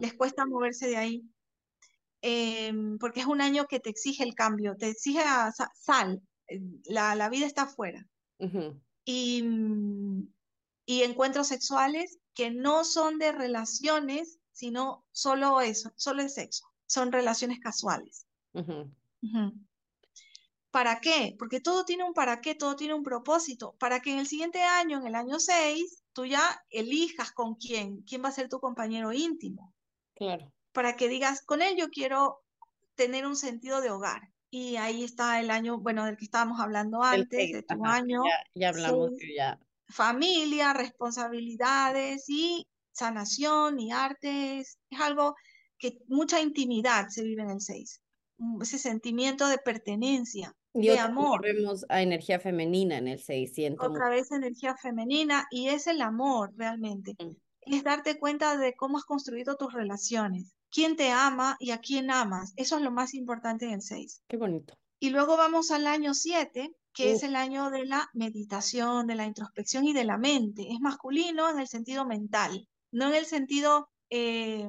les 0.00 0.14
cuesta 0.14 0.46
moverse 0.46 0.86
de 0.86 0.96
ahí. 0.96 1.24
Em, 2.22 2.98
porque 2.98 3.20
es 3.20 3.26
un 3.26 3.40
año 3.40 3.66
que 3.66 3.80
te 3.80 3.90
exige 3.90 4.22
el 4.22 4.34
cambio, 4.34 4.76
te 4.76 4.90
exige 4.90 5.22
sal, 5.74 6.20
eh, 6.48 6.60
la, 6.84 7.28
vida 7.30 7.46
está 7.46 7.62
afuera. 7.62 8.06
y, 9.04 9.44
y, 10.86 11.02
encuentros 11.02 11.48
sexuales 11.48 12.18
que 12.34 12.50
no 12.50 12.84
son 12.84 13.18
de 13.18 13.32
relaciones, 13.32 14.38
sino 14.52 15.04
solo 15.12 15.60
eso, 15.60 15.92
solo 15.96 16.22
el 16.22 16.30
sexo, 16.30 16.66
son 16.86 17.10
relaciones 17.10 17.58
casuales. 17.60 18.26
¿Para 20.70 21.00
qué? 21.00 21.34
Porque 21.38 21.60
todo 21.60 21.84
tiene 21.84 22.04
un 22.04 22.14
para 22.14 22.40
qué, 22.40 22.54
todo 22.54 22.76
tiene 22.76 22.94
un 22.94 23.02
propósito, 23.02 23.74
para 23.80 24.00
que 24.00 24.12
en 24.12 24.18
el 24.18 24.26
siguiente 24.26 24.62
año, 24.62 24.98
en 24.98 25.06
el 25.06 25.16
año 25.16 25.40
6, 25.40 26.04
tú 26.12 26.26
ya 26.26 26.62
elijas 26.70 27.32
con 27.32 27.56
quién, 27.56 28.02
quién 28.02 28.22
va 28.22 28.28
a 28.28 28.32
ser 28.32 28.48
tu 28.48 28.60
compañero 28.60 29.12
íntimo. 29.12 29.74
Claro. 30.14 30.52
Para 30.72 30.94
que 30.94 31.08
digas, 31.08 31.42
con 31.42 31.60
él 31.60 31.76
yo 31.76 31.88
quiero 31.88 32.42
tener 32.94 33.26
un 33.26 33.36
sentido 33.36 33.80
de 33.80 33.90
hogar. 33.90 34.30
Y 34.52 34.76
ahí 34.76 35.04
está 35.04 35.40
el 35.40 35.50
año, 35.50 35.78
bueno, 35.78 36.04
del 36.04 36.16
que 36.16 36.24
estábamos 36.24 36.60
hablando 36.60 37.02
antes, 37.02 37.52
de 37.52 37.62
tu 37.62 37.84
año. 37.84 38.22
Ya, 38.54 38.68
hablamos, 38.68 39.12
ya. 39.36 39.58
Familia, 39.88 40.72
responsabilidades 40.72 42.28
y 42.28 42.66
sanación 42.92 43.78
y 43.80 43.92
artes. 43.92 44.78
Es 44.90 45.00
algo 45.00 45.34
que 45.78 45.98
mucha 46.08 46.40
intimidad 46.40 47.08
se 47.08 47.22
vive 47.22 47.42
en 47.42 47.50
el 47.50 47.60
6. 47.60 48.00
Ese 48.60 48.78
sentimiento 48.78 49.48
de 49.48 49.58
pertenencia 49.58 50.54
y 50.74 50.88
de 50.88 50.98
amor. 50.98 51.42
Vemos 51.42 51.84
a 51.88 52.02
energía 52.02 52.38
femenina 52.38 52.98
en 52.98 53.08
el 53.08 53.20
600. 53.20 53.88
Otra 53.88 54.08
vez 54.08 54.30
energía 54.30 54.76
femenina 54.76 55.46
y 55.50 55.68
es 55.68 55.86
el 55.86 56.00
amor 56.00 56.52
realmente. 56.56 57.14
Mm. 57.18 57.36
Es 57.62 57.84
darte 57.84 58.18
cuenta 58.18 58.56
de 58.56 58.74
cómo 58.74 58.98
has 58.98 59.04
construido 59.04 59.56
tus 59.56 59.72
relaciones, 59.72 60.54
quién 60.70 60.96
te 60.96 61.10
ama 61.10 61.56
y 61.58 61.72
a 61.72 61.78
quién 61.78 62.10
amas. 62.10 62.52
Eso 62.56 62.76
es 62.76 62.82
lo 62.82 62.90
más 62.90 63.14
importante 63.14 63.66
en 63.66 63.72
el 63.72 63.82
6. 63.82 64.22
Qué 64.28 64.36
bonito. 64.36 64.74
Y 64.98 65.10
luego 65.10 65.36
vamos 65.36 65.70
al 65.70 65.86
año 65.86 66.14
7, 66.14 66.74
que 66.92 67.12
es 67.12 67.22
el 67.22 67.36
año 67.36 67.70
de 67.70 67.86
la 67.86 68.08
meditación, 68.12 69.06
de 69.06 69.14
la 69.14 69.26
introspección 69.26 69.86
y 69.86 69.92
de 69.92 70.04
la 70.04 70.18
mente. 70.18 70.66
Es 70.70 70.80
masculino 70.80 71.48
en 71.50 71.58
el 71.58 71.68
sentido 71.68 72.04
mental, 72.06 72.68
no 72.90 73.08
en 73.08 73.14
el 73.14 73.26
sentido, 73.26 73.88
eh, 74.10 74.68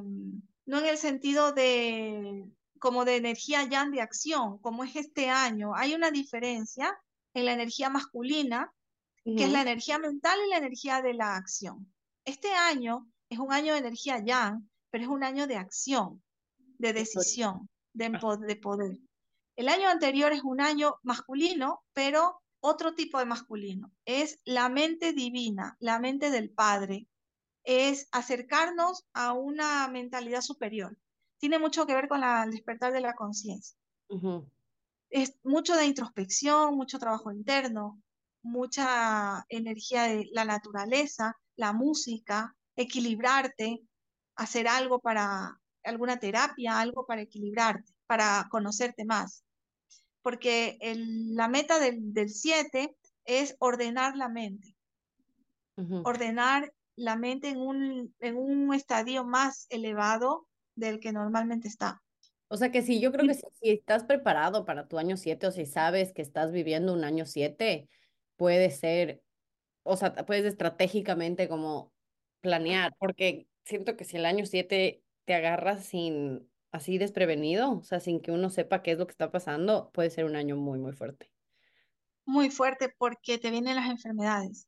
no 0.66 0.80
en 0.80 0.86
el 0.86 0.97
sentido 0.97 1.54
de 1.54 2.45
como 2.82 3.06
de 3.06 3.16
energía 3.16 3.64
yang 3.70 3.92
de 3.92 4.02
acción, 4.02 4.58
como 4.58 4.84
es 4.84 4.96
este 4.96 5.30
año, 5.30 5.76
hay 5.76 5.94
una 5.94 6.10
diferencia 6.10 6.98
en 7.36 7.46
la 7.46 7.54
energía 7.54 7.92
masculina, 7.92 8.74
que 9.24 9.44
es 9.44 9.52
la 9.52 9.62
energía 9.62 10.00
mental 10.00 10.40
y 10.44 10.50
la 10.50 10.58
energía 10.58 11.00
de 11.04 11.14
la 11.14 11.36
acción. 11.36 11.94
Este 12.26 12.52
año 12.52 13.08
es 13.30 13.38
un 13.38 13.54
año 13.54 13.74
de 13.74 13.80
energía 13.80 14.18
yang, 14.26 14.68
pero 14.90 15.04
es 15.04 15.10
un 15.12 15.24
año 15.24 15.46
de 15.46 15.58
acción, 15.58 16.24
de 16.80 16.92
decisión, 16.94 17.70
de, 17.94 18.20
ah. 18.20 18.38
de 18.38 18.56
poder. 18.56 18.98
El 19.56 19.70
año 19.70 19.88
anterior 19.88 20.34
es 20.34 20.42
un 20.42 20.60
año 20.60 20.96
masculino, 21.04 21.84
pero 21.94 22.42
otro 22.62 22.96
tipo 22.96 23.20
de 23.20 23.26
masculino. 23.26 23.92
Es 24.06 24.40
la 24.44 24.70
mente 24.70 25.14
divina, 25.14 25.78
la 25.80 26.00
mente 26.00 26.32
del 26.32 26.50
Padre. 26.50 27.08
Es 27.64 28.08
acercarnos 28.12 29.06
a 29.14 29.34
una 29.34 29.88
mentalidad 29.88 30.42
superior 30.42 30.98
tiene 31.42 31.58
mucho 31.58 31.88
que 31.88 31.96
ver 31.96 32.08
con 32.08 32.24
el 32.24 32.52
despertar 32.52 32.94
de 32.94 33.02
la 33.02 33.16
conciencia. 33.16 33.76
Es 35.10 35.36
mucho 35.44 35.76
de 35.76 35.88
introspección, 35.88 36.76
mucho 36.76 37.00
trabajo 37.00 37.32
interno, 37.32 38.00
mucha 38.44 39.44
energía 39.50 40.04
de 40.04 40.30
la 40.34 40.46
naturaleza, 40.46 41.36
la 41.56 41.74
música, 41.74 42.56
equilibrarte, 42.76 43.82
hacer 44.36 44.68
algo 44.68 45.00
para 45.00 45.60
alguna 45.84 46.20
terapia, 46.20 46.80
algo 46.80 47.08
para 47.08 47.24
equilibrarte, 47.24 47.92
para 48.06 48.48
conocerte 48.52 49.04
más. 49.04 49.44
Porque 50.22 50.78
la 50.80 51.48
meta 51.48 51.80
del 51.80 52.30
7 52.30 52.96
es 53.26 53.56
ordenar 53.58 54.16
la 54.16 54.30
mente. 54.30 54.78
Ordenar 56.04 56.72
la 56.96 57.16
mente 57.16 57.50
en 57.50 57.58
un, 57.58 58.16
en 58.20 58.38
un 58.38 58.76
estadio 58.76 59.26
más 59.26 59.66
elevado 59.70 60.48
del 60.76 60.99
que 60.99 61.11
normalmente 61.11 61.67
está. 61.67 62.01
O 62.47 62.57
sea 62.57 62.69
que 62.69 62.82
sí, 62.82 62.99
yo 62.99 63.13
creo 63.13 63.26
que 63.26 63.34
si, 63.34 63.45
estás 63.69 64.03
preparado 64.03 64.65
para 64.65 64.88
tu 64.88 64.97
año 64.97 65.15
7 65.15 65.47
o 65.47 65.51
si 65.51 65.65
sabes 65.65 66.11
que 66.11 66.22
estás 66.22 66.51
viviendo 66.51 66.93
un 66.93 67.05
año 67.05 67.26
7, 67.26 67.88
puede 68.36 68.72
ser, 68.72 69.24
o 69.84 69.95
sea, 69.95 70.13
puedes 70.26 70.43
estratégicamente 70.43 71.47
como 71.47 71.93
planear, 72.41 72.93
porque 72.99 73.47
siento 73.63 73.95
que 73.95 74.03
si 74.03 74.17
el 74.17 74.26
año 74.26 74.45
7 74.45 75.01
te 75.24 75.34
agarras 75.34 75.86
sin 75.86 76.49
así 76.72 76.97
desprevenido, 76.97 77.72
o 77.72 77.84
sea, 77.84 78.01
sin 78.01 78.22
que 78.22 78.32
uno 78.32 78.49
sepa 78.49 78.82
qué 78.82 78.91
es 78.91 78.97
lo 78.97 79.07
que 79.07 79.11
está 79.11 79.32
pasando, 79.32 79.89
puede 79.93 80.09
ser 80.09 80.26
un 80.26 80.36
año 80.36 80.57
muy, 80.57 80.78
muy 80.78 80.91
fuerte. 80.91 81.32
Muy 82.26 82.49
fuerte 82.49 82.93
porque 82.97 83.38
te 83.38 83.49
vienen 83.49 83.76
las 83.76 83.89
enfermedades. 83.89 84.67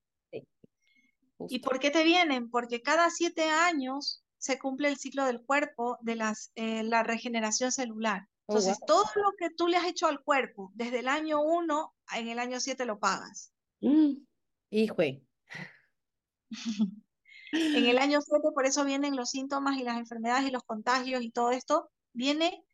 ¿Y 1.49 1.59
por 1.59 1.79
qué 1.79 1.91
te 1.91 2.03
vienen? 2.03 2.49
Porque 2.49 2.81
cada 2.81 3.09
siete 3.09 3.43
años 3.43 4.22
se 4.43 4.59
cumple 4.59 4.89
el 4.89 4.97
ciclo 4.97 5.23
del 5.23 5.41
cuerpo 5.41 5.97
de 6.01 6.17
las, 6.17 6.51
eh, 6.55 6.83
la 6.83 7.01
regeneración 7.01 7.71
celular. 7.71 8.27
Oh, 8.45 8.57
Entonces, 8.57 8.77
todo 8.85 9.05
lo 9.15 9.31
que 9.37 9.49
tú 9.51 9.69
le 9.69 9.77
has 9.77 9.87
hecho 9.87 10.07
al 10.07 10.21
cuerpo 10.21 10.69
desde 10.73 10.99
el 10.99 11.07
año 11.07 11.41
1, 11.41 11.95
en 12.17 12.27
el 12.27 12.39
año 12.39 12.59
7 12.59 12.83
lo 12.83 12.99
pagas. 12.99 13.53
Mm, 13.79 14.15
hijo. 14.71 14.97
en 17.53 17.85
el 17.85 17.97
año 17.97 18.19
7, 18.19 18.49
por 18.53 18.65
eso 18.65 18.83
vienen 18.83 19.15
los 19.15 19.29
síntomas 19.29 19.77
y 19.77 19.83
las 19.83 19.97
enfermedades 19.97 20.49
y 20.49 20.51
los 20.51 20.63
contagios 20.63 21.23
y 21.23 21.31
todo 21.31 21.51
esto, 21.51 21.89
viene 22.11 22.65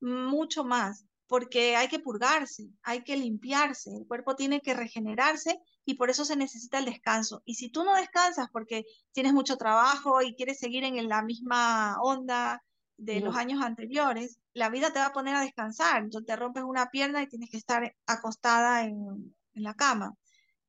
mucho 0.00 0.62
más, 0.62 1.06
porque 1.26 1.74
hay 1.74 1.88
que 1.88 1.98
purgarse, 1.98 2.70
hay 2.84 3.02
que 3.02 3.16
limpiarse, 3.16 3.96
el 3.96 4.06
cuerpo 4.06 4.36
tiene 4.36 4.60
que 4.60 4.74
regenerarse 4.74 5.58
y 5.86 5.94
por 5.94 6.10
eso 6.10 6.24
se 6.24 6.36
necesita 6.36 6.78
el 6.78 6.84
descanso. 6.84 7.42
Y 7.46 7.54
si 7.54 7.70
tú 7.70 7.84
no 7.84 7.94
descansas 7.94 8.48
porque 8.50 8.84
tienes 9.12 9.32
mucho 9.32 9.56
trabajo 9.56 10.20
y 10.20 10.34
quieres 10.34 10.58
seguir 10.58 10.82
en 10.82 11.08
la 11.08 11.22
misma 11.22 11.96
onda 12.02 12.62
de 12.98 13.20
los 13.20 13.36
años 13.36 13.62
anteriores, 13.62 14.40
la 14.52 14.68
vida 14.68 14.92
te 14.92 14.98
va 14.98 15.06
a 15.06 15.12
poner 15.12 15.36
a 15.36 15.42
descansar. 15.42 16.02
Entonces 16.02 16.26
te 16.26 16.34
rompes 16.34 16.64
una 16.64 16.90
pierna 16.90 17.22
y 17.22 17.28
tienes 17.28 17.50
que 17.50 17.56
estar 17.56 17.94
acostada 18.04 18.82
en, 18.82 19.34
la 19.54 19.74
cama. 19.74 20.14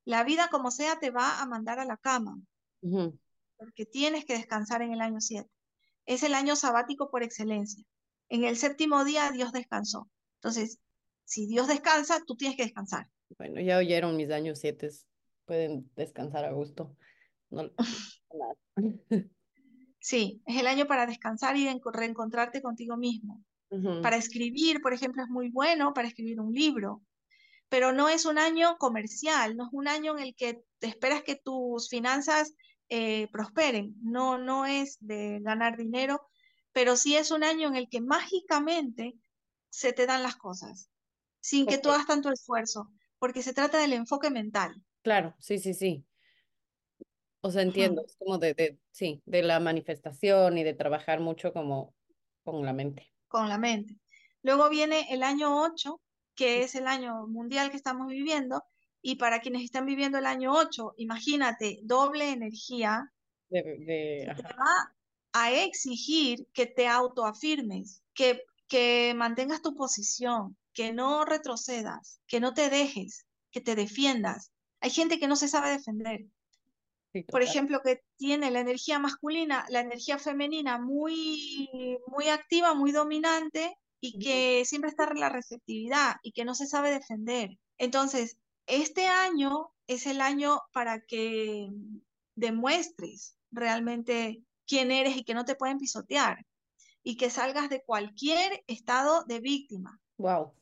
La 0.04 0.22
vida, 0.22 0.48
como 0.50 0.70
sea, 0.70 1.00
te 1.00 1.10
va 1.10 1.42
a 1.42 1.46
mandar 1.46 1.80
a 1.80 1.84
la 1.84 1.96
cama. 1.96 2.38
Porque 3.58 3.86
tienes 3.86 4.24
que 4.24 4.34
descansar 4.34 4.82
en 4.82 4.92
el 4.92 5.00
año 5.00 5.20
7. 5.20 5.50
Es 6.06 6.22
el 6.22 6.32
año 6.32 6.54
sabático 6.54 7.10
por 7.10 7.24
excelencia. 7.24 7.84
En 8.28 8.44
el 8.44 8.56
séptimo 8.56 9.04
día 9.04 9.32
Dios 9.32 9.50
descansó. 9.50 10.08
Entonces, 10.36 10.78
si 11.24 11.46
Dios 11.46 11.66
descansa, 11.66 12.22
tú 12.24 12.36
tienes 12.36 12.56
que 12.56 12.62
descansar. 12.62 13.08
Bueno, 13.36 13.60
ya 13.60 13.78
oyeron 13.78 14.16
mis 14.16 14.30
años 14.30 14.58
siete, 14.58 14.88
pueden 15.44 15.90
descansar 15.96 16.44
a 16.44 16.52
gusto. 16.52 16.96
sí, 19.98 20.42
es 20.46 20.60
el 20.60 20.66
año 20.66 20.86
para 20.86 21.06
descansar 21.06 21.56
y 21.56 21.68
reencontrarte 21.92 22.62
contigo 22.62 22.96
mismo. 22.96 23.44
Para 24.02 24.16
escribir, 24.16 24.80
por 24.80 24.94
ejemplo, 24.94 25.22
es 25.22 25.28
muy 25.28 25.50
bueno 25.50 25.92
para 25.92 26.08
escribir 26.08 26.40
un 26.40 26.54
libro, 26.54 27.02
pero 27.68 27.92
no 27.92 28.08
es 28.08 28.24
un 28.24 28.38
año 28.38 28.78
comercial, 28.78 29.56
no 29.56 29.66
es 29.66 29.70
un 29.72 29.88
año 29.88 30.16
en 30.16 30.24
el 30.24 30.34
que 30.34 30.62
te 30.78 30.86
esperas 30.86 31.22
que 31.22 31.36
tus 31.36 31.90
finanzas 31.90 32.54
eh, 32.88 33.28
prosperen, 33.30 33.94
no, 34.00 34.38
no 34.38 34.64
es 34.64 34.96
de 35.00 35.40
ganar 35.42 35.76
dinero, 35.76 36.22
pero 36.72 36.96
sí 36.96 37.16
es 37.16 37.30
un 37.30 37.44
año 37.44 37.68
en 37.68 37.76
el 37.76 37.90
que 37.90 38.00
mágicamente 38.00 39.14
se 39.68 39.92
te 39.92 40.06
dan 40.06 40.22
las 40.22 40.36
cosas, 40.36 40.88
sin 41.40 41.66
que 41.66 41.76
tú 41.76 41.90
hagas 41.90 42.06
tanto 42.06 42.32
esfuerzo 42.32 42.90
porque 43.18 43.42
se 43.42 43.54
trata 43.54 43.78
del 43.78 43.92
enfoque 43.94 44.30
mental. 44.30 44.82
Claro, 45.02 45.34
sí, 45.40 45.58
sí, 45.58 45.74
sí. 45.74 46.06
O 47.40 47.50
sea, 47.50 47.62
entiendo, 47.62 48.00
Ujú, 48.00 48.06
es 48.06 48.16
como 48.16 48.38
de, 48.38 48.54
de, 48.54 48.78
sí, 48.92 49.22
de 49.26 49.42
la 49.42 49.58
manifestación 49.60 50.56
y 50.58 50.64
de 50.64 50.74
trabajar 50.74 51.20
mucho 51.20 51.52
como 51.52 51.94
con 52.44 52.64
la 52.64 52.72
mente. 52.72 53.12
Con 53.26 53.48
la 53.48 53.56
mente. 53.56 53.98
Luego 54.42 54.68
viene 54.68 55.06
el 55.14 55.22
año 55.22 55.62
8, 55.62 56.02
que 56.34 56.62
es 56.62 56.74
el 56.74 56.86
año 56.86 57.26
mundial 57.26 57.70
que 57.70 57.76
estamos 57.78 58.08
viviendo, 58.08 58.62
y 59.00 59.16
para 59.16 59.40
quienes 59.40 59.62
están 59.62 59.86
viviendo 59.86 60.18
el 60.18 60.26
año 60.26 60.52
8, 60.52 60.92
imagínate, 60.98 61.78
doble 61.84 62.30
energía 62.32 63.10
De, 63.50 63.62
de, 63.62 64.26
que 64.34 64.42
te 64.42 64.42
ajá, 64.44 64.60
va 64.60 64.94
a 65.32 65.52
exigir 65.52 66.46
que 66.54 66.66
te 66.66 66.86
autoafirmes, 66.88 68.02
que, 68.14 68.42
que 68.68 69.14
mantengas 69.16 69.62
tu 69.62 69.74
posición, 69.74 70.56
que 70.78 70.92
no 70.92 71.24
retrocedas, 71.24 72.20
que 72.28 72.38
no 72.38 72.54
te 72.54 72.70
dejes, 72.70 73.26
que 73.50 73.60
te 73.60 73.74
defiendas. 73.74 74.52
Hay 74.78 74.90
gente 74.90 75.18
que 75.18 75.26
no 75.26 75.34
se 75.34 75.48
sabe 75.48 75.70
defender. 75.70 76.26
sí, 77.12 77.24
Por 77.24 77.42
ejemplo, 77.42 77.80
que 77.82 78.04
tiene 78.16 78.52
la 78.52 78.60
energía 78.60 79.00
masculina, 79.00 79.66
la 79.70 79.80
energía 79.80 80.20
femenina 80.20 80.78
muy, 80.78 81.98
muy 82.06 82.28
activa, 82.28 82.74
muy 82.74 82.92
dominante 82.92 83.76
y 84.00 84.20
que 84.20 84.64
siempre 84.66 84.90
está 84.90 85.08
en 85.10 85.18
la 85.18 85.30
receptividad 85.30 86.14
y 86.22 86.30
que 86.30 86.44
no 86.44 86.54
se 86.54 86.68
sabe 86.68 86.92
defender. 86.92 87.58
Entonces, 87.76 88.38
este 88.68 89.08
año 89.08 89.72
es 89.88 90.06
el 90.06 90.20
año 90.20 90.60
para 90.72 91.00
que 91.00 91.70
demuestres 92.36 93.36
realmente 93.50 94.44
quién 94.64 94.92
eres 94.92 95.16
y 95.16 95.24
que 95.24 95.34
no 95.34 95.44
te 95.44 95.56
pueden 95.56 95.78
pisotear 95.78 96.46
y 97.02 97.16
que 97.16 97.30
salgas 97.30 97.68
de 97.68 97.82
cualquier 97.82 98.62
estado 98.68 99.24
de 99.24 99.40
víctima. 99.40 100.00
Wow. 100.18 100.52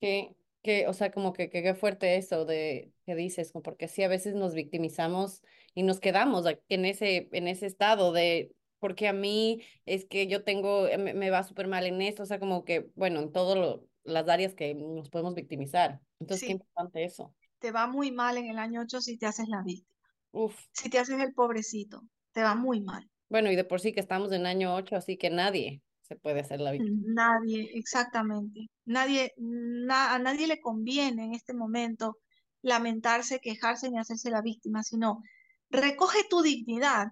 Que, 0.00 0.36
que, 0.62 0.86
o 0.88 0.92
sea, 0.92 1.10
como 1.10 1.32
que, 1.32 1.48
que 1.50 1.62
qué 1.62 1.74
fuerte 1.74 2.16
eso 2.16 2.44
de 2.44 2.92
que 3.06 3.14
dices, 3.14 3.52
como 3.52 3.62
porque 3.62 3.88
sí 3.88 4.02
a 4.02 4.08
veces 4.08 4.34
nos 4.34 4.54
victimizamos 4.54 5.42
y 5.74 5.82
nos 5.82 6.00
quedamos 6.00 6.44
en 6.68 6.84
ese, 6.84 7.28
en 7.32 7.48
ese 7.48 7.66
estado 7.66 8.12
de 8.12 8.54
porque 8.78 9.08
a 9.08 9.12
mí 9.12 9.62
es 9.86 10.04
que 10.06 10.26
yo 10.28 10.44
tengo, 10.44 10.86
eh, 10.86 10.98
me, 10.98 11.14
me 11.14 11.30
va 11.30 11.42
súper 11.44 11.66
mal 11.66 11.86
en 11.86 12.02
esto, 12.02 12.22
o 12.24 12.26
sea, 12.26 12.38
como 12.38 12.64
que, 12.64 12.90
bueno, 12.94 13.20
en 13.20 13.32
todas 13.32 13.80
las 14.04 14.28
áreas 14.28 14.54
que 14.54 14.74
nos 14.74 15.08
podemos 15.10 15.34
victimizar. 15.34 16.02
Entonces, 16.20 16.44
qué 16.44 16.52
Sí, 16.52 16.52
importante 16.52 17.04
eso. 17.04 17.34
te 17.58 17.70
va 17.72 17.86
muy 17.86 18.12
mal 18.12 18.38
en 18.38 18.46
el 18.46 18.58
año 18.58 18.80
8 18.82 19.00
si 19.02 19.18
te 19.18 19.26
haces 19.26 19.48
la 19.48 19.62
víctima, 19.62 20.14
Uf. 20.32 20.68
si 20.72 20.90
te 20.90 20.98
haces 20.98 21.20
el 21.20 21.34
pobrecito, 21.34 22.02
te 22.32 22.42
va 22.42 22.54
muy 22.54 22.80
mal. 22.82 23.10
Bueno, 23.28 23.50
y 23.50 23.56
de 23.56 23.64
por 23.64 23.80
sí 23.80 23.92
que 23.92 24.00
estamos 24.00 24.32
en 24.32 24.46
año 24.46 24.74
8 24.74 24.96
así 24.96 25.16
que 25.16 25.30
nadie 25.30 25.82
se 26.06 26.16
puede 26.16 26.40
hacer 26.40 26.60
la 26.60 26.72
víctima. 26.72 26.98
Nadie, 27.06 27.70
exactamente. 27.74 28.68
Nadie, 28.84 29.32
na- 29.38 30.14
a 30.14 30.18
nadie 30.18 30.46
le 30.46 30.60
conviene 30.60 31.24
en 31.24 31.34
este 31.34 31.54
momento 31.54 32.18
lamentarse, 32.62 33.40
quejarse 33.40 33.90
ni 33.90 33.98
hacerse 33.98 34.30
la 34.30 34.42
víctima, 34.42 34.82
sino 34.82 35.22
recoge 35.70 36.18
tu 36.28 36.42
dignidad 36.42 37.08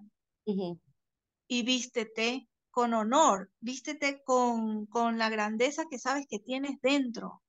y 1.47 1.63
vístete 1.63 2.47
con 2.71 2.93
honor, 2.93 3.49
vístete 3.59 4.21
con, 4.25 4.85
con 4.87 5.17
la 5.17 5.29
grandeza 5.29 5.83
que 5.89 5.99
sabes 5.99 6.25
que 6.29 6.39
tienes 6.39 6.79
dentro. 6.81 7.41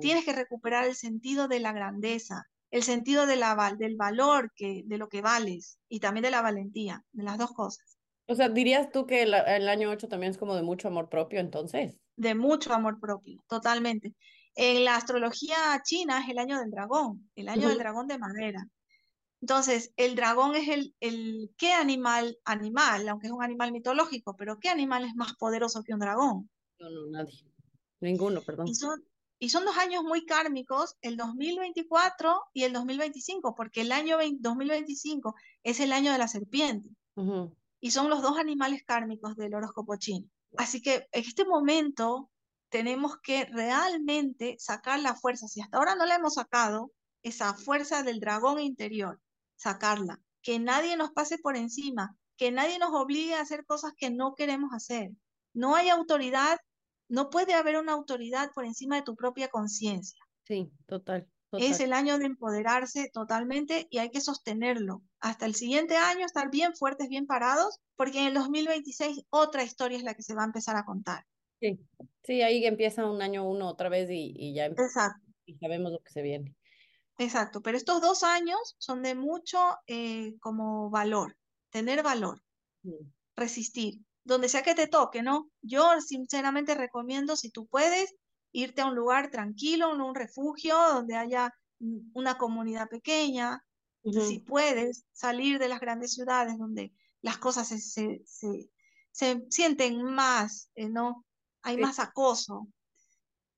Tienes 0.00 0.24
que 0.24 0.32
recuperar 0.32 0.86
el 0.86 0.94
sentido 0.96 1.46
de 1.48 1.60
la 1.60 1.72
grandeza, 1.72 2.44
el 2.70 2.82
sentido 2.82 3.26
de 3.26 3.36
la, 3.36 3.54
val- 3.54 3.78
del 3.78 3.96
valor 3.96 4.52
que, 4.54 4.82
de 4.86 4.98
lo 4.98 5.08
que 5.08 5.20
vales 5.22 5.78
y 5.88 6.00
también 6.00 6.22
de 6.24 6.30
la 6.30 6.42
valentía, 6.42 7.04
de 7.12 7.22
las 7.24 7.38
dos 7.38 7.52
cosas. 7.52 7.97
O 8.28 8.34
sea, 8.36 8.48
¿dirías 8.48 8.92
tú 8.92 9.06
que 9.06 9.22
el, 9.22 9.34
el 9.34 9.68
año 9.68 9.90
8 9.90 10.06
también 10.08 10.30
es 10.30 10.38
como 10.38 10.54
de 10.54 10.62
mucho 10.62 10.86
amor 10.88 11.08
propio 11.08 11.40
entonces? 11.40 11.98
de 12.16 12.34
mucho 12.34 12.72
amor 12.74 12.98
propio, 13.00 13.42
totalmente. 13.48 14.14
En 14.54 14.84
la 14.84 14.96
astrología 14.96 15.80
china 15.84 16.20
es 16.20 16.28
el 16.28 16.38
año 16.38 16.58
del 16.58 16.70
dragón, 16.70 17.30
el 17.36 17.48
año 17.48 17.68
del 17.68 17.78
dragón 17.78 18.08
de 18.08 18.18
madera. 18.18 18.66
Entonces, 19.40 19.92
el 19.96 20.16
dragón 20.16 20.56
es 20.56 20.68
el, 20.68 20.96
el, 21.00 21.50
¿qué 21.58 21.72
animal, 21.72 22.38
animal, 22.44 23.08
aunque 23.08 23.28
es 23.28 23.32
un 23.32 23.42
animal 23.44 23.72
mitológico, 23.72 24.36
pero 24.36 24.58
qué 24.60 24.68
animal 24.70 25.04
es 25.04 25.14
más 25.16 25.34
poderoso 25.36 25.82
que 25.84 25.94
un 25.94 26.00
dragón? 26.00 26.50
No, 26.80 26.90
no, 26.90 27.06
nadie. 27.06 27.38
Ninguno, 28.00 28.40
Y 28.40 28.44
perdón. 28.44 28.74
son, 28.74 29.04
y 29.38 29.48
son 29.48 29.64
dos 29.64 29.76
años 29.76 30.04
muy 30.04 30.24
kármicos, 30.24 30.96
el 31.02 31.16
2024 31.16 32.42
y 32.52 32.64
el 32.64 32.72
2025, 32.72 33.54
porque 33.54 33.80
el 33.82 33.92
año 33.92 34.16
20 34.18 34.40
2025 34.42 35.34
es 35.62 35.80
el 35.80 35.92
año 35.92 36.12
de 36.12 36.18
la 36.18 36.28
serpiente 36.28 36.90
Ujú. 37.16 37.57
Y 37.80 37.90
son 37.90 38.08
los 38.10 38.22
dos 38.22 38.38
animales 38.38 38.82
kármicos 38.84 39.36
del 39.36 39.54
horóscopo 39.54 39.96
chino. 39.96 40.28
Así 40.56 40.80
que 40.80 41.06
en 41.12 41.24
este 41.24 41.44
momento 41.44 42.30
tenemos 42.70 43.18
que 43.22 43.44
realmente 43.46 44.56
sacar 44.58 45.00
la 45.00 45.14
fuerza. 45.14 45.46
Si 45.48 45.60
hasta 45.60 45.78
ahora 45.78 45.94
no 45.94 46.06
la 46.06 46.16
hemos 46.16 46.34
sacado, 46.34 46.92
esa 47.22 47.54
fuerza 47.54 48.02
del 48.02 48.20
dragón 48.20 48.60
interior, 48.60 49.20
sacarla. 49.56 50.20
Que 50.42 50.58
nadie 50.58 50.96
nos 50.96 51.10
pase 51.10 51.38
por 51.38 51.56
encima, 51.56 52.16
que 52.36 52.50
nadie 52.50 52.78
nos 52.78 52.94
obligue 52.94 53.34
a 53.34 53.40
hacer 53.40 53.64
cosas 53.66 53.92
que 53.96 54.10
no 54.10 54.34
queremos 54.34 54.72
hacer. 54.72 55.10
No 55.52 55.74
hay 55.74 55.88
autoridad, 55.88 56.58
no 57.08 57.30
puede 57.30 57.54
haber 57.54 57.76
una 57.76 57.92
autoridad 57.92 58.52
por 58.54 58.64
encima 58.64 58.96
de 58.96 59.02
tu 59.02 59.16
propia 59.16 59.48
conciencia. 59.48 60.20
Sí, 60.46 60.70
total, 60.86 61.28
Es 61.52 61.78
total. 61.78 61.86
el 61.86 61.92
año 61.92 62.18
de 62.18 62.26
empoderarse 62.26 63.10
totalmente 63.12 63.86
y 63.90 63.98
hay 63.98 64.10
que 64.10 64.20
sostenerlo. 64.20 65.02
Hasta 65.20 65.46
el 65.46 65.54
siguiente 65.54 65.96
año 65.96 66.26
estar 66.26 66.50
bien 66.50 66.74
fuertes, 66.74 67.08
bien 67.08 67.26
parados, 67.26 67.80
porque 67.96 68.20
en 68.20 68.26
el 68.28 68.34
2026 68.34 69.24
otra 69.30 69.64
historia 69.64 69.98
es 69.98 70.04
la 70.04 70.14
que 70.14 70.22
se 70.22 70.34
va 70.34 70.42
a 70.42 70.46
empezar 70.46 70.76
a 70.76 70.84
contar. 70.84 71.24
Sí, 71.60 71.78
sí, 72.22 72.42
ahí 72.42 72.64
empieza 72.64 73.04
un 73.10 73.20
año 73.20 73.48
uno 73.48 73.68
otra 73.68 73.88
vez 73.88 74.08
y, 74.10 74.32
y 74.36 74.54
ya 74.54 74.66
Exacto, 74.66 75.26
y 75.44 75.54
sabemos 75.58 75.90
lo 75.90 75.98
que 75.98 76.10
se 76.10 76.22
viene. 76.22 76.54
exacto. 77.18 77.60
Pero 77.62 77.76
estos 77.76 78.00
dos 78.00 78.22
años 78.22 78.76
son 78.78 79.02
de 79.02 79.14
mucho 79.14 79.58
eh, 79.86 80.34
como 80.40 80.90
valor, 80.90 81.36
tener 81.70 82.02
valor, 82.02 82.42
resistir, 83.36 84.00
donde 84.24 84.48
sea 84.48 84.62
que 84.62 84.74
te 84.74 84.86
toque, 84.86 85.22
¿no? 85.22 85.50
Yo 85.62 86.00
sinceramente 86.00 86.74
recomiendo, 86.74 87.36
si 87.36 87.50
tú 87.50 87.66
puedes, 87.66 88.14
irte 88.52 88.82
a 88.82 88.86
un 88.86 88.94
lugar 88.94 89.30
tranquilo, 89.30 89.92
en 89.94 90.00
un 90.00 90.14
refugio, 90.14 90.76
donde 90.76 91.16
haya 91.16 91.50
mm, 91.80 92.10
una 92.14 92.38
comunidad 92.38 92.88
pequeña, 92.88 93.64
si 94.12 94.40
puedes 94.40 95.06
salir 95.12 95.58
de 95.58 95.68
las 95.68 95.80
grandes 95.80 96.14
ciudades 96.14 96.58
donde 96.58 96.92
las 97.20 97.38
cosas 97.38 97.68
se, 97.68 97.78
se, 97.80 98.22
se, 98.24 98.70
se 99.12 99.44
sienten 99.50 100.02
más, 100.04 100.70
eh, 100.74 100.88
¿no? 100.88 101.26
Hay 101.62 101.76
Sí, 101.76 101.78
más 101.78 101.98
acoso, 101.98 102.68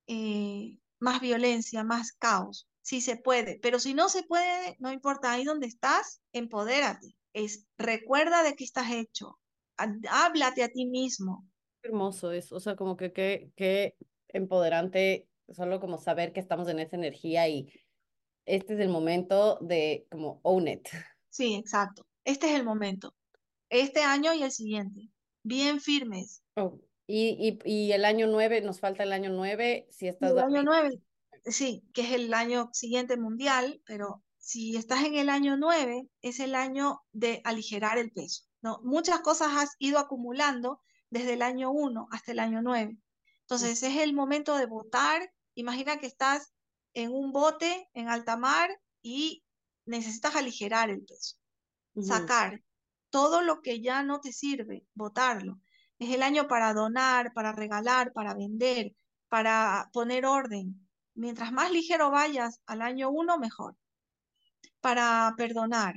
eh, 0.07 0.79
más 0.99 1.21
violencia, 1.21 1.85
más 1.85 2.13
caos. 2.13 2.69
Sí 2.83 3.01
se 3.01 3.17
puede, 3.17 3.59
pero 3.63 3.79
si 3.79 3.95
no 3.95 4.09
se 4.09 4.23
puede, 4.25 4.77
no 4.79 4.93
importa, 4.93 5.33
ahí 5.33 5.45
donde 5.45 5.67
estás, 5.67 6.23
empodérate. 6.33 7.17
Es, 7.33 7.67
recuerda 7.79 8.43
de 8.43 8.55
qué 8.57 8.65
estás 8.65 8.91
hecho. 8.93 9.39
Há- 9.77 9.95
Háblate 10.27 10.63
a 10.65 10.69
ti 10.69 10.87
mismo. 10.87 11.47
hermoso 11.83 12.33
es, 12.33 12.53
o 12.53 12.61
sea, 12.61 12.77
como 12.77 12.97
que 12.97 13.13
qué 13.13 13.97
empoderante, 14.29 15.29
solo 15.49 15.81
como 15.81 15.99
saber 15.99 16.33
que 16.33 16.41
estamos 16.41 16.69
en 16.69 16.79
esa 16.79 16.97
energía 16.97 17.49
y 17.49 17.73
este 18.57 18.75
es 18.75 18.81
el 18.81 18.89
momento 18.89 19.59
de 19.61 20.07
como 20.11 20.41
own 20.45 20.69
it. 20.69 20.89
Sí, 21.29 21.55
exacto. 21.55 22.07
Este 22.25 22.49
es 22.51 22.55
el 22.55 22.65
momento. 22.65 23.15
Este 23.71 24.03
año 24.03 24.35
y 24.35 24.43
el 24.43 24.53
siguiente. 24.53 25.11
Bien 25.43 25.81
firmes. 25.81 26.43
Oh, 26.57 26.81
Y, 27.07 27.59
y, 27.65 27.89
y 27.89 27.93
el 27.93 28.05
año 28.05 28.27
nueve, 28.29 28.61
nos 28.61 28.79
falta 28.81 29.03
el 29.03 29.13
año 29.13 29.31
nueve, 29.31 29.87
si 29.91 30.07
Y 30.19 30.27
estás 30.27 30.31
el 30.31 30.39
año 30.39 30.63
ahorita. 30.63 30.63
nueve, 30.63 31.01
sí, 31.45 31.85
que 31.95 32.03
es 32.03 32.13
el 32.13 32.33
año 32.35 32.71
siguiente 32.73 33.17
mundial, 33.17 33.83
pero 33.87 34.23
si 34.39 34.77
estás 34.77 35.05
en 35.05 35.17
el 35.17 35.29
año 35.29 35.57
nueve, 35.57 36.09
es 36.23 36.41
el 36.41 36.55
año 36.55 37.01
de 37.13 37.41
aligerar 37.45 37.99
el 37.99 38.13
peso, 38.13 38.45
¿no? 38.63 38.81
Muchas 38.85 39.21
cosas 39.21 39.49
has 39.57 39.71
ido 39.79 39.99
acumulando 39.99 40.81
desde 41.11 41.35
el 41.35 41.43
año 41.43 41.71
uno 41.71 42.07
hasta 42.13 42.33
el 42.33 42.39
año 42.39 42.63
nueve. 42.63 42.99
Entonces 43.43 43.83
es 43.83 43.97
el 43.99 44.15
momento 44.15 44.57
de 44.57 44.67
votar. 44.67 45.33
Imagina 45.55 45.99
que 45.99 46.07
estás 46.07 46.53
en 46.95 47.13
un 47.13 47.33
bote 47.33 47.89
en 47.95 48.09
alta 48.09 48.37
mar 48.37 48.71
y 49.03 49.45
necesitas 49.87 50.37
aligerar 50.37 50.91
el 50.91 51.05
peso 51.05 51.37
sacar 51.99 52.63
todo 53.11 53.43
lo 53.43 53.61
que 53.63 53.81
ya 53.81 54.03
no 54.03 54.21
te 54.21 54.33
sirve, 54.33 54.87
botarlo. 54.95 55.61
Es 55.99 56.11
el 56.15 56.23
año 56.23 56.49
para 56.49 56.75
donar, 56.75 57.33
para 57.35 57.53
regalar, 57.53 58.13
para 58.13 58.35
vender, 58.35 58.93
para 59.29 59.91
poner 59.93 60.27
orden. 60.27 60.89
Mientras 61.15 61.53
más 61.53 61.71
ligero 61.73 62.11
vayas 62.11 62.61
al 62.67 62.83
año 62.83 63.11
uno, 63.11 63.39
mejor. 63.39 63.77
Para 64.81 65.33
perdonar, 65.39 65.95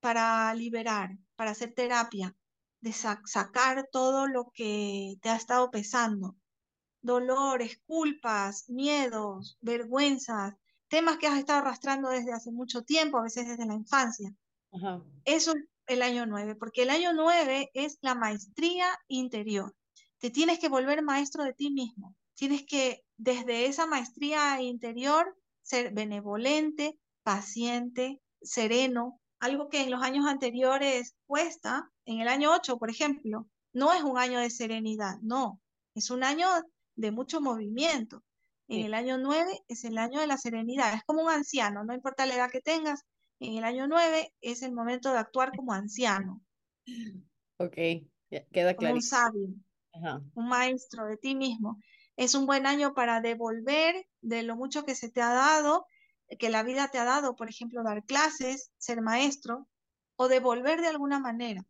para 0.00 0.54
liberar, 0.54 1.08
para 1.36 1.50
hacer 1.52 1.74
terapia, 1.74 2.36
de 2.80 2.92
sa- 2.92 3.22
sacar 3.24 3.88
todo 3.90 4.26
lo 4.28 4.50
que 4.54 5.14
te 5.22 5.30
ha 5.30 5.36
estado 5.36 5.70
pesando. 5.70 6.36
Dolores, 7.04 7.80
culpas, 7.86 8.68
miedos, 8.70 9.58
vergüenzas, 9.60 10.54
temas 10.88 11.18
que 11.18 11.26
has 11.26 11.38
estado 11.38 11.60
arrastrando 11.60 12.08
desde 12.08 12.32
hace 12.32 12.50
mucho 12.50 12.82
tiempo, 12.82 13.18
a 13.18 13.24
veces 13.24 13.46
desde 13.46 13.66
la 13.66 13.74
infancia 13.74 14.34
Ajá. 14.72 15.02
eso 15.24 15.52
es 15.52 15.64
el 15.86 16.00
año 16.00 16.24
9, 16.24 16.54
porque 16.56 16.82
el 16.82 16.90
año 16.90 17.12
9 17.12 17.70
es 17.74 17.98
la 18.00 18.14
maestría 18.14 18.86
interior. 19.06 19.76
Te 20.18 20.30
tienes 20.30 20.58
que 20.58 20.70
volver 20.70 21.02
maestro 21.02 21.44
de 21.44 21.52
ti 21.52 21.70
mismo. 21.70 22.16
Tienes 22.34 22.64
que, 22.64 23.04
desde 23.18 23.66
esa 23.66 23.86
maestría 23.86 24.62
interior, 24.62 25.36
ser 25.62 25.92
benevolente, 25.92 26.98
paciente, 27.22 28.22
sereno, 28.40 29.20
algo 29.40 29.68
que 29.68 29.82
en 29.82 29.90
los 29.90 30.02
años 30.02 30.24
anteriores 30.26 31.16
cuesta, 31.26 31.92
en 32.06 32.20
el 32.20 32.28
año 32.28 32.50
8, 32.52 32.78
por 32.78 32.88
ejemplo, 32.88 33.46
no 33.74 33.92
es 33.92 34.02
un 34.02 34.16
año 34.16 34.40
de 34.40 34.48
serenidad, 34.48 35.18
no, 35.20 35.60
es 35.94 36.10
un 36.10 36.24
año 36.24 36.48
de 36.96 37.10
mucho 37.10 37.40
movimiento. 37.40 38.22
En 38.66 38.84
el 38.86 38.94
año 38.94 39.18
9 39.18 39.60
es 39.68 39.84
el 39.84 39.98
año 39.98 40.20
de 40.20 40.26
la 40.26 40.38
serenidad, 40.38 40.94
es 40.94 41.04
como 41.04 41.22
un 41.22 41.30
anciano, 41.30 41.84
no 41.84 41.92
importa 41.92 42.24
la 42.24 42.36
edad 42.36 42.50
que 42.50 42.62
tengas, 42.62 43.04
en 43.40 43.58
el 43.58 43.64
año 43.64 43.86
9 43.86 44.32
es 44.40 44.62
el 44.62 44.72
momento 44.72 45.12
de 45.12 45.18
actuar 45.18 45.52
como 45.54 45.72
anciano. 45.72 46.40
Ok, 47.58 47.76
queda 48.52 48.74
claro. 48.74 48.94
un 48.94 49.02
sabio, 49.02 49.48
un 50.34 50.48
maestro 50.48 51.06
de 51.06 51.16
ti 51.16 51.34
mismo. 51.34 51.78
Es 52.16 52.34
un 52.34 52.46
buen 52.46 52.64
año 52.66 52.94
para 52.94 53.20
devolver 53.20 54.06
de 54.22 54.44
lo 54.44 54.56
mucho 54.56 54.84
que 54.84 54.94
se 54.94 55.10
te 55.10 55.20
ha 55.20 55.34
dado, 55.34 55.86
que 56.38 56.48
la 56.48 56.62
vida 56.62 56.88
te 56.88 56.98
ha 56.98 57.04
dado, 57.04 57.36
por 57.36 57.50
ejemplo, 57.50 57.82
dar 57.82 58.04
clases, 58.04 58.70
ser 58.78 59.02
maestro, 59.02 59.68
o 60.16 60.28
devolver 60.28 60.80
de 60.80 60.88
alguna 60.88 61.18
manera 61.18 61.66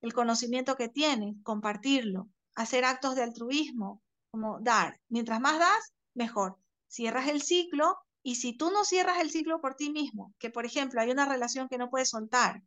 el 0.00 0.12
conocimiento 0.12 0.76
que 0.76 0.88
tienes, 0.88 1.34
compartirlo, 1.42 2.28
hacer 2.54 2.84
actos 2.84 3.16
de 3.16 3.22
altruismo, 3.22 4.02
como 4.30 4.60
dar. 4.60 5.00
Mientras 5.08 5.40
más 5.40 5.58
das, 5.58 5.92
mejor. 6.14 6.58
Cierras 6.86 7.28
el 7.28 7.42
ciclo 7.42 7.98
y 8.22 8.36
si 8.36 8.56
tú 8.56 8.70
no 8.70 8.84
cierras 8.84 9.20
el 9.20 9.30
ciclo 9.30 9.60
por 9.60 9.74
ti 9.74 9.90
mismo, 9.90 10.34
que 10.38 10.50
por 10.50 10.66
ejemplo 10.66 11.00
hay 11.00 11.10
una 11.10 11.26
relación 11.26 11.68
que 11.68 11.78
no 11.78 11.90
puedes 11.90 12.10
soltar, 12.10 12.62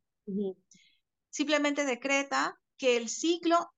simplemente 1.30 1.86
decreta 1.86 2.55
que 2.78 2.97
el 2.97 3.09
ciclo 3.09 3.72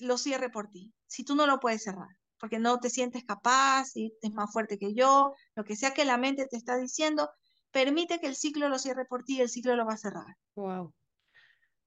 lo 0.00 0.18
cierre 0.18 0.50
por 0.50 0.68
ti, 0.68 0.92
si 1.06 1.24
tú 1.24 1.34
no 1.34 1.46
lo 1.46 1.60
puedes 1.60 1.84
cerrar, 1.84 2.08
porque 2.38 2.58
no 2.58 2.78
te 2.78 2.90
sientes 2.90 3.24
capaz, 3.24 3.96
y 3.96 4.12
es 4.20 4.32
más 4.32 4.52
fuerte 4.52 4.78
que 4.78 4.94
yo, 4.94 5.34
lo 5.54 5.64
que 5.64 5.76
sea 5.76 5.94
que 5.94 6.04
la 6.04 6.18
mente 6.18 6.46
te 6.46 6.56
está 6.56 6.76
diciendo, 6.76 7.30
permite 7.70 8.18
que 8.18 8.26
el 8.26 8.36
ciclo 8.36 8.68
lo 8.68 8.78
cierre 8.78 9.04
por 9.04 9.24
ti 9.24 9.38
y 9.38 9.40
el 9.42 9.48
ciclo 9.48 9.76
lo 9.76 9.86
va 9.86 9.94
a 9.94 9.98
cerrar. 9.98 10.36
Wow. 10.54 10.92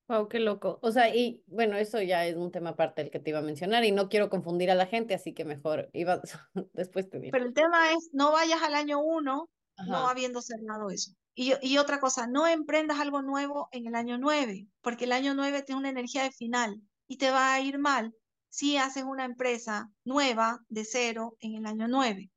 Wow, 0.07 0.27
qué 0.27 0.39
loco. 0.39 0.77
O 0.83 0.91
sea, 0.91 1.13
y 1.13 1.43
bueno, 1.47 1.77
eso 1.77 1.99
ya 1.99 2.27
es 2.27 2.35
un 2.35 2.51
tema 2.51 2.71
aparte 2.71 3.01
del 3.01 3.11
que 3.11 3.19
te 3.19 3.31
iba 3.31 3.39
a 3.39 3.43
mencionar 3.43 3.83
y 3.85 3.91
no 3.91 4.07
quiero 4.07 4.29
confundir 4.29 4.69
a 4.69 4.75
la 4.75 4.85
gente, 4.85 5.15
así 5.15 5.33
que 5.33 5.45
mejor 5.45 5.89
iba 5.93 6.21
después 6.73 7.09
te 7.09 7.19
digo. 7.19 7.31
Pero 7.31 7.45
el 7.45 7.53
tema 7.53 7.91
es, 7.91 8.09
no 8.13 8.31
vayas 8.31 8.61
al 8.61 8.75
año 8.75 8.99
uno 8.99 9.49
no 9.87 10.07
habiendo 10.07 10.41
cerrado 10.41 10.89
eso. 10.89 11.11
Y, 11.33 11.53
y, 11.61 11.77
otra 11.79 11.99
cosa, 11.99 12.27
no 12.27 12.47
emprendas 12.47 12.99
algo 12.99 13.21
nuevo 13.21 13.67
en 13.73 13.87
el 13.87 13.95
año 13.95 14.17
nueve, 14.17 14.67
porque 14.81 15.03
el 15.03 15.11
año 15.11 15.33
nueve 15.33 15.63
tiene 15.63 15.79
una 15.79 15.89
energía 15.89 16.23
de 16.23 16.31
final 16.31 16.81
y 17.07 17.17
te 17.17 17.29
va 17.29 17.53
a 17.53 17.59
ir 17.59 17.77
mal 17.77 18.13
si 18.47 18.77
haces 18.77 19.03
una 19.03 19.25
empresa 19.25 19.91
nueva 20.05 20.59
de 20.69 20.85
cero 20.85 21.35
en 21.41 21.55
el 21.55 21.65
año 21.65 21.89
nueve. 21.89 22.31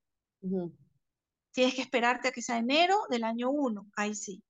Tienes 1.53 1.75
que 1.75 1.83
esperarte 1.83 2.29
a 2.29 2.33
que 2.33 2.43
sea 2.43 2.59
enero 2.59 2.97
del 3.09 3.23
año 3.23 3.51
uno, 3.51 3.87
ahí 3.95 4.17
sí 4.17 4.43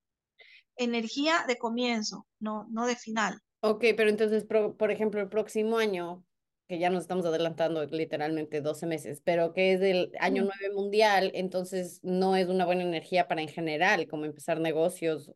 energía 0.78 1.44
de 1.46 1.58
comienzo, 1.58 2.26
no, 2.40 2.66
no 2.70 2.86
de 2.86 2.96
final. 2.96 3.40
Ok, 3.60 3.84
pero 3.96 4.08
entonces, 4.08 4.44
por 4.44 4.90
ejemplo, 4.90 5.20
el 5.20 5.28
próximo 5.28 5.78
año, 5.78 6.24
que 6.68 6.78
ya 6.78 6.90
nos 6.90 7.02
estamos 7.02 7.26
adelantando 7.26 7.84
literalmente 7.86 8.60
12 8.60 8.86
meses, 8.86 9.20
pero 9.24 9.52
que 9.52 9.72
es 9.72 9.80
el 9.80 10.12
año 10.20 10.44
9 10.44 10.74
mundial, 10.74 11.30
entonces 11.34 12.00
no 12.02 12.36
es 12.36 12.48
una 12.48 12.66
buena 12.66 12.82
energía 12.82 13.26
para 13.26 13.42
en 13.42 13.48
general, 13.48 14.06
como 14.06 14.26
empezar 14.26 14.60
negocios. 14.60 15.32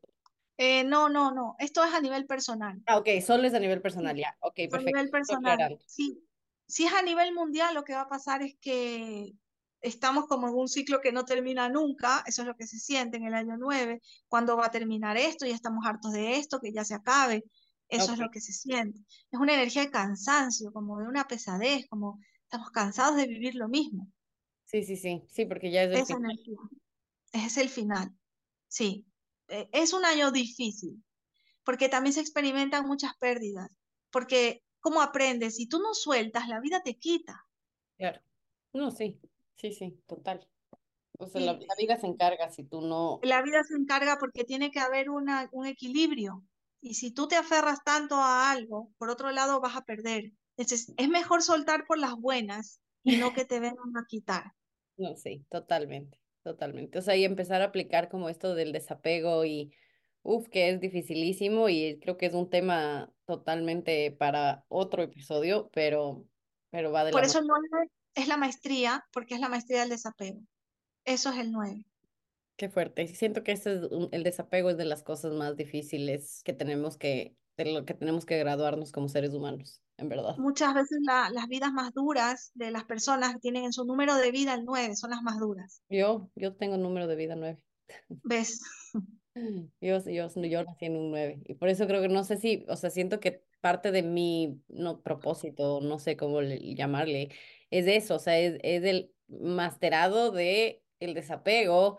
Eh, 0.58 0.84
no, 0.84 1.08
no, 1.08 1.32
no, 1.32 1.56
esto 1.58 1.82
es 1.82 1.92
a 1.92 2.00
nivel 2.00 2.26
personal. 2.26 2.80
Ah, 2.86 2.98
ok, 2.98 3.08
solo 3.24 3.46
es 3.46 3.54
a 3.54 3.60
nivel 3.60 3.80
personal, 3.80 4.16
ya, 4.16 4.36
ok, 4.40 4.54
perfecto. 4.54 4.76
A 4.76 4.80
nivel 4.80 5.10
personal, 5.10 5.78
sí. 5.86 6.22
Si 6.68 6.84
es 6.84 6.92
a 6.92 7.02
nivel 7.02 7.34
mundial, 7.34 7.74
lo 7.74 7.82
que 7.82 7.94
va 7.94 8.02
a 8.02 8.08
pasar 8.08 8.42
es 8.42 8.54
que 8.60 9.32
estamos 9.82 10.26
como 10.26 10.48
en 10.48 10.54
un 10.54 10.68
ciclo 10.68 11.00
que 11.00 11.12
no 11.12 11.24
termina 11.24 11.68
nunca, 11.68 12.22
eso 12.26 12.42
es 12.42 12.48
lo 12.48 12.56
que 12.56 12.66
se 12.66 12.78
siente 12.78 13.16
en 13.16 13.24
el 13.24 13.34
año 13.34 13.56
9, 13.58 14.00
cuando 14.28 14.56
va 14.56 14.66
a 14.66 14.70
terminar 14.70 15.16
esto, 15.16 15.44
ya 15.44 15.54
estamos 15.54 15.84
hartos 15.84 16.12
de 16.12 16.36
esto, 16.36 16.60
que 16.60 16.72
ya 16.72 16.84
se 16.84 16.94
acabe, 16.94 17.44
eso 17.88 18.12
es 18.12 18.18
lo 18.18 18.30
que 18.30 18.40
se 18.40 18.52
siente. 18.52 19.00
Es 19.30 19.38
una 19.38 19.54
energía 19.54 19.82
de 19.82 19.90
cansancio, 19.90 20.72
como 20.72 20.98
de 20.98 21.08
una 21.08 21.26
pesadez, 21.26 21.86
como 21.88 22.20
estamos 22.44 22.70
cansados 22.70 23.16
de 23.16 23.26
vivir 23.26 23.54
lo 23.56 23.68
mismo. 23.68 24.08
Sí, 24.64 24.84
sí, 24.84 24.96
sí, 24.96 25.22
sí, 25.28 25.44
porque 25.44 25.70
ya 25.70 25.82
es 25.82 25.90
el 25.90 25.96
Esa 25.96 26.16
energía. 26.16 26.58
Es 27.32 27.56
el 27.58 27.68
final, 27.68 28.10
sí. 28.68 29.04
E, 29.48 29.68
es 29.72 29.92
un 29.92 30.04
año 30.04 30.30
difícil, 30.30 31.02
porque 31.64 31.88
también 31.88 32.14
se 32.14 32.20
experimentan 32.20 32.86
muchas 32.86 33.12
pérdidas, 33.18 33.68
porque 34.10 34.62
¿cómo 34.80 35.02
aprendes? 35.02 35.56
Si 35.56 35.66
tú 35.66 35.78
no 35.78 35.92
sueltas, 35.92 36.48
la 36.48 36.60
vida 36.60 36.82
te 36.82 36.96
quita. 36.98 37.44
Claro. 37.98 38.20
No, 38.72 38.90
sí. 38.90 39.20
Sí, 39.62 39.72
sí, 39.72 39.96
total. 40.06 40.46
O 41.18 41.28
sea, 41.28 41.40
la, 41.40 41.58
vida 41.78 41.96
se 41.96 42.08
encarga 42.08 42.50
si 42.50 42.64
tú 42.64 42.80
no... 42.80 43.20
La 43.22 43.42
vida 43.42 43.62
se 43.62 43.74
encarga 43.74 44.18
porque 44.18 44.42
tiene 44.42 44.72
que 44.72 44.80
haber 44.80 45.08
una, 45.08 45.48
un 45.52 45.66
equilibrio. 45.66 46.44
Y 46.80 46.94
si 46.94 47.12
tú 47.12 47.28
te 47.28 47.36
aferras 47.36 47.84
tanto 47.84 48.16
a 48.16 48.50
algo, 48.50 48.90
por 48.98 49.08
otro 49.08 49.30
lado 49.30 49.60
vas 49.60 49.76
a 49.76 49.84
perder. 49.84 50.32
Entonces, 50.56 50.92
es 50.96 51.08
mejor 51.08 51.42
soltar 51.42 51.86
por 51.86 51.98
las 51.98 52.14
buenas 52.16 52.80
y 53.04 53.18
no 53.18 53.32
que 53.32 53.44
te 53.44 53.60
vengan 53.60 53.96
a 53.96 54.04
quitar. 54.06 54.44
No, 54.98 55.16
sí, 55.16 55.42
totalmente, 55.48 56.18
totalmente. 56.42 56.98
O 56.98 57.02
sea, 57.02 57.16
y 57.16 57.24
empezar 57.24 57.62
a 57.62 57.64
aplicar 57.64 58.10
como 58.10 58.28
esto 58.28 58.54
del 58.54 58.72
desapego 58.72 59.46
y, 59.46 59.72
uff, 60.22 60.48
que 60.48 60.68
es 60.68 60.80
dificilísimo 60.80 61.70
y 61.70 61.98
creo 61.98 62.18
que 62.18 62.26
es 62.26 62.34
un 62.34 62.50
tema 62.50 63.10
totalmente 63.24 64.12
para 64.12 64.66
otro 64.68 65.02
episodio, 65.02 65.70
pero, 65.72 66.26
pero 66.70 66.92
va 66.92 67.04
de 67.04 67.10
Por 67.10 67.24
eso 67.24 67.40
no 67.40 67.54
es 68.14 68.28
la 68.28 68.36
maestría, 68.36 69.04
porque 69.12 69.34
es 69.34 69.40
la 69.40 69.48
maestría 69.48 69.80
del 69.80 69.90
desapego. 69.90 70.40
Eso 71.04 71.30
es 71.30 71.38
el 71.38 71.52
9. 71.52 71.84
Qué 72.56 72.68
fuerte. 72.68 73.08
Siento 73.08 73.42
que 73.42 73.52
este 73.52 73.74
es 73.74 73.80
el 74.12 74.22
desapego 74.22 74.70
es 74.70 74.76
de 74.76 74.84
las 74.84 75.02
cosas 75.02 75.32
más 75.32 75.56
difíciles 75.56 76.42
que 76.44 76.52
tenemos 76.52 76.96
que, 76.96 77.36
de 77.56 77.72
lo 77.72 77.84
que 77.84 77.94
tenemos 77.94 78.24
que 78.24 78.38
graduarnos 78.38 78.92
como 78.92 79.08
seres 79.08 79.32
humanos, 79.34 79.82
en 79.96 80.08
verdad. 80.08 80.36
Muchas 80.36 80.74
veces 80.74 80.98
las 81.02 81.48
vidas 81.48 81.72
más 81.72 81.92
duras 81.92 82.52
de 82.54 82.70
las 82.70 82.84
personas 82.84 83.34
que 83.34 83.40
tienen 83.40 83.64
en 83.64 83.72
su 83.72 83.84
número 83.84 84.14
de 84.16 84.30
vida 84.30 84.54
el 84.54 84.64
9, 84.64 84.94
son 84.96 85.10
las 85.10 85.22
más 85.22 85.38
duras. 85.38 85.82
Yo, 85.88 86.30
yo 86.36 86.54
tengo 86.54 86.76
número 86.76 87.06
de 87.06 87.16
vida 87.16 87.34
9. 87.34 87.58
¿Ves? 88.08 88.60
Yo, 89.80 89.98
yo, 90.04 90.28
yo 90.42 90.64
nací 90.64 90.84
en 90.84 90.96
un 90.96 91.10
9 91.10 91.40
y 91.46 91.54
por 91.54 91.70
eso 91.70 91.86
creo 91.86 92.02
que 92.02 92.08
no 92.08 92.22
sé 92.22 92.36
si, 92.36 92.66
o 92.68 92.76
sea, 92.76 92.90
siento 92.90 93.18
que 93.18 93.42
parte 93.62 93.90
de 93.90 94.02
mi 94.02 94.60
no, 94.68 95.00
propósito, 95.00 95.80
no 95.80 95.98
sé 95.98 96.18
cómo 96.18 96.42
llamarle, 96.42 97.30
es 97.72 97.86
eso, 97.86 98.16
o 98.16 98.18
sea, 98.18 98.38
es, 98.38 98.58
es 98.62 98.84
el 98.84 99.12
masterado 99.28 100.30
de 100.30 100.84
el 101.00 101.14
desapego. 101.14 101.98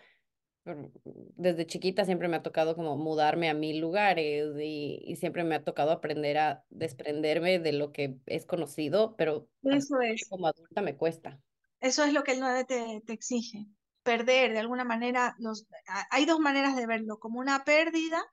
Desde 0.64 1.66
chiquita 1.66 2.06
siempre 2.06 2.30
me 2.30 2.38
ha 2.38 2.44
tocado 2.44 2.76
como 2.76 2.96
mudarme 2.96 3.50
a 3.50 3.54
mil 3.54 3.80
lugares 3.80 4.54
y, 4.62 5.16
siempre 5.20 5.44
me 5.44 5.56
ha 5.56 5.64
tocado 5.64 5.92
aprender 5.92 6.38
a 6.38 6.64
desprenderme 6.70 7.60
de 7.60 7.74
lo 7.74 7.92
que 7.92 8.16
es 8.28 8.46
conocido, 8.46 9.16
pero 9.18 9.50
eso 9.64 10.00
es. 10.00 10.30
como 10.30 10.48
adulta 10.48 10.82
me 10.82 10.96
cuesta. 10.96 11.42
Eso 11.82 12.06
es 12.06 12.14
lo 12.14 12.24
que 12.24 12.32
el 12.32 12.40
9 12.40 12.64
te, 12.64 13.02
te 13.06 13.12
exige. 13.12 13.66
Perder, 14.04 14.54
de 14.54 14.60
alguna 14.60 14.86
manera, 14.86 15.36
los, 15.40 15.68
hay 16.12 16.26
dos 16.26 16.40
maneras 16.40 16.76
de 16.76 16.88
verlo, 16.88 17.20
como 17.20 17.40
una 17.40 17.66
pérdida 17.66 18.24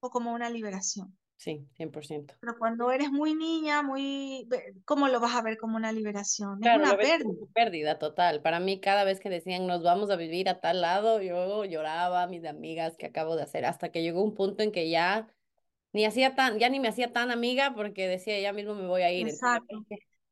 o 0.00 0.08
como 0.08 0.32
una 0.32 0.48
liberación. 0.48 1.18
Sí, 1.36 1.68
100%. 1.76 2.34
Pero 2.40 2.58
cuando 2.58 2.90
eres 2.90 3.10
muy 3.10 3.34
niña, 3.34 3.82
muy, 3.82 4.48
¿cómo 4.86 5.06
lo 5.08 5.20
vas 5.20 5.34
a 5.34 5.42
ver 5.42 5.58
como 5.58 5.76
una 5.76 5.92
liberación? 5.92 6.58
es 6.64 6.76
una 6.76 6.96
pérdida. 6.96 7.46
pérdida 7.54 7.98
total. 7.98 8.40
Para 8.40 8.58
mí, 8.58 8.80
cada 8.80 9.04
vez 9.04 9.20
que 9.20 9.28
decían 9.28 9.66
nos 9.66 9.82
vamos 9.82 10.10
a 10.10 10.16
vivir 10.16 10.48
a 10.48 10.60
tal 10.60 10.80
lado, 10.80 11.20
yo 11.20 11.64
lloraba, 11.64 12.26
mis 12.26 12.44
amigas, 12.46 12.96
que 12.96 13.06
acabo 13.06 13.36
de 13.36 13.42
hacer? 13.42 13.66
Hasta 13.66 13.90
que 13.90 14.02
llegó 14.02 14.22
un 14.22 14.34
punto 14.34 14.62
en 14.62 14.72
que 14.72 14.88
ya 14.88 15.28
ni 15.92 16.06
hacía 16.06 16.34
tan, 16.34 16.58
ya 16.58 16.70
ni 16.70 16.80
me 16.80 16.88
hacía 16.88 17.12
tan 17.12 17.30
amiga 17.30 17.74
porque 17.74 18.08
decía, 18.08 18.40
ya 18.40 18.52
mismo 18.52 18.74
me 18.74 18.86
voy 18.86 19.02
a 19.02 19.12
ir. 19.12 19.28
Exacto. 19.28 19.84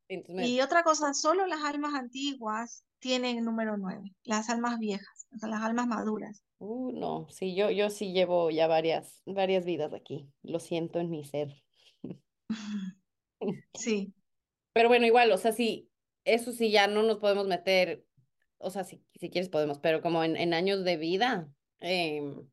Y 0.09 0.61
otra 0.61 0.82
cosa, 0.82 1.14
solo 1.14 1.46
las 1.46 1.64
almas 1.64 1.94
antiguas 1.94 2.84
tienen 2.98 3.38
el 3.38 3.44
número 3.44 3.76
9, 3.76 4.14
las 4.22 4.48
almas 4.48 4.78
viejas, 4.78 5.26
o 5.34 5.38
sea, 5.38 5.48
las 5.48 5.62
almas 5.62 5.86
maduras. 5.86 6.42
Uh, 6.66 6.92
no, 6.98 7.26
sí, 7.28 7.54
yo, 7.54 7.70
yo 7.70 7.90
sí 7.90 8.14
llevo 8.14 8.50
ya 8.50 8.66
varias, 8.66 9.20
varias 9.26 9.66
vidas 9.66 9.92
aquí. 9.92 10.30
Lo 10.42 10.58
siento 10.58 10.98
en 10.98 11.10
mi 11.10 11.22
ser. 11.22 11.62
Sí. 13.74 14.14
Pero 14.72 14.88
bueno, 14.88 15.04
igual, 15.04 15.30
o 15.32 15.36
sea, 15.36 15.52
sí, 15.52 15.90
eso 16.24 16.52
sí 16.52 16.70
ya 16.70 16.86
no 16.86 17.02
nos 17.02 17.18
podemos 17.18 17.46
meter, 17.46 18.06
o 18.56 18.70
sea, 18.70 18.84
si, 18.84 19.04
si 19.16 19.28
quieres 19.28 19.50
podemos, 19.50 19.78
pero 19.80 20.00
como 20.00 20.24
en, 20.24 20.36
en 20.36 20.54
años 20.54 20.82
de 20.82 20.96
vida, 20.96 21.52
em, 21.80 22.48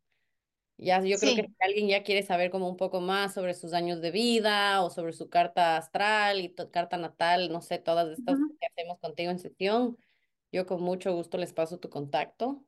ya 0.77 1.01
yo 1.01 1.17
creo 1.17 1.35
que 1.35 1.43
si 1.43 1.55
alguien 1.61 1.87
ya 1.87 2.03
quiere 2.03 2.23
saber 2.23 2.51
como 2.51 2.67
un 2.67 2.75
poco 2.75 2.99
más 2.99 3.33
sobre 3.33 3.53
sus 3.53 3.71
años 3.71 4.01
de 4.01 4.11
vida 4.11 4.83
o 4.83 4.89
sobre 4.89 5.13
su 5.13 5.29
carta 5.29 5.77
astral 5.77 6.41
y 6.41 6.53
carta 6.53 6.97
natal, 6.97 7.49
no 7.49 7.61
sé, 7.61 7.79
todas 7.79 8.19
estas 8.19 8.37
que 8.59 8.67
hacemos 8.67 8.99
contigo 8.99 9.31
en 9.31 9.39
sesión, 9.39 9.97
yo 10.51 10.65
con 10.65 10.81
mucho 10.81 11.13
gusto 11.13 11.37
les 11.37 11.53
paso 11.53 11.79
tu 11.79 11.89
contacto 11.89 12.65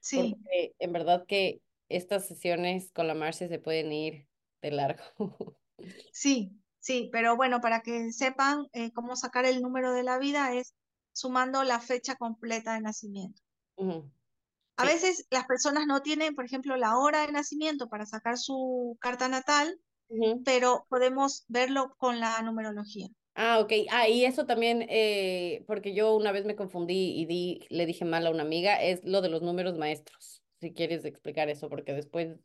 Sí. 0.00 0.34
Porque 0.38 0.74
en 0.78 0.92
verdad 0.92 1.24
que 1.26 1.62
estas 1.88 2.26
sesiones 2.28 2.92
con 2.92 3.06
la 3.06 3.14
Marcia 3.14 3.48
se 3.48 3.58
pueden 3.58 3.92
ir 3.92 4.28
de 4.62 4.70
largo. 4.72 5.02
Sí, 6.12 6.52
sí, 6.78 7.08
pero 7.12 7.36
bueno, 7.36 7.60
para 7.60 7.80
que 7.82 8.12
sepan 8.12 8.66
eh, 8.72 8.92
cómo 8.92 9.16
sacar 9.16 9.44
el 9.44 9.60
número 9.62 9.92
de 9.92 10.02
la 10.04 10.18
vida 10.18 10.54
es 10.54 10.74
sumando 11.12 11.64
la 11.64 11.80
fecha 11.80 12.14
completa 12.16 12.74
de 12.74 12.80
nacimiento. 12.82 13.42
A 14.76 14.84
Sí. 14.84 14.88
veces 14.92 15.26
las 15.30 15.46
personas 15.46 15.86
no 15.86 16.00
tienen, 16.02 16.34
por 16.34 16.44
ejemplo, 16.44 16.76
la 16.76 16.96
hora 16.98 17.24
de 17.24 17.30
nacimiento 17.32 17.88
para 17.88 18.04
sacar 18.06 18.36
su 18.36 18.96
carta 19.00 19.28
natal, 19.28 19.80
pero 20.44 20.86
podemos 20.90 21.44
verlo 21.48 21.94
con 21.98 22.20
la 22.20 22.42
numerología. 22.42 23.08
Ah, 23.42 23.58
ok. 23.58 23.72
Ah, 23.90 24.06
y 24.06 24.26
eso 24.26 24.44
también, 24.44 24.84
eh, 24.90 25.64
porque 25.66 25.94
yo 25.94 26.14
una 26.14 26.30
vez 26.30 26.44
me 26.44 26.56
confundí 26.56 27.18
y 27.18 27.24
di, 27.24 27.66
le 27.70 27.86
dije 27.86 28.04
mal 28.04 28.26
a 28.26 28.30
una 28.30 28.42
amiga, 28.42 28.82
es 28.82 29.00
lo 29.02 29.22
de 29.22 29.30
los 29.30 29.40
números 29.40 29.78
maestros. 29.78 30.42
Si 30.60 30.74
quieres 30.74 31.06
explicar 31.06 31.48
eso, 31.48 31.70
porque 31.70 31.94
después 31.94 32.36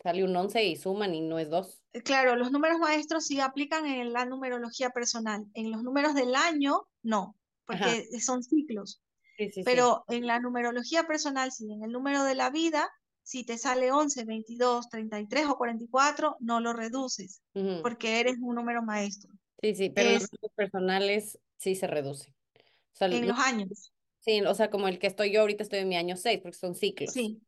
sale 0.00 0.22
un 0.22 0.36
11 0.36 0.64
y 0.64 0.76
suman 0.76 1.12
y 1.16 1.22
no 1.22 1.40
es 1.40 1.50
dos. 1.50 1.82
Eh, 1.92 2.02
Claro, 2.02 2.36
los 2.36 2.52
números 2.52 2.78
maestros 2.78 3.26
sí 3.26 3.40
aplican 3.40 3.84
en 3.86 4.12
la 4.12 4.26
numerología 4.26 4.90
personal. 4.90 5.44
En 5.54 5.72
los 5.72 5.82
números 5.82 6.14
del 6.14 6.36
año, 6.36 6.82
no, 7.02 7.34
Ajá. 7.66 7.86
porque 7.86 8.20
son 8.20 8.44
ciclos. 8.44 9.02
Sí, 9.36 9.46
sí, 9.46 9.52
sí. 9.54 9.62
Pero 9.64 10.04
en 10.06 10.24
la 10.24 10.38
numerología 10.38 11.02
personal, 11.02 11.50
sí, 11.50 11.66
en 11.72 11.82
el 11.82 11.90
número 11.90 12.22
de 12.22 12.36
la 12.36 12.50
vida, 12.50 12.88
si 13.24 13.44
te 13.44 13.58
sale 13.58 13.90
11, 13.90 14.24
22, 14.24 14.88
33 14.88 15.46
o 15.48 15.56
44, 15.56 16.36
no 16.38 16.60
lo 16.60 16.74
reduces, 16.74 17.42
porque 17.82 18.20
eres 18.20 18.36
un 18.40 18.54
número 18.54 18.84
maestro. 18.84 19.37
Sí, 19.60 19.74
sí, 19.74 19.90
pero 19.90 20.12
los 20.12 20.22
Es 20.22 20.30
números 20.32 20.52
personales 20.54 21.40
sí 21.56 21.74
se 21.74 21.86
reduce. 21.86 22.30
O 22.30 22.96
sea, 22.96 23.08
en 23.08 23.28
los 23.28 23.38
años. 23.38 23.92
sí, 24.20 24.40
o 24.42 24.54
sea, 24.54 24.70
como 24.70 24.88
el 24.88 24.98
que 24.98 25.06
estoy 25.06 25.32
yo 25.32 25.40
ahorita 25.42 25.62
estoy 25.62 25.80
en 25.80 25.88
mi 25.88 25.96
año 25.96 26.16
6 26.16 26.40
porque 26.42 26.56
son 26.58 26.74
ciclos. 26.74 27.14
Sí, 27.14 27.42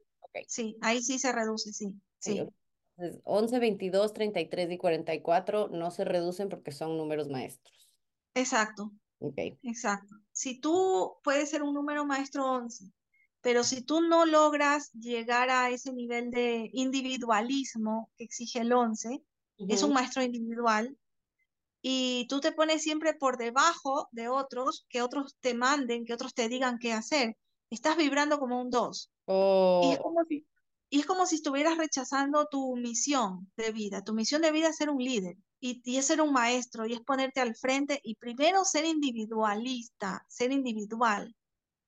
sí, 0.48 0.76
ahí 0.80 1.02
sí 1.02 1.18
se 1.18 1.32
reduce, 1.32 1.72
sí, 1.72 1.94
Sí, 2.18 2.38
entonces, 2.96 3.22
11, 3.24 3.58
22, 3.58 4.12
33 4.12 4.70
y 4.70 4.78
44 4.78 5.68
no 5.68 5.90
se 5.90 6.04
reducen 6.04 6.48
porque 6.48 6.72
son 6.72 6.96
números 6.96 7.28
maestros. 7.28 7.96
exacto, 8.34 8.92
Ok. 9.20 9.38
exacto. 9.62 10.16
Si 10.32 10.60
tú 10.60 11.16
puedes 11.24 11.50
ser 11.50 11.62
un 11.62 11.74
número 11.74 12.06
maestro 12.06 12.46
11, 12.46 12.86
pero 13.42 13.64
si 13.64 13.82
tú 13.82 14.02
no 14.02 14.26
logras 14.26 14.92
llegar 14.92 15.50
a 15.50 15.70
ese 15.70 15.92
nivel 15.92 16.30
de 16.30 16.70
individualismo 16.72 18.12
que 18.16 18.24
exige 18.24 18.60
el 18.60 18.72
11, 18.72 19.24
es 19.68 19.82
un 19.82 19.92
maestro 19.94 20.22
individual, 20.22 20.98
y 21.82 22.26
tú 22.28 22.40
te 22.40 22.52
pones 22.52 22.82
siempre 22.82 23.14
por 23.14 23.38
debajo 23.38 24.08
de 24.12 24.28
otros, 24.28 24.86
que 24.88 25.02
otros 25.02 25.36
te 25.40 25.54
manden, 25.54 26.04
que 26.04 26.14
otros 26.14 26.34
te 26.34 26.48
digan 26.48 26.78
qué 26.78 26.92
hacer, 26.92 27.36
estás 27.70 27.96
vibrando 27.96 28.38
como 28.38 28.60
un 28.60 28.70
2. 28.70 29.12
Y 29.80 29.92
es 29.92 29.98
Oh, 29.98 30.00
como 30.00 30.24
si, 30.28 30.46
y 30.90 31.00
es 31.00 31.06
como 31.06 31.26
si 31.26 31.36
estuvieras 31.36 31.76
rechazando 31.78 32.46
tu 32.50 32.76
misión 32.76 33.52
de 33.56 33.72
vida. 33.72 34.02
Tu 34.04 34.14
misión 34.14 34.42
de 34.42 34.52
vida 34.52 34.68
es 34.68 34.76
ser 34.76 34.90
un 34.90 35.02
líder 35.02 35.36
y, 35.60 35.82
y 35.84 35.96
es 35.98 36.06
ser 36.06 36.20
un 36.22 36.32
maestro 36.32 36.86
y 36.86 36.94
es 36.94 37.00
ponerte 37.02 37.40
al 37.40 37.56
frente 37.56 38.00
y 38.02 38.16
primero 38.16 38.64
ser 38.64 38.84
individualista, 38.86 40.24
ser 40.28 40.52
individual. 40.52 41.34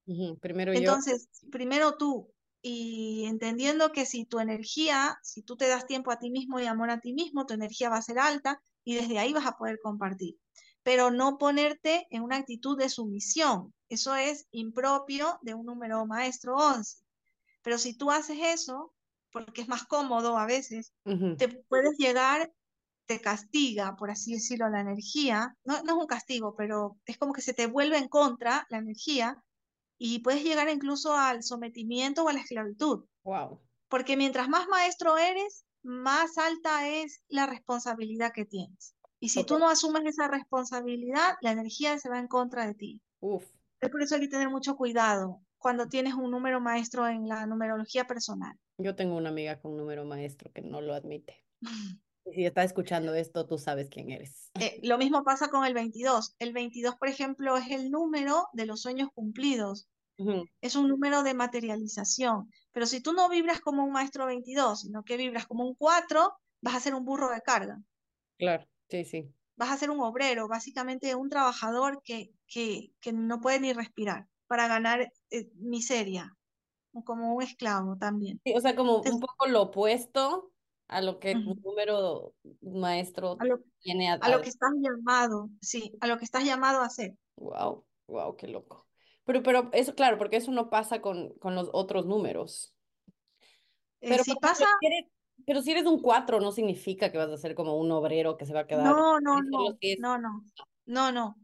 ujú, 0.07 0.39
Primero 0.39 0.75
yo. 0.75 0.99
Entonces, 0.99 1.29
primero 1.51 1.97
tú 1.97 2.33
y 2.63 3.25
entendiendo 3.27 3.91
que 3.93 4.07
si 4.07 4.25
tu 4.25 4.39
energía, 4.41 5.17
si 5.23 5.43
tú 5.43 5.57
te 5.57 5.69
das 5.69 5.87
tiempo 5.87 6.11
a 6.13 6.19
ti 6.19 6.31
mismo 6.31 6.61
y 6.61 6.67
amor 6.67 6.91
a 6.91 7.01
ti 7.01 7.13
mismo, 7.13 7.45
tu 7.47 7.55
energía 7.55 7.91
va 7.91 7.97
a 7.99 8.03
ser 8.03 8.19
alta 8.19 8.63
y 8.85 8.95
desde 8.95 9.19
ahí 9.19 9.33
vas 9.33 9.47
a 9.47 9.57
poder 9.57 9.79
compartir. 9.83 10.39
Pero 10.83 11.11
no 11.11 11.39
ponerte 11.39 12.07
en 12.11 12.23
una 12.23 12.37
actitud 12.37 12.77
de 12.77 12.89
sumisión. 12.89 13.73
Eso 13.89 14.15
es 14.15 14.47
impropio 14.51 15.39
de 15.43 15.55
un 15.55 15.67
número 15.67 16.05
maestro 16.07 16.57
11. 16.57 17.05
Pero 17.63 17.79
si 17.79 17.97
tú 17.97 18.11
haces 18.11 18.39
eso, 18.41 18.93
porque 19.31 19.63
es 19.63 19.69
más 19.69 19.85
cómodo 19.85 20.37
a 20.37 20.47
veces, 20.47 20.93
te 21.39 21.49
puedes 21.69 21.97
llegar, 21.99 22.53
te 23.07 23.21
castiga, 23.21 23.97
por 23.97 24.11
así 24.11 24.33
decirlo, 24.33 24.69
la 24.69 24.81
energía. 24.81 25.57
No, 25.65 25.83
no 25.83 25.93
es 25.93 25.99
un 26.01 26.07
castigo, 26.07 26.55
pero 26.57 26.99
es 27.07 27.19
como 27.19 27.33
que 27.33 27.43
se 27.43 27.55
te 27.55 27.67
vuelve 27.67 27.97
en 27.97 28.09
contra 28.09 28.67
la 28.69 28.79
energía 28.79 29.43
y 29.99 30.19
puedes 30.19 30.43
llegar 30.43 30.69
incluso 30.69 31.15
al 31.15 31.45
sometimiento 31.45 32.25
o 32.25 32.29
a 32.29 32.33
la 32.33 32.41
esclavitud. 32.41 33.05
Wow. 33.23 33.61
Porque 33.89 34.17
mientras 34.17 34.49
más 34.49 34.67
maestro 34.67 35.17
eres, 35.17 35.65
más 35.83 36.39
alta 36.39 36.89
es 36.89 37.23
la 37.29 37.47
responsabilidad 37.47 38.33
que 38.33 38.45
tienes. 38.45 38.95
Y 39.21 39.29
si 39.29 39.41
Ok. 39.41 39.47
tú 39.47 39.59
no 39.59 39.69
asumes 39.69 40.03
esa 40.07 40.29
responsabilidad, 40.29 41.35
la 41.43 41.53
energía 41.53 41.99
se 41.99 42.09
va 42.09 42.19
en 42.19 42.29
contra 42.29 42.67
de 42.67 42.75
ti. 42.75 43.03
Uf. 43.21 43.45
Es 43.81 43.91
por 43.91 44.03
eso 44.03 44.15
hay 44.17 44.23
que 44.23 44.29
tener 44.29 44.49
mucho 44.49 44.77
cuidado 44.77 45.41
cuando 45.59 45.89
tienes 45.89 46.15
un 46.15 46.31
número 46.31 46.61
maestro 46.61 47.07
en 47.07 47.29
la 47.29 47.47
numerología 47.47 48.07
personal. 48.07 48.57
Yo 48.79 48.95
tengo 48.97 49.17
una 49.17 49.29
amiga 49.29 49.61
con 49.61 49.77
número 49.77 50.05
maestro 50.05 50.51
que 50.53 50.63
no 50.63 50.81
lo 50.81 50.95
admite. 50.95 51.45
Si 52.33 52.45
está 52.47 52.63
escuchando 52.65 53.15
esto, 53.15 53.47
tú 53.47 53.59
sabes 53.59 53.89
quién 53.89 54.11
eres. 54.11 54.51
Eh, 54.61 54.81
lo 54.83 54.99
mismo 54.99 55.25
pasa 55.25 55.49
con 55.49 55.65
el 55.65 55.75
22. 55.75 56.35
El 56.39 56.53
22, 56.53 56.97
por 56.97 57.09
ejemplo, 57.09 57.57
es 57.57 57.71
el 57.71 57.91
número 57.91 58.47
de 58.53 58.67
los 58.67 58.83
sueños 58.83 59.09
cumplidos. 59.15 59.89
Ujú, 60.19 60.45
Es 60.61 60.77
un 60.77 60.89
número 60.89 61.23
de 61.23 61.35
materialización. 61.35 62.51
Pero 62.73 62.87
si 62.87 63.01
tú 63.03 63.13
no 63.13 63.29
vibras 63.29 63.61
como 63.61 63.85
un 63.85 63.93
maestro 63.93 64.27
22, 64.27 64.81
sino 64.83 65.05
que 65.05 65.17
vibras 65.17 65.47
como 65.47 65.65
un 65.67 65.75
4, 65.75 66.35
vas 66.63 66.77
a 66.77 66.81
ser 66.81 66.95
un 66.95 67.05
burro 67.05 67.31
de 67.31 67.41
carga. 67.43 67.79
Claro, 68.37 68.69
sí, 68.91 69.05
sí. 69.07 69.35
Vas 69.57 69.71
a 69.71 69.77
ser 69.79 69.91
un 69.91 70.01
obrero, 70.01 70.47
básicamente 70.49 71.15
un 71.15 71.31
trabajador 71.31 72.03
que, 72.05 72.35
que, 72.47 72.93
que 73.01 73.13
no 73.15 73.41
puede 73.41 73.61
ni 73.61 73.73
respirar 73.73 74.29
para 74.47 74.69
ganar 74.69 75.11
eh, 75.31 75.51
miseria, 75.55 76.37
como 77.05 77.35
un 77.37 77.43
esclavo 77.43 77.97
también. 77.99 78.43
Sí, 78.45 78.55
o 78.57 78.61
sea, 78.61 78.75
como 78.75 79.03
un 79.05 79.21
poco 79.21 79.47
lo 79.47 79.63
opuesto 79.63 80.53
a 80.89 81.01
lo 81.01 81.21
que 81.21 81.41
un 81.45 81.55
ujú, 81.55 81.63
número 81.63 82.35
a 83.39 83.45
maestro 83.45 83.45
lo, 83.45 83.65
tiene 83.81 84.11
a, 84.11 84.15
a 84.21 84.31
lo 84.31 84.41
que 84.43 84.49
estás 84.51 84.73
llamado, 84.81 85.51
sí, 85.63 85.93
a 86.01 86.07
lo 86.09 86.19
que 86.19 86.25
estás 86.25 86.45
llamado 86.45 86.81
a 86.83 86.87
hacer. 86.87 87.13
Wow, 87.37 87.85
wow, 88.09 88.37
qué 88.37 88.47
loco. 88.49 88.89
Pero, 89.33 89.43
pero 89.43 89.71
eso, 89.73 89.95
claro, 89.95 90.19
porque 90.19 90.37
eso 90.37 90.51
no 90.51 90.69
pasa 90.69 91.01
con, 91.01 91.33
con 91.39 91.55
los 91.55 91.71
otros 91.73 92.05
números. 92.05 92.75
Eh, 94.03 94.11
Pero, 94.11 94.25
si 94.25 94.35
pasa, 94.37 94.67
eres, 94.83 95.07
pero 95.47 95.63
si 95.63 95.71
eres 95.71 95.87
un 95.87 96.03
4 96.03 96.39
no 96.39 96.53
significa 96.53 97.11
que 97.11 97.17
vas 97.19 97.31
a 97.31 97.39
ser 97.39 97.55
como 97.55 97.79
un 97.79 97.91
obrero 97.93 98.37
que 98.37 98.45
se 98.45 98.53
va 98.53 98.61
a 98.61 98.67
quedar. 98.67 98.95
no, 98.95 99.21
no, 99.21 99.41
no, 99.41 99.79
no, 99.99 100.19
no, 100.19 100.45
no, 100.87 101.13
no. 101.13 101.37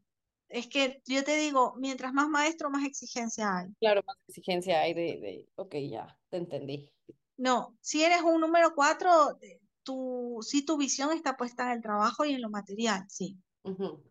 Es 0.49 0.67
que 0.67 1.03
yo 1.07 1.25
te 1.25 1.37
digo, 1.37 1.75
mientras 1.79 2.13
más 2.13 2.29
maestro, 2.29 2.71
más 2.71 2.85
exigencia 2.85 3.57
hay. 3.57 3.69
claro, 3.81 4.03
más 4.07 4.17
exigencia 4.29 4.81
hay 4.81 4.93
de, 4.95 5.03
de, 5.21 5.49
ok, 5.57 5.75
ya, 5.91 6.19
te 6.31 6.37
entendí. 6.39 6.91
No, 7.39 7.77
si 7.81 8.03
eres 8.05 8.23
un 8.23 8.41
número 8.41 8.75
cuatro, 8.75 9.39
eh, 9.41 9.61
tu, 9.83 10.39
sí 10.43 10.65
tu 10.65 10.77
visión 10.77 11.13
está 11.13 11.37
puesta 11.37 11.65
en 11.65 11.79
el 11.79 11.83
trabajo 11.83 12.25
y 12.25 12.33
en 12.33 12.43
lo 12.43 12.51
material, 12.51 13.05
sí. 13.09 13.39
Ujú. 13.65 14.03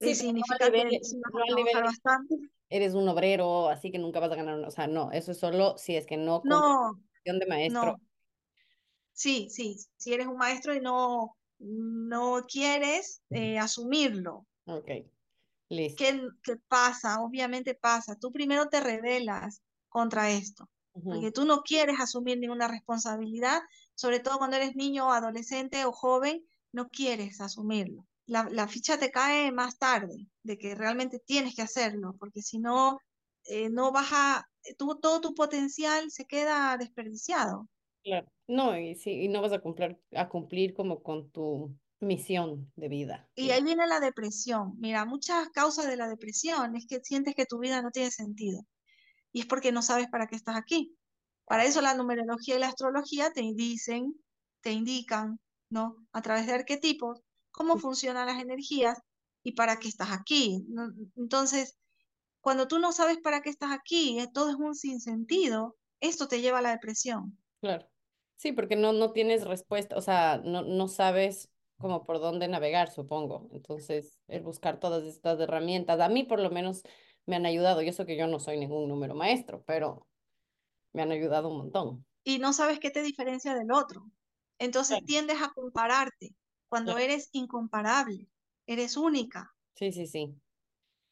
Eh, 0.00 0.06
Sí, 0.06 0.10
no 0.10 0.14
al 0.14 0.14
significa 0.14 0.58
que 0.58 0.70
nivel, 0.70 1.00
vas 1.00 1.14
no 1.32 1.42
al 1.48 1.54
nivel 1.54 1.82
bastante. 1.84 2.34
Eres 2.76 2.94
un 2.94 3.08
obrero, 3.08 3.68
así 3.68 3.90
que 3.90 3.98
nunca 3.98 4.20
vas 4.20 4.32
a 4.32 4.36
ganar, 4.36 4.58
o 4.60 4.70
sea, 4.70 4.86
no, 4.86 5.12
eso 5.12 5.32
es 5.32 5.38
solo 5.38 5.76
si 5.78 5.96
es 5.96 6.06
que 6.06 6.16
no 6.16 6.42
No, 6.44 7.00
de 7.24 7.46
maestro. 7.46 7.94
no, 7.94 8.00
sí, 9.12 9.48
sí, 9.50 9.76
si 9.96 10.12
eres 10.12 10.26
un 10.26 10.36
maestro 10.36 10.74
y 10.74 10.80
no, 10.80 11.36
no 11.58 12.42
quieres 12.48 13.22
eh, 13.30 13.58
asumirlo, 13.58 14.46
Ok, 14.66 14.90
listo. 15.70 16.04
¿qué, 16.04 16.20
qué 16.42 16.56
pasa? 16.68 17.20
Obviamente 17.22 17.74
pasa. 17.74 18.16
Tú 18.16 18.30
primero 18.32 18.68
te 18.68 18.80
rebelas 18.80 19.62
contra 19.88 20.30
esto, 20.30 20.70
porque 21.06 21.32
tú 21.32 21.44
no 21.44 21.62
quieres 21.62 22.00
asumir 22.00 22.38
ninguna 22.38 22.68
responsabilidad, 22.68 23.60
sobre 23.94 24.20
todo 24.20 24.38
cuando 24.38 24.56
eres 24.56 24.74
niño, 24.76 25.12
adolescente 25.12 25.84
o 25.84 25.92
joven, 25.92 26.46
no 26.72 26.88
quieres 26.88 27.40
asumirlo. 27.40 28.06
La, 28.34 28.48
la 28.50 28.66
ficha 28.68 28.98
te 28.98 29.10
cae 29.10 29.52
más 29.52 29.78
tarde, 29.78 30.16
de 30.42 30.58
que 30.58 30.74
realmente 30.74 31.18
tienes 31.24 31.54
que 31.56 31.62
hacerlo, 31.62 32.14
porque 32.18 32.42
si 32.42 32.58
no, 32.58 32.98
eh, 33.44 33.68
no 33.70 33.92
vas 33.92 34.08
a, 34.12 34.44
tú- 34.78 34.98
todo 35.00 35.20
tu 35.20 35.34
potencial 35.34 36.10
se 36.10 36.24
queda 36.26 36.76
desperdiciado. 36.78 37.68
Claro. 38.04 38.26
No, 38.48 38.76
y 38.78 38.94
sí, 38.96 39.10
y 39.24 39.28
no 39.28 39.40
vas 39.42 39.52
a 39.52 39.60
cumplir, 39.60 40.00
a 40.14 40.28
cumplir 40.28 40.74
como 40.74 41.02
con 41.02 41.30
tu 41.30 41.78
misión 42.00 42.72
de 42.76 42.88
vida. 42.88 43.30
Y 43.34 43.50
ahí 43.50 43.62
viene 43.62 43.86
la 43.86 44.00
depresión. 44.00 44.74
Mira, 44.78 45.04
muchas 45.04 45.48
causas 45.50 45.86
de 45.86 45.96
la 45.96 46.08
depresión 46.08 46.76
es 46.76 46.86
que 46.86 47.00
sientes 47.02 47.34
que 47.34 47.46
tu 47.46 47.58
vida 47.58 47.80
no 47.82 47.90
tiene 47.90 48.10
sentido. 48.10 48.60
Y 49.32 49.40
es 49.42 49.46
porque 49.46 49.72
no 49.72 49.82
sabes 49.82 50.08
para 50.10 50.26
qué 50.28 50.36
estás 50.36 50.56
aquí. 50.56 50.96
Para 51.46 51.64
eso 51.66 51.82
la 51.82 51.94
numerología 51.94 52.56
y 52.56 52.60
la 52.60 52.68
astrología 52.68 53.32
te 53.32 53.42
dicen, 53.54 54.14
te 54.62 54.72
indican, 54.72 55.40
¿no? 55.70 55.96
A 56.12 56.22
través 56.22 56.46
de 56.46 56.54
arquetipos, 56.54 57.20
cómo 57.52 57.78
funcionan 57.78 58.26
las 58.26 58.42
energías 58.42 59.00
y 59.44 59.52
para 59.52 59.78
qué 59.78 59.88
estás 59.88 60.10
aquí. 60.12 60.66
Entonces, 61.16 61.78
cuando 62.40 62.68
tú 62.68 62.78
no 62.80 62.92
sabes 62.92 63.18
para 63.18 63.42
qué 63.42 63.50
estás 63.50 63.72
aquí, 63.72 64.18
eh, 64.20 64.28
todo 64.32 64.50
es 64.50 64.56
un 64.56 64.74
sinsentido, 64.74 65.76
esto 66.00 66.28
te 66.28 66.40
lleva 66.42 66.58
a 66.60 66.62
la 66.62 66.72
depresión. 66.72 67.38
claro. 67.60 67.88
Sí, 68.36 68.52
porque 68.52 68.76
no, 68.76 68.92
no 68.92 69.12
tienes 69.12 69.44
respuesta, 69.46 69.96
o 69.96 70.00
sea, 70.00 70.40
no, 70.44 70.62
no 70.62 70.88
sabes 70.88 71.50
como 71.78 72.04
por 72.04 72.18
dónde 72.20 72.48
navegar, 72.48 72.90
supongo. 72.90 73.48
Entonces, 73.52 74.20
el 74.28 74.42
buscar 74.42 74.80
todas 74.80 75.04
estas 75.04 75.38
herramientas, 75.40 76.00
a 76.00 76.08
mí 76.08 76.24
por 76.24 76.40
lo 76.40 76.50
menos 76.50 76.82
me 77.26 77.36
han 77.36 77.46
ayudado. 77.46 77.82
Y 77.82 77.88
eso 77.88 78.06
que 78.06 78.16
yo 78.16 78.26
no 78.26 78.40
soy 78.40 78.58
ningún 78.58 78.88
número 78.88 79.14
maestro, 79.14 79.62
pero 79.64 80.08
me 80.92 81.02
han 81.02 81.12
ayudado 81.12 81.50
un 81.50 81.58
montón. 81.58 82.06
Y 82.24 82.38
no 82.38 82.52
sabes 82.52 82.78
qué 82.80 82.90
te 82.90 83.02
diferencia 83.02 83.54
del 83.54 83.70
otro. 83.72 84.10
Entonces 84.58 84.98
Claro, 84.98 85.04
tiendes 85.04 85.40
a 85.42 85.50
compararte 85.54 86.34
cuando 86.72 86.96
eres 86.96 87.28
incomparable, 87.32 88.30
eres 88.66 88.96
única. 88.96 89.54
Sí, 89.74 89.92
sí, 89.92 90.06
sí. 90.06 90.34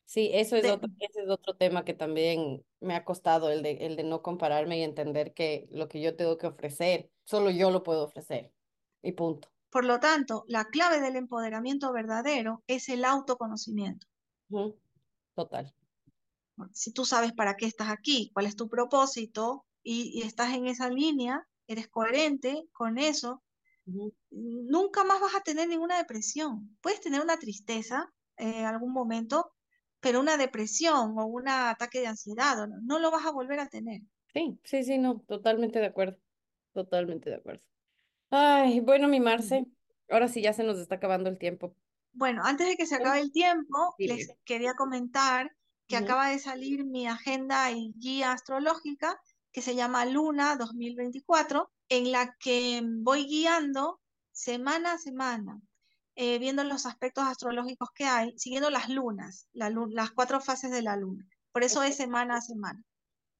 Sí, 0.07 0.31
eso 0.33 0.57
es 0.57 0.63
De, 0.63 0.71
otro, 0.71 0.89
ese 0.99 1.21
es 1.21 1.29
otro 1.29 1.55
tema 1.55 1.85
que 1.85 1.93
también 1.93 2.65
me 2.81 2.95
ha 2.95 3.05
costado, 3.05 3.51
el 3.51 3.63
de, 3.63 3.73
el 3.73 3.95
de 3.95 4.05
no 4.05 4.23
compararme 4.23 4.79
y 4.79 4.83
entender 4.85 5.35
que 5.35 5.69
lo 5.71 5.87
que 5.87 6.01
yo 6.01 6.17
tengo 6.17 6.39
que 6.39 6.47
ofrecer, 6.47 7.11
solo 7.25 7.51
yo 7.51 7.71
lo 7.71 7.83
puedo 7.83 8.05
ofrecer. 8.05 8.55
Y 9.03 9.13
punto. 9.13 9.49
por 9.69 9.85
lo 9.85 10.01
tanto, 10.01 10.45
la 10.49 10.65
clave 10.65 11.03
del 11.03 11.17
empoderamiento 11.17 11.93
verdadero 11.93 12.63
es 12.67 12.89
el 12.89 13.05
autoconocimiento. 13.05 14.07
Total. 15.35 15.75
Si 16.73 16.95
tú 16.95 17.05
sabes 17.05 17.35
para 17.35 17.59
qué 17.59 17.67
estás 17.67 17.91
aquí, 17.91 18.31
cuál 18.33 18.47
es 18.47 18.57
tu 18.57 18.71
propósito 18.71 19.67
y, 19.83 20.11
y 20.19 20.23
estás 20.23 20.55
en 20.55 20.69
esa 20.69 20.89
línea, 20.89 21.47
eres 21.67 21.87
coherente 21.89 22.65
con 22.73 22.97
eso, 22.97 23.43
Nunca 24.31 25.05
más 25.05 25.21
vas 25.21 25.35
a 25.35 25.41
tener 25.41 25.69
ninguna 25.69 25.99
depresión. 25.99 26.77
Puedes 26.81 27.01
tener 27.01 27.21
una 27.21 27.39
tristeza 27.39 28.13
eh, 28.37 28.61
en 28.61 28.65
algún 28.65 28.93
momento, 28.93 29.53
pero 30.01 30.21
una 30.21 30.37
depresión 30.37 31.19
o 31.19 31.27
un 31.27 31.49
ataque 31.49 32.01
de 32.01 32.07
ansiedad 32.09 32.69
no, 32.69 32.77
no 32.83 32.99
lo 32.99 33.11
vas 33.11 33.27
a 33.27 33.33
volver 33.33 33.61
a 33.61 33.69
tener. 33.69 34.03
Sí, 34.33 34.59
sí, 34.65 34.85
sí, 34.85 34.99
no, 34.99 35.21
totalmente 35.27 35.79
de 35.81 35.87
acuerdo. 35.87 36.19
Totalmente 36.73 37.31
de 37.31 37.37
acuerdo. 37.37 37.65
Ay, 38.31 38.81
bueno, 38.81 39.09
mi 39.09 39.19
Marce, 39.19 39.67
ahora 40.09 40.29
sí 40.29 40.41
ya 40.41 40.53
se 40.53 40.63
nos 40.63 40.79
está 40.79 40.97
acabando 40.97 41.29
el 41.29 41.39
tiempo. 41.39 41.75
Bueno, 42.13 42.43
antes 42.45 42.69
de 42.69 42.77
que 42.77 42.87
se 42.87 42.97
acabe 42.97 43.21
el 43.21 43.33
tiempo, 43.33 43.95
les 43.99 44.33
quería 44.45 44.75
comentar 44.75 45.51
que 45.87 45.97
acaba 45.97 46.29
de 46.29 46.39
salir 46.39 46.85
mi 46.85 47.09
agenda 47.09 47.71
y 47.73 47.93
guía 47.97 48.33
astrológica 48.33 49.21
que 49.53 49.63
se 49.63 49.75
llama 49.75 50.05
Luna 50.05 50.57
2024, 50.57 51.73
en 51.91 52.13
la 52.13 52.37
que 52.41 52.83
voy 52.85 53.27
guiando 53.27 54.01
semana 54.33 54.95
a 54.95 54.99
semana, 54.99 55.61
eh, 56.15 56.39
viendo 56.39 56.65
los 56.65 56.87
aspectos 56.87 57.25
astrológicos 57.25 57.91
que 57.95 58.07
hay, 58.07 58.39
siguiendo 58.39 58.71
las 58.71 58.89
lunas, 58.89 59.49
la 59.53 59.71
lu- 59.71 59.89
las 59.91 60.13
cuatro 60.13 60.41
fases 60.41 60.71
de 60.73 60.83
la 60.83 60.97
luna. 60.97 61.27
Por 61.53 61.65
eso 61.65 61.83
es 61.83 61.97
semana 61.97 62.37
a 62.37 62.41
semana. 62.43 62.83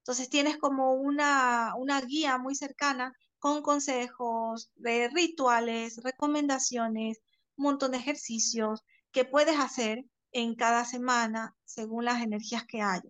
Entonces 0.01 0.29
tienes 0.29 0.57
como 0.57 0.93
una, 0.93 1.73
una 1.77 2.01
guía 2.01 2.37
muy 2.37 2.55
cercana 2.55 3.13
con 3.39 3.61
consejos, 3.63 4.71
de 4.75 5.09
rituales, 5.09 5.97
recomendaciones, 6.03 7.19
un 7.57 7.63
montón 7.65 7.91
de 7.91 7.97
ejercicios 7.99 8.81
que 9.11 9.25
puedes 9.25 9.59
hacer 9.59 10.05
en 10.31 10.55
cada 10.55 10.85
semana 10.85 11.55
según 11.65 12.05
las 12.05 12.21
energías 12.23 12.65
que 12.67 12.81
hay. 12.81 13.01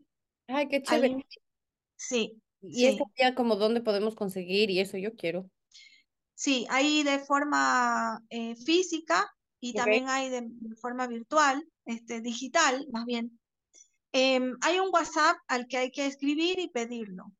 Ay, 0.47 0.67
qué 0.69 0.83
chévere. 0.83 1.15
sí, 1.95 2.41
Y 2.61 2.85
eso 2.85 3.03
sí, 3.05 3.11
ya 3.17 3.35
como 3.35 3.55
dónde 3.55 3.81
podemos 3.81 4.15
conseguir 4.15 4.69
y 4.69 4.79
eso 4.79 4.97
yo 4.97 5.15
quiero. 5.15 5.49
sí, 6.33 6.65
hay 6.69 7.03
de 7.03 7.19
forma 7.19 8.19
eh, 8.29 8.55
física 8.55 9.29
y 9.59 9.73
también 9.73 10.09
hay 10.09 10.29
de, 10.29 10.41
de 10.43 10.75
forma 10.75 11.07
virtual, 11.07 11.63
este, 11.85 12.21
digital, 12.21 12.87
más 12.91 13.05
bien. 13.05 13.39
Em, 14.13 14.57
hay 14.61 14.79
un 14.79 14.89
WhatsApp 14.93 15.37
al 15.47 15.67
que 15.67 15.77
hay 15.77 15.91
que 15.91 16.05
escribir 16.07 16.59
y 16.59 16.69
pedirlo. 16.69 17.33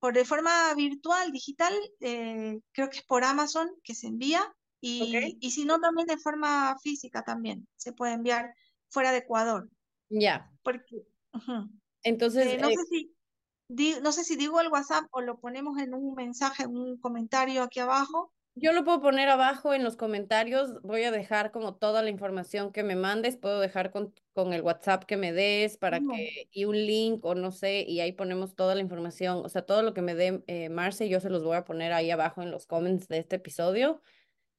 Por 0.00 0.14
de 0.14 0.24
forma 0.24 0.74
virtual, 0.76 1.32
digital, 1.32 1.74
eh, 2.00 2.60
creo 2.72 2.90
que 2.90 2.98
es 2.98 3.04
por 3.06 3.24
Amazon 3.24 3.70
que 3.82 3.94
se 3.94 4.08
envía 4.08 4.44
y, 4.80 5.38
y 5.40 5.50
si 5.52 5.64
no, 5.64 5.80
también 5.80 6.06
de 6.06 6.18
forma 6.18 6.76
física 6.82 7.22
también 7.24 7.68
se 7.76 7.92
puede 7.92 8.14
enviar 8.14 8.54
fuera 8.90 9.12
de 9.12 9.18
Ecuador. 9.18 9.70
Ya. 10.10 10.50
Porque. 10.62 11.04
Entonces, 12.02 12.46
Eh, 12.46 12.58
no 12.58 12.68
sé 12.70 12.84
si, 12.90 13.14
di- 13.68 13.96
no 14.02 14.12
sé 14.12 14.24
si 14.24 14.36
digo 14.36 14.60
el 14.60 14.68
WhatsApp 14.68 15.04
o 15.10 15.20
lo 15.20 15.38
ponemos 15.38 15.78
en 15.78 15.94
un 15.94 16.14
mensaje, 16.14 16.64
en 16.64 16.76
un 16.76 16.98
comentario 16.98 17.62
aquí 17.62 17.80
abajo. 17.80 18.32
yo 18.56 18.72
lo 18.72 18.84
puedo 18.84 19.00
poner 19.00 19.28
abajo 19.28 19.74
en 19.74 19.82
los 19.82 19.96
comentarios. 19.96 20.80
Voy 20.82 21.02
a 21.02 21.10
dejar 21.10 21.50
como 21.50 21.74
toda 21.74 22.02
la 22.02 22.10
información 22.10 22.70
que 22.72 22.84
me 22.84 22.94
mandes. 22.94 23.36
Puedo 23.36 23.58
dejar 23.60 23.90
con, 23.90 24.14
con 24.32 24.52
el 24.52 24.62
WhatsApp 24.62 25.04
que 25.04 25.16
me 25.16 25.32
des 25.32 25.76
para 25.76 25.98
que, 25.98 26.48
y 26.52 26.64
un 26.64 26.76
link 26.76 27.24
o 27.24 27.34
no 27.34 27.50
sé, 27.50 27.82
y 27.86 27.98
ahí 28.00 28.12
ponemos 28.12 28.54
toda 28.54 28.74
la 28.76 28.80
información. 28.80 29.38
O 29.44 29.48
sea, 29.48 29.62
todo 29.62 29.82
lo 29.82 29.92
que 29.92 30.02
me 30.02 30.14
dé 30.14 30.44
eh, 30.46 30.68
Marce, 30.68 31.08
yo 31.08 31.18
se 31.20 31.30
los 31.30 31.42
voy 31.42 31.56
a 31.56 31.64
poner 31.64 31.92
ahí 31.92 32.10
abajo 32.12 32.42
en 32.42 32.50
los 32.52 32.66
comments 32.66 33.08
de 33.08 33.18
este 33.18 33.36
episodio. 33.36 34.00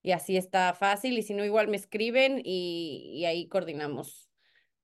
Y 0.01 0.11
así 0.11 0.35
está 0.37 0.73
fácil. 0.73 1.17
Y 1.17 1.23
si 1.23 1.33
no, 1.33 1.45
igual 1.45 1.67
me 1.69 1.77
escriben 1.77 2.41
y, 2.43 3.11
y 3.15 3.25
ahí 3.25 3.47
coordinamos 3.47 4.29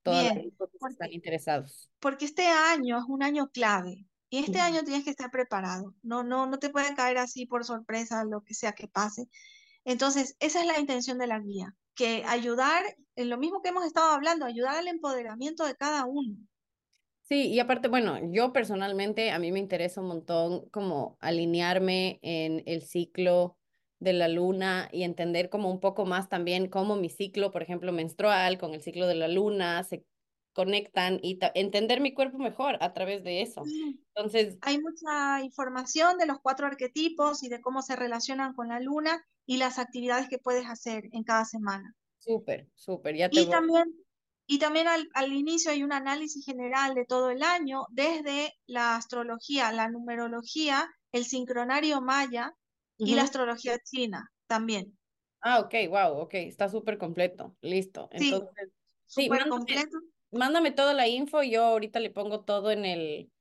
toda 0.04 0.24
la 0.24 0.34
bien, 0.34 0.46
info 0.46 0.68
que 0.68 0.78
están 0.90 1.12
interesados. 1.12 1.92
porque 2.00 2.26
este 2.26 2.48
año 2.48 2.98
es 2.98 3.04
un 3.08 3.22
año 3.24 3.50
clave 3.52 4.08
y 4.32 4.40
este 4.40 4.62
año 4.62 4.84
tienes 4.86 5.04
que 5.04 5.10
estar 5.10 5.30
preparado. 5.30 5.94
No, 6.02 6.24
no, 6.24 6.48
no 6.48 6.58
te 6.58 6.70
puede 6.70 6.96
caer 6.96 7.18
así 7.18 7.46
por 7.46 7.66
sorpresa 7.66 8.24
lo 8.24 8.44
que 8.44 8.54
sea 8.54 8.72
que 8.72 8.88
pase. 8.88 9.28
Entonces, 9.84 10.38
esa 10.40 10.62
es 10.62 10.68
la 10.68 10.80
intención 10.80 11.18
de 11.18 11.28
la 11.28 11.40
guía, 11.40 11.76
que 11.96 12.24
ayudar, 12.26 12.82
en 13.18 13.30
lo 13.30 13.38
mismo 13.38 13.62
que 13.62 13.70
hemos 13.70 13.86
estado 13.86 14.10
hablando, 14.14 14.46
ayudar 14.46 14.78
al 14.78 14.88
empoderamiento 14.88 15.66
de 15.66 15.76
cada 15.76 16.06
uno. 16.06 16.38
Sí, 17.24 17.50
y 17.50 17.60
aparte, 17.60 17.90
bueno, 17.90 18.20
yo 18.32 18.54
personalmente 18.54 19.32
a 19.32 19.40
mí 19.40 19.52
me 19.52 19.60
interesa 19.60 20.00
un 20.00 20.08
montón 20.08 20.70
como 20.70 21.18
alinearme 21.20 22.20
en 22.22 22.64
el 22.68 22.84
ciclo 22.84 23.58
de 24.00 24.14
la 24.14 24.30
luna 24.30 24.88
y 24.94 25.04
entender 25.04 25.50
como 25.50 25.70
un 25.70 25.82
poco 25.82 26.06
más 26.06 26.30
también 26.30 26.70
cómo 26.70 26.96
mi 26.96 27.10
ciclo, 27.10 27.52
por 27.52 27.64
ejemplo, 27.64 27.92
menstrual 27.92 28.58
con 28.58 28.74
el 28.74 28.82
ciclo 28.82 29.08
de 29.08 29.16
la 29.16 29.28
luna 29.28 29.84
se 29.84 30.06
conectan 30.54 31.20
y 31.24 31.40
entender 31.56 32.02
mi 32.02 32.14
cuerpo 32.14 32.38
mejor 32.40 32.78
a 32.82 32.94
través 32.94 33.24
de 33.24 33.42
eso. 33.42 33.74
Entonces, 34.16 34.60
hay 34.62 34.80
mucha 34.82 35.42
información 35.44 36.18
de 36.18 36.26
los 36.26 36.40
cuatro 36.42 36.66
arquetipos 36.66 37.44
y 37.44 37.50
de 37.50 37.62
cómo 37.62 37.84
se 37.84 37.96
relacionan 37.96 38.54
con 38.56 38.70
la 38.70 38.80
luna 38.80 39.24
y 39.46 39.58
las 39.58 39.78
actividades 39.78 40.30
que 40.30 40.40
puedes 40.40 40.66
hacer 40.66 41.04
en 41.12 41.24
cada 41.24 41.46
semana. 41.46 41.96
súper, 42.18 42.70
súper, 42.76 43.16
ya 43.18 43.32
te 43.34 43.42
Y 43.42 43.44
voy. 43.44 43.50
también, 43.50 43.86
y 44.46 44.60
también 44.60 44.88
al, 44.88 45.10
al 45.16 45.34
inicio 45.34 45.72
hay 45.72 45.82
un 45.84 45.92
análisis 45.92 46.46
general 46.46 46.94
de 46.94 47.06
todo 47.06 47.32
el 47.32 47.42
año, 47.42 47.86
desde 47.90 48.54
la 48.68 48.96
astrología, 48.96 49.72
la 49.72 49.90
numerología, 49.90 50.88
el 51.12 51.26
sincronario 51.26 52.02
maya 52.02 52.54
y 53.04 53.16
la 53.16 53.24
astrología 53.24 53.80
china 53.80 54.32
también. 54.48 55.00
Ah, 55.44 55.60
ok, 55.60 55.74
wow, 55.90 56.20
ok, 56.22 56.34
está 56.36 56.70
súper 56.70 56.98
completo, 57.00 57.58
listo. 57.62 58.10
Sí, 58.16 58.40
Entonces, 58.40 58.70
sí, 59.08 59.30
súper 59.30 59.48
mándame, 59.48 59.50
completo. 59.50 59.98
Mándame 60.32 60.72
toda 60.72 60.94
la 60.94 61.08
info, 61.08 61.44
yo 61.44 61.64
ahorita 61.64 62.00
le 62.00 62.10
pongo 62.10 62.42
todo 62.44 62.72
en 62.72 62.86
el, 62.86 63.32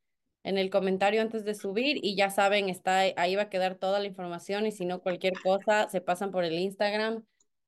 en 0.45 0.59
el 0.59 0.71
comentario 0.71 1.23
antes 1.23 1.45
de 1.45 1.55
subir 1.55 1.99
y 2.03 2.17
ya 2.17 2.31
saben, 2.31 2.69
está, 2.69 3.01
ahí 3.17 3.37
va 3.37 3.43
a 3.43 3.51
quedar 3.51 3.77
toda 3.77 4.01
la 4.01 4.07
información 4.07 4.67
y 4.67 4.73
si 4.73 4.85
no, 4.87 5.01
cualquier 5.03 5.39
cosa, 5.41 5.89
se 5.89 6.01
pasan 6.01 6.31
por 6.31 6.45
el 6.45 6.59
Instagram 6.59 7.25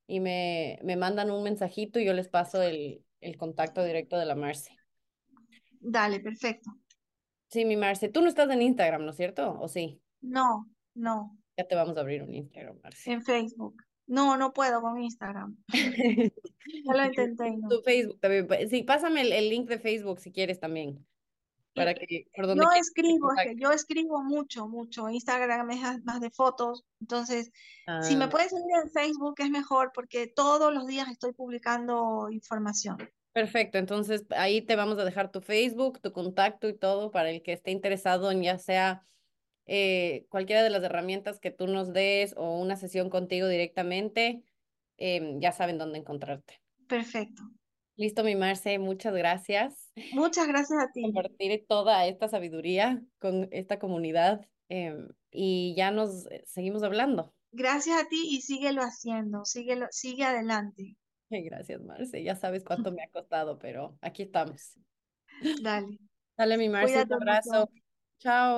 y 0.06 0.20
me, 0.20 0.78
me 0.82 0.96
mandan 0.96 1.30
un 1.30 1.42
mensajito 1.42 1.98
y 2.00 2.04
yo 2.04 2.12
les 2.14 2.28
paso 2.28 2.62
el, 2.62 3.04
el 3.20 3.36
contacto 3.36 3.84
directo 3.84 4.18
de 4.18 4.26
la 4.26 4.34
Marce. 4.34 4.72
Dale, 5.80 6.20
perfecto. 6.20 6.70
Sí, 7.50 7.64
mi 7.64 7.76
Marce, 7.76 8.08
tú 8.08 8.20
no 8.22 8.28
estás 8.28 8.50
en 8.50 8.62
Instagram, 8.62 9.04
¿no 9.04 9.10
es 9.10 9.16
cierto? 9.16 9.58
¿O 9.60 9.68
sí? 9.68 10.00
No, 10.22 10.66
no, 10.94 11.36
Ya 11.56 11.66
te 11.66 11.74
vamos 11.74 11.96
a 11.96 12.00
abrir 12.00 12.22
un 12.22 12.34
Instagram, 12.34 12.78
Marce. 12.82 13.10
en 13.12 13.22
Facebook. 13.22 13.82
No, 14.07 14.36
no 14.36 14.53
puedo 14.53 14.80
con 14.80 15.00
Instagram. 15.00 15.57
Ya 16.84 16.94
lo 16.94 17.05
intenté 17.05 17.50
no. 17.57 17.68
Tu 17.68 17.82
Facebook 17.82 18.18
también. 18.20 18.48
Sí, 18.70 18.82
pásame 18.82 19.20
el, 19.22 19.32
el 19.32 19.48
link 19.50 19.68
de 19.68 19.78
Facebook 19.78 20.20
si 20.20 20.30
quieres 20.32 20.59
también, 20.61 21.05
para 21.74 21.92
que 21.92 22.28
por 22.34 22.46
Yo 22.46 22.55
quieras 22.55 22.78
escribo, 22.80 23.32
es 23.36 23.46
que 23.46 23.57
yo 23.61 23.70
escribo 23.72 24.22
mucho, 24.22 24.68
mucho. 24.68 25.09
Instagram 25.11 25.70
es 25.72 25.80
más- 25.80 26.05
más 26.05 26.20
de 26.20 26.30
fotos. 26.30 26.84
Entonces, 27.00 27.50
si 28.03 28.16
me 28.16 28.24
Ah, 28.24 28.30
puedes 28.30 28.50
seguir 28.50 28.64
en 28.84 28.90
Facebook 28.90 29.34
es 29.38 29.50
mejor 29.50 29.90
porque 29.94 30.28
todos 30.28 30.72
los 30.72 30.86
días 30.86 31.09
estoy 31.09 31.32
publicando 31.32 32.28
información. 32.30 32.96
perfecto, 33.32 33.78
entonces 33.78 34.24
ahí 34.30 34.62
te 34.62 34.76
vamos 34.76 34.98
a 34.98 35.05
dejar 35.05 35.30
tu 35.32 35.40
Facebook, 35.40 36.00
tu 36.00 36.12
contacto 36.12 36.68
y 36.68 36.74
todo 36.78 37.11
para 37.11 37.30
el 37.30 37.42
que 37.42 37.53
esté 37.53 37.70
interesado 37.70 38.30
en 38.30 38.42
ya 38.42 38.59
sea 38.59 39.05
eh, 39.66 40.26
cualquiera 40.30 40.62
de 40.62 40.70
las 40.70 40.82
herramientas 40.82 41.40
que 41.40 41.50
tú 41.50 41.66
nos 41.66 41.92
des 41.92 42.34
o 42.36 42.58
una 42.58 42.76
sesión 42.76 43.10
contigo 43.10 43.48
directamente, 43.48 44.42
em, 44.96 45.40
ya 45.40 45.52
saben 45.52 45.78
dónde 45.78 45.98
encontrarte. 45.98 46.62
Perfecto. 46.88 47.42
Listo, 47.96 48.24
mi 48.24 48.34
Marce, 48.36 48.78
muchas 48.78 49.14
gracias 49.14 49.92
Muchas 50.12 50.46
gracias 50.48 50.78
a 50.82 50.90
ti. 50.92 51.02
compartir 51.02 51.66
toda 51.68 52.06
esta 52.06 52.28
sabiduría 52.28 53.02
con 53.18 53.48
esta 53.52 53.78
comunidad 53.78 54.46
em, 54.68 55.08
y 55.30 55.74
ya 55.76 55.90
nos 55.90 56.26
eh, 56.30 56.42
seguimos 56.46 56.82
hablando. 56.82 57.34
Gracias 57.52 58.00
a 58.02 58.08
ti 58.08 58.28
y 58.30 58.40
síguelo 58.42 58.82
haciendo, 58.82 59.44
síguelo, 59.44 59.86
sigue 59.90 60.24
adelante. 60.24 60.96
Gracias, 61.30 61.80
Marce. 61.82 62.22
Ya 62.22 62.36
sabes 62.36 62.64
cuánto 62.64 62.92
me 62.92 63.02
ha 63.02 63.10
costado, 63.10 63.58
pero 63.58 63.98
aquí 64.00 64.22
estamos. 64.22 64.78
Dale. 65.64 65.98
Dale, 66.36 66.56
mi 66.58 66.68
Marce, 66.68 67.02
un 67.02 67.08
mucho. 67.08 67.14
abrazo. 67.14 67.70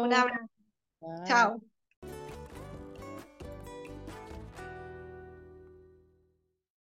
Un 0.00 0.12
Chao. 0.12 0.12
abrazo. 0.12 0.53
Bye. 1.04 1.20
Chao. 1.26 1.60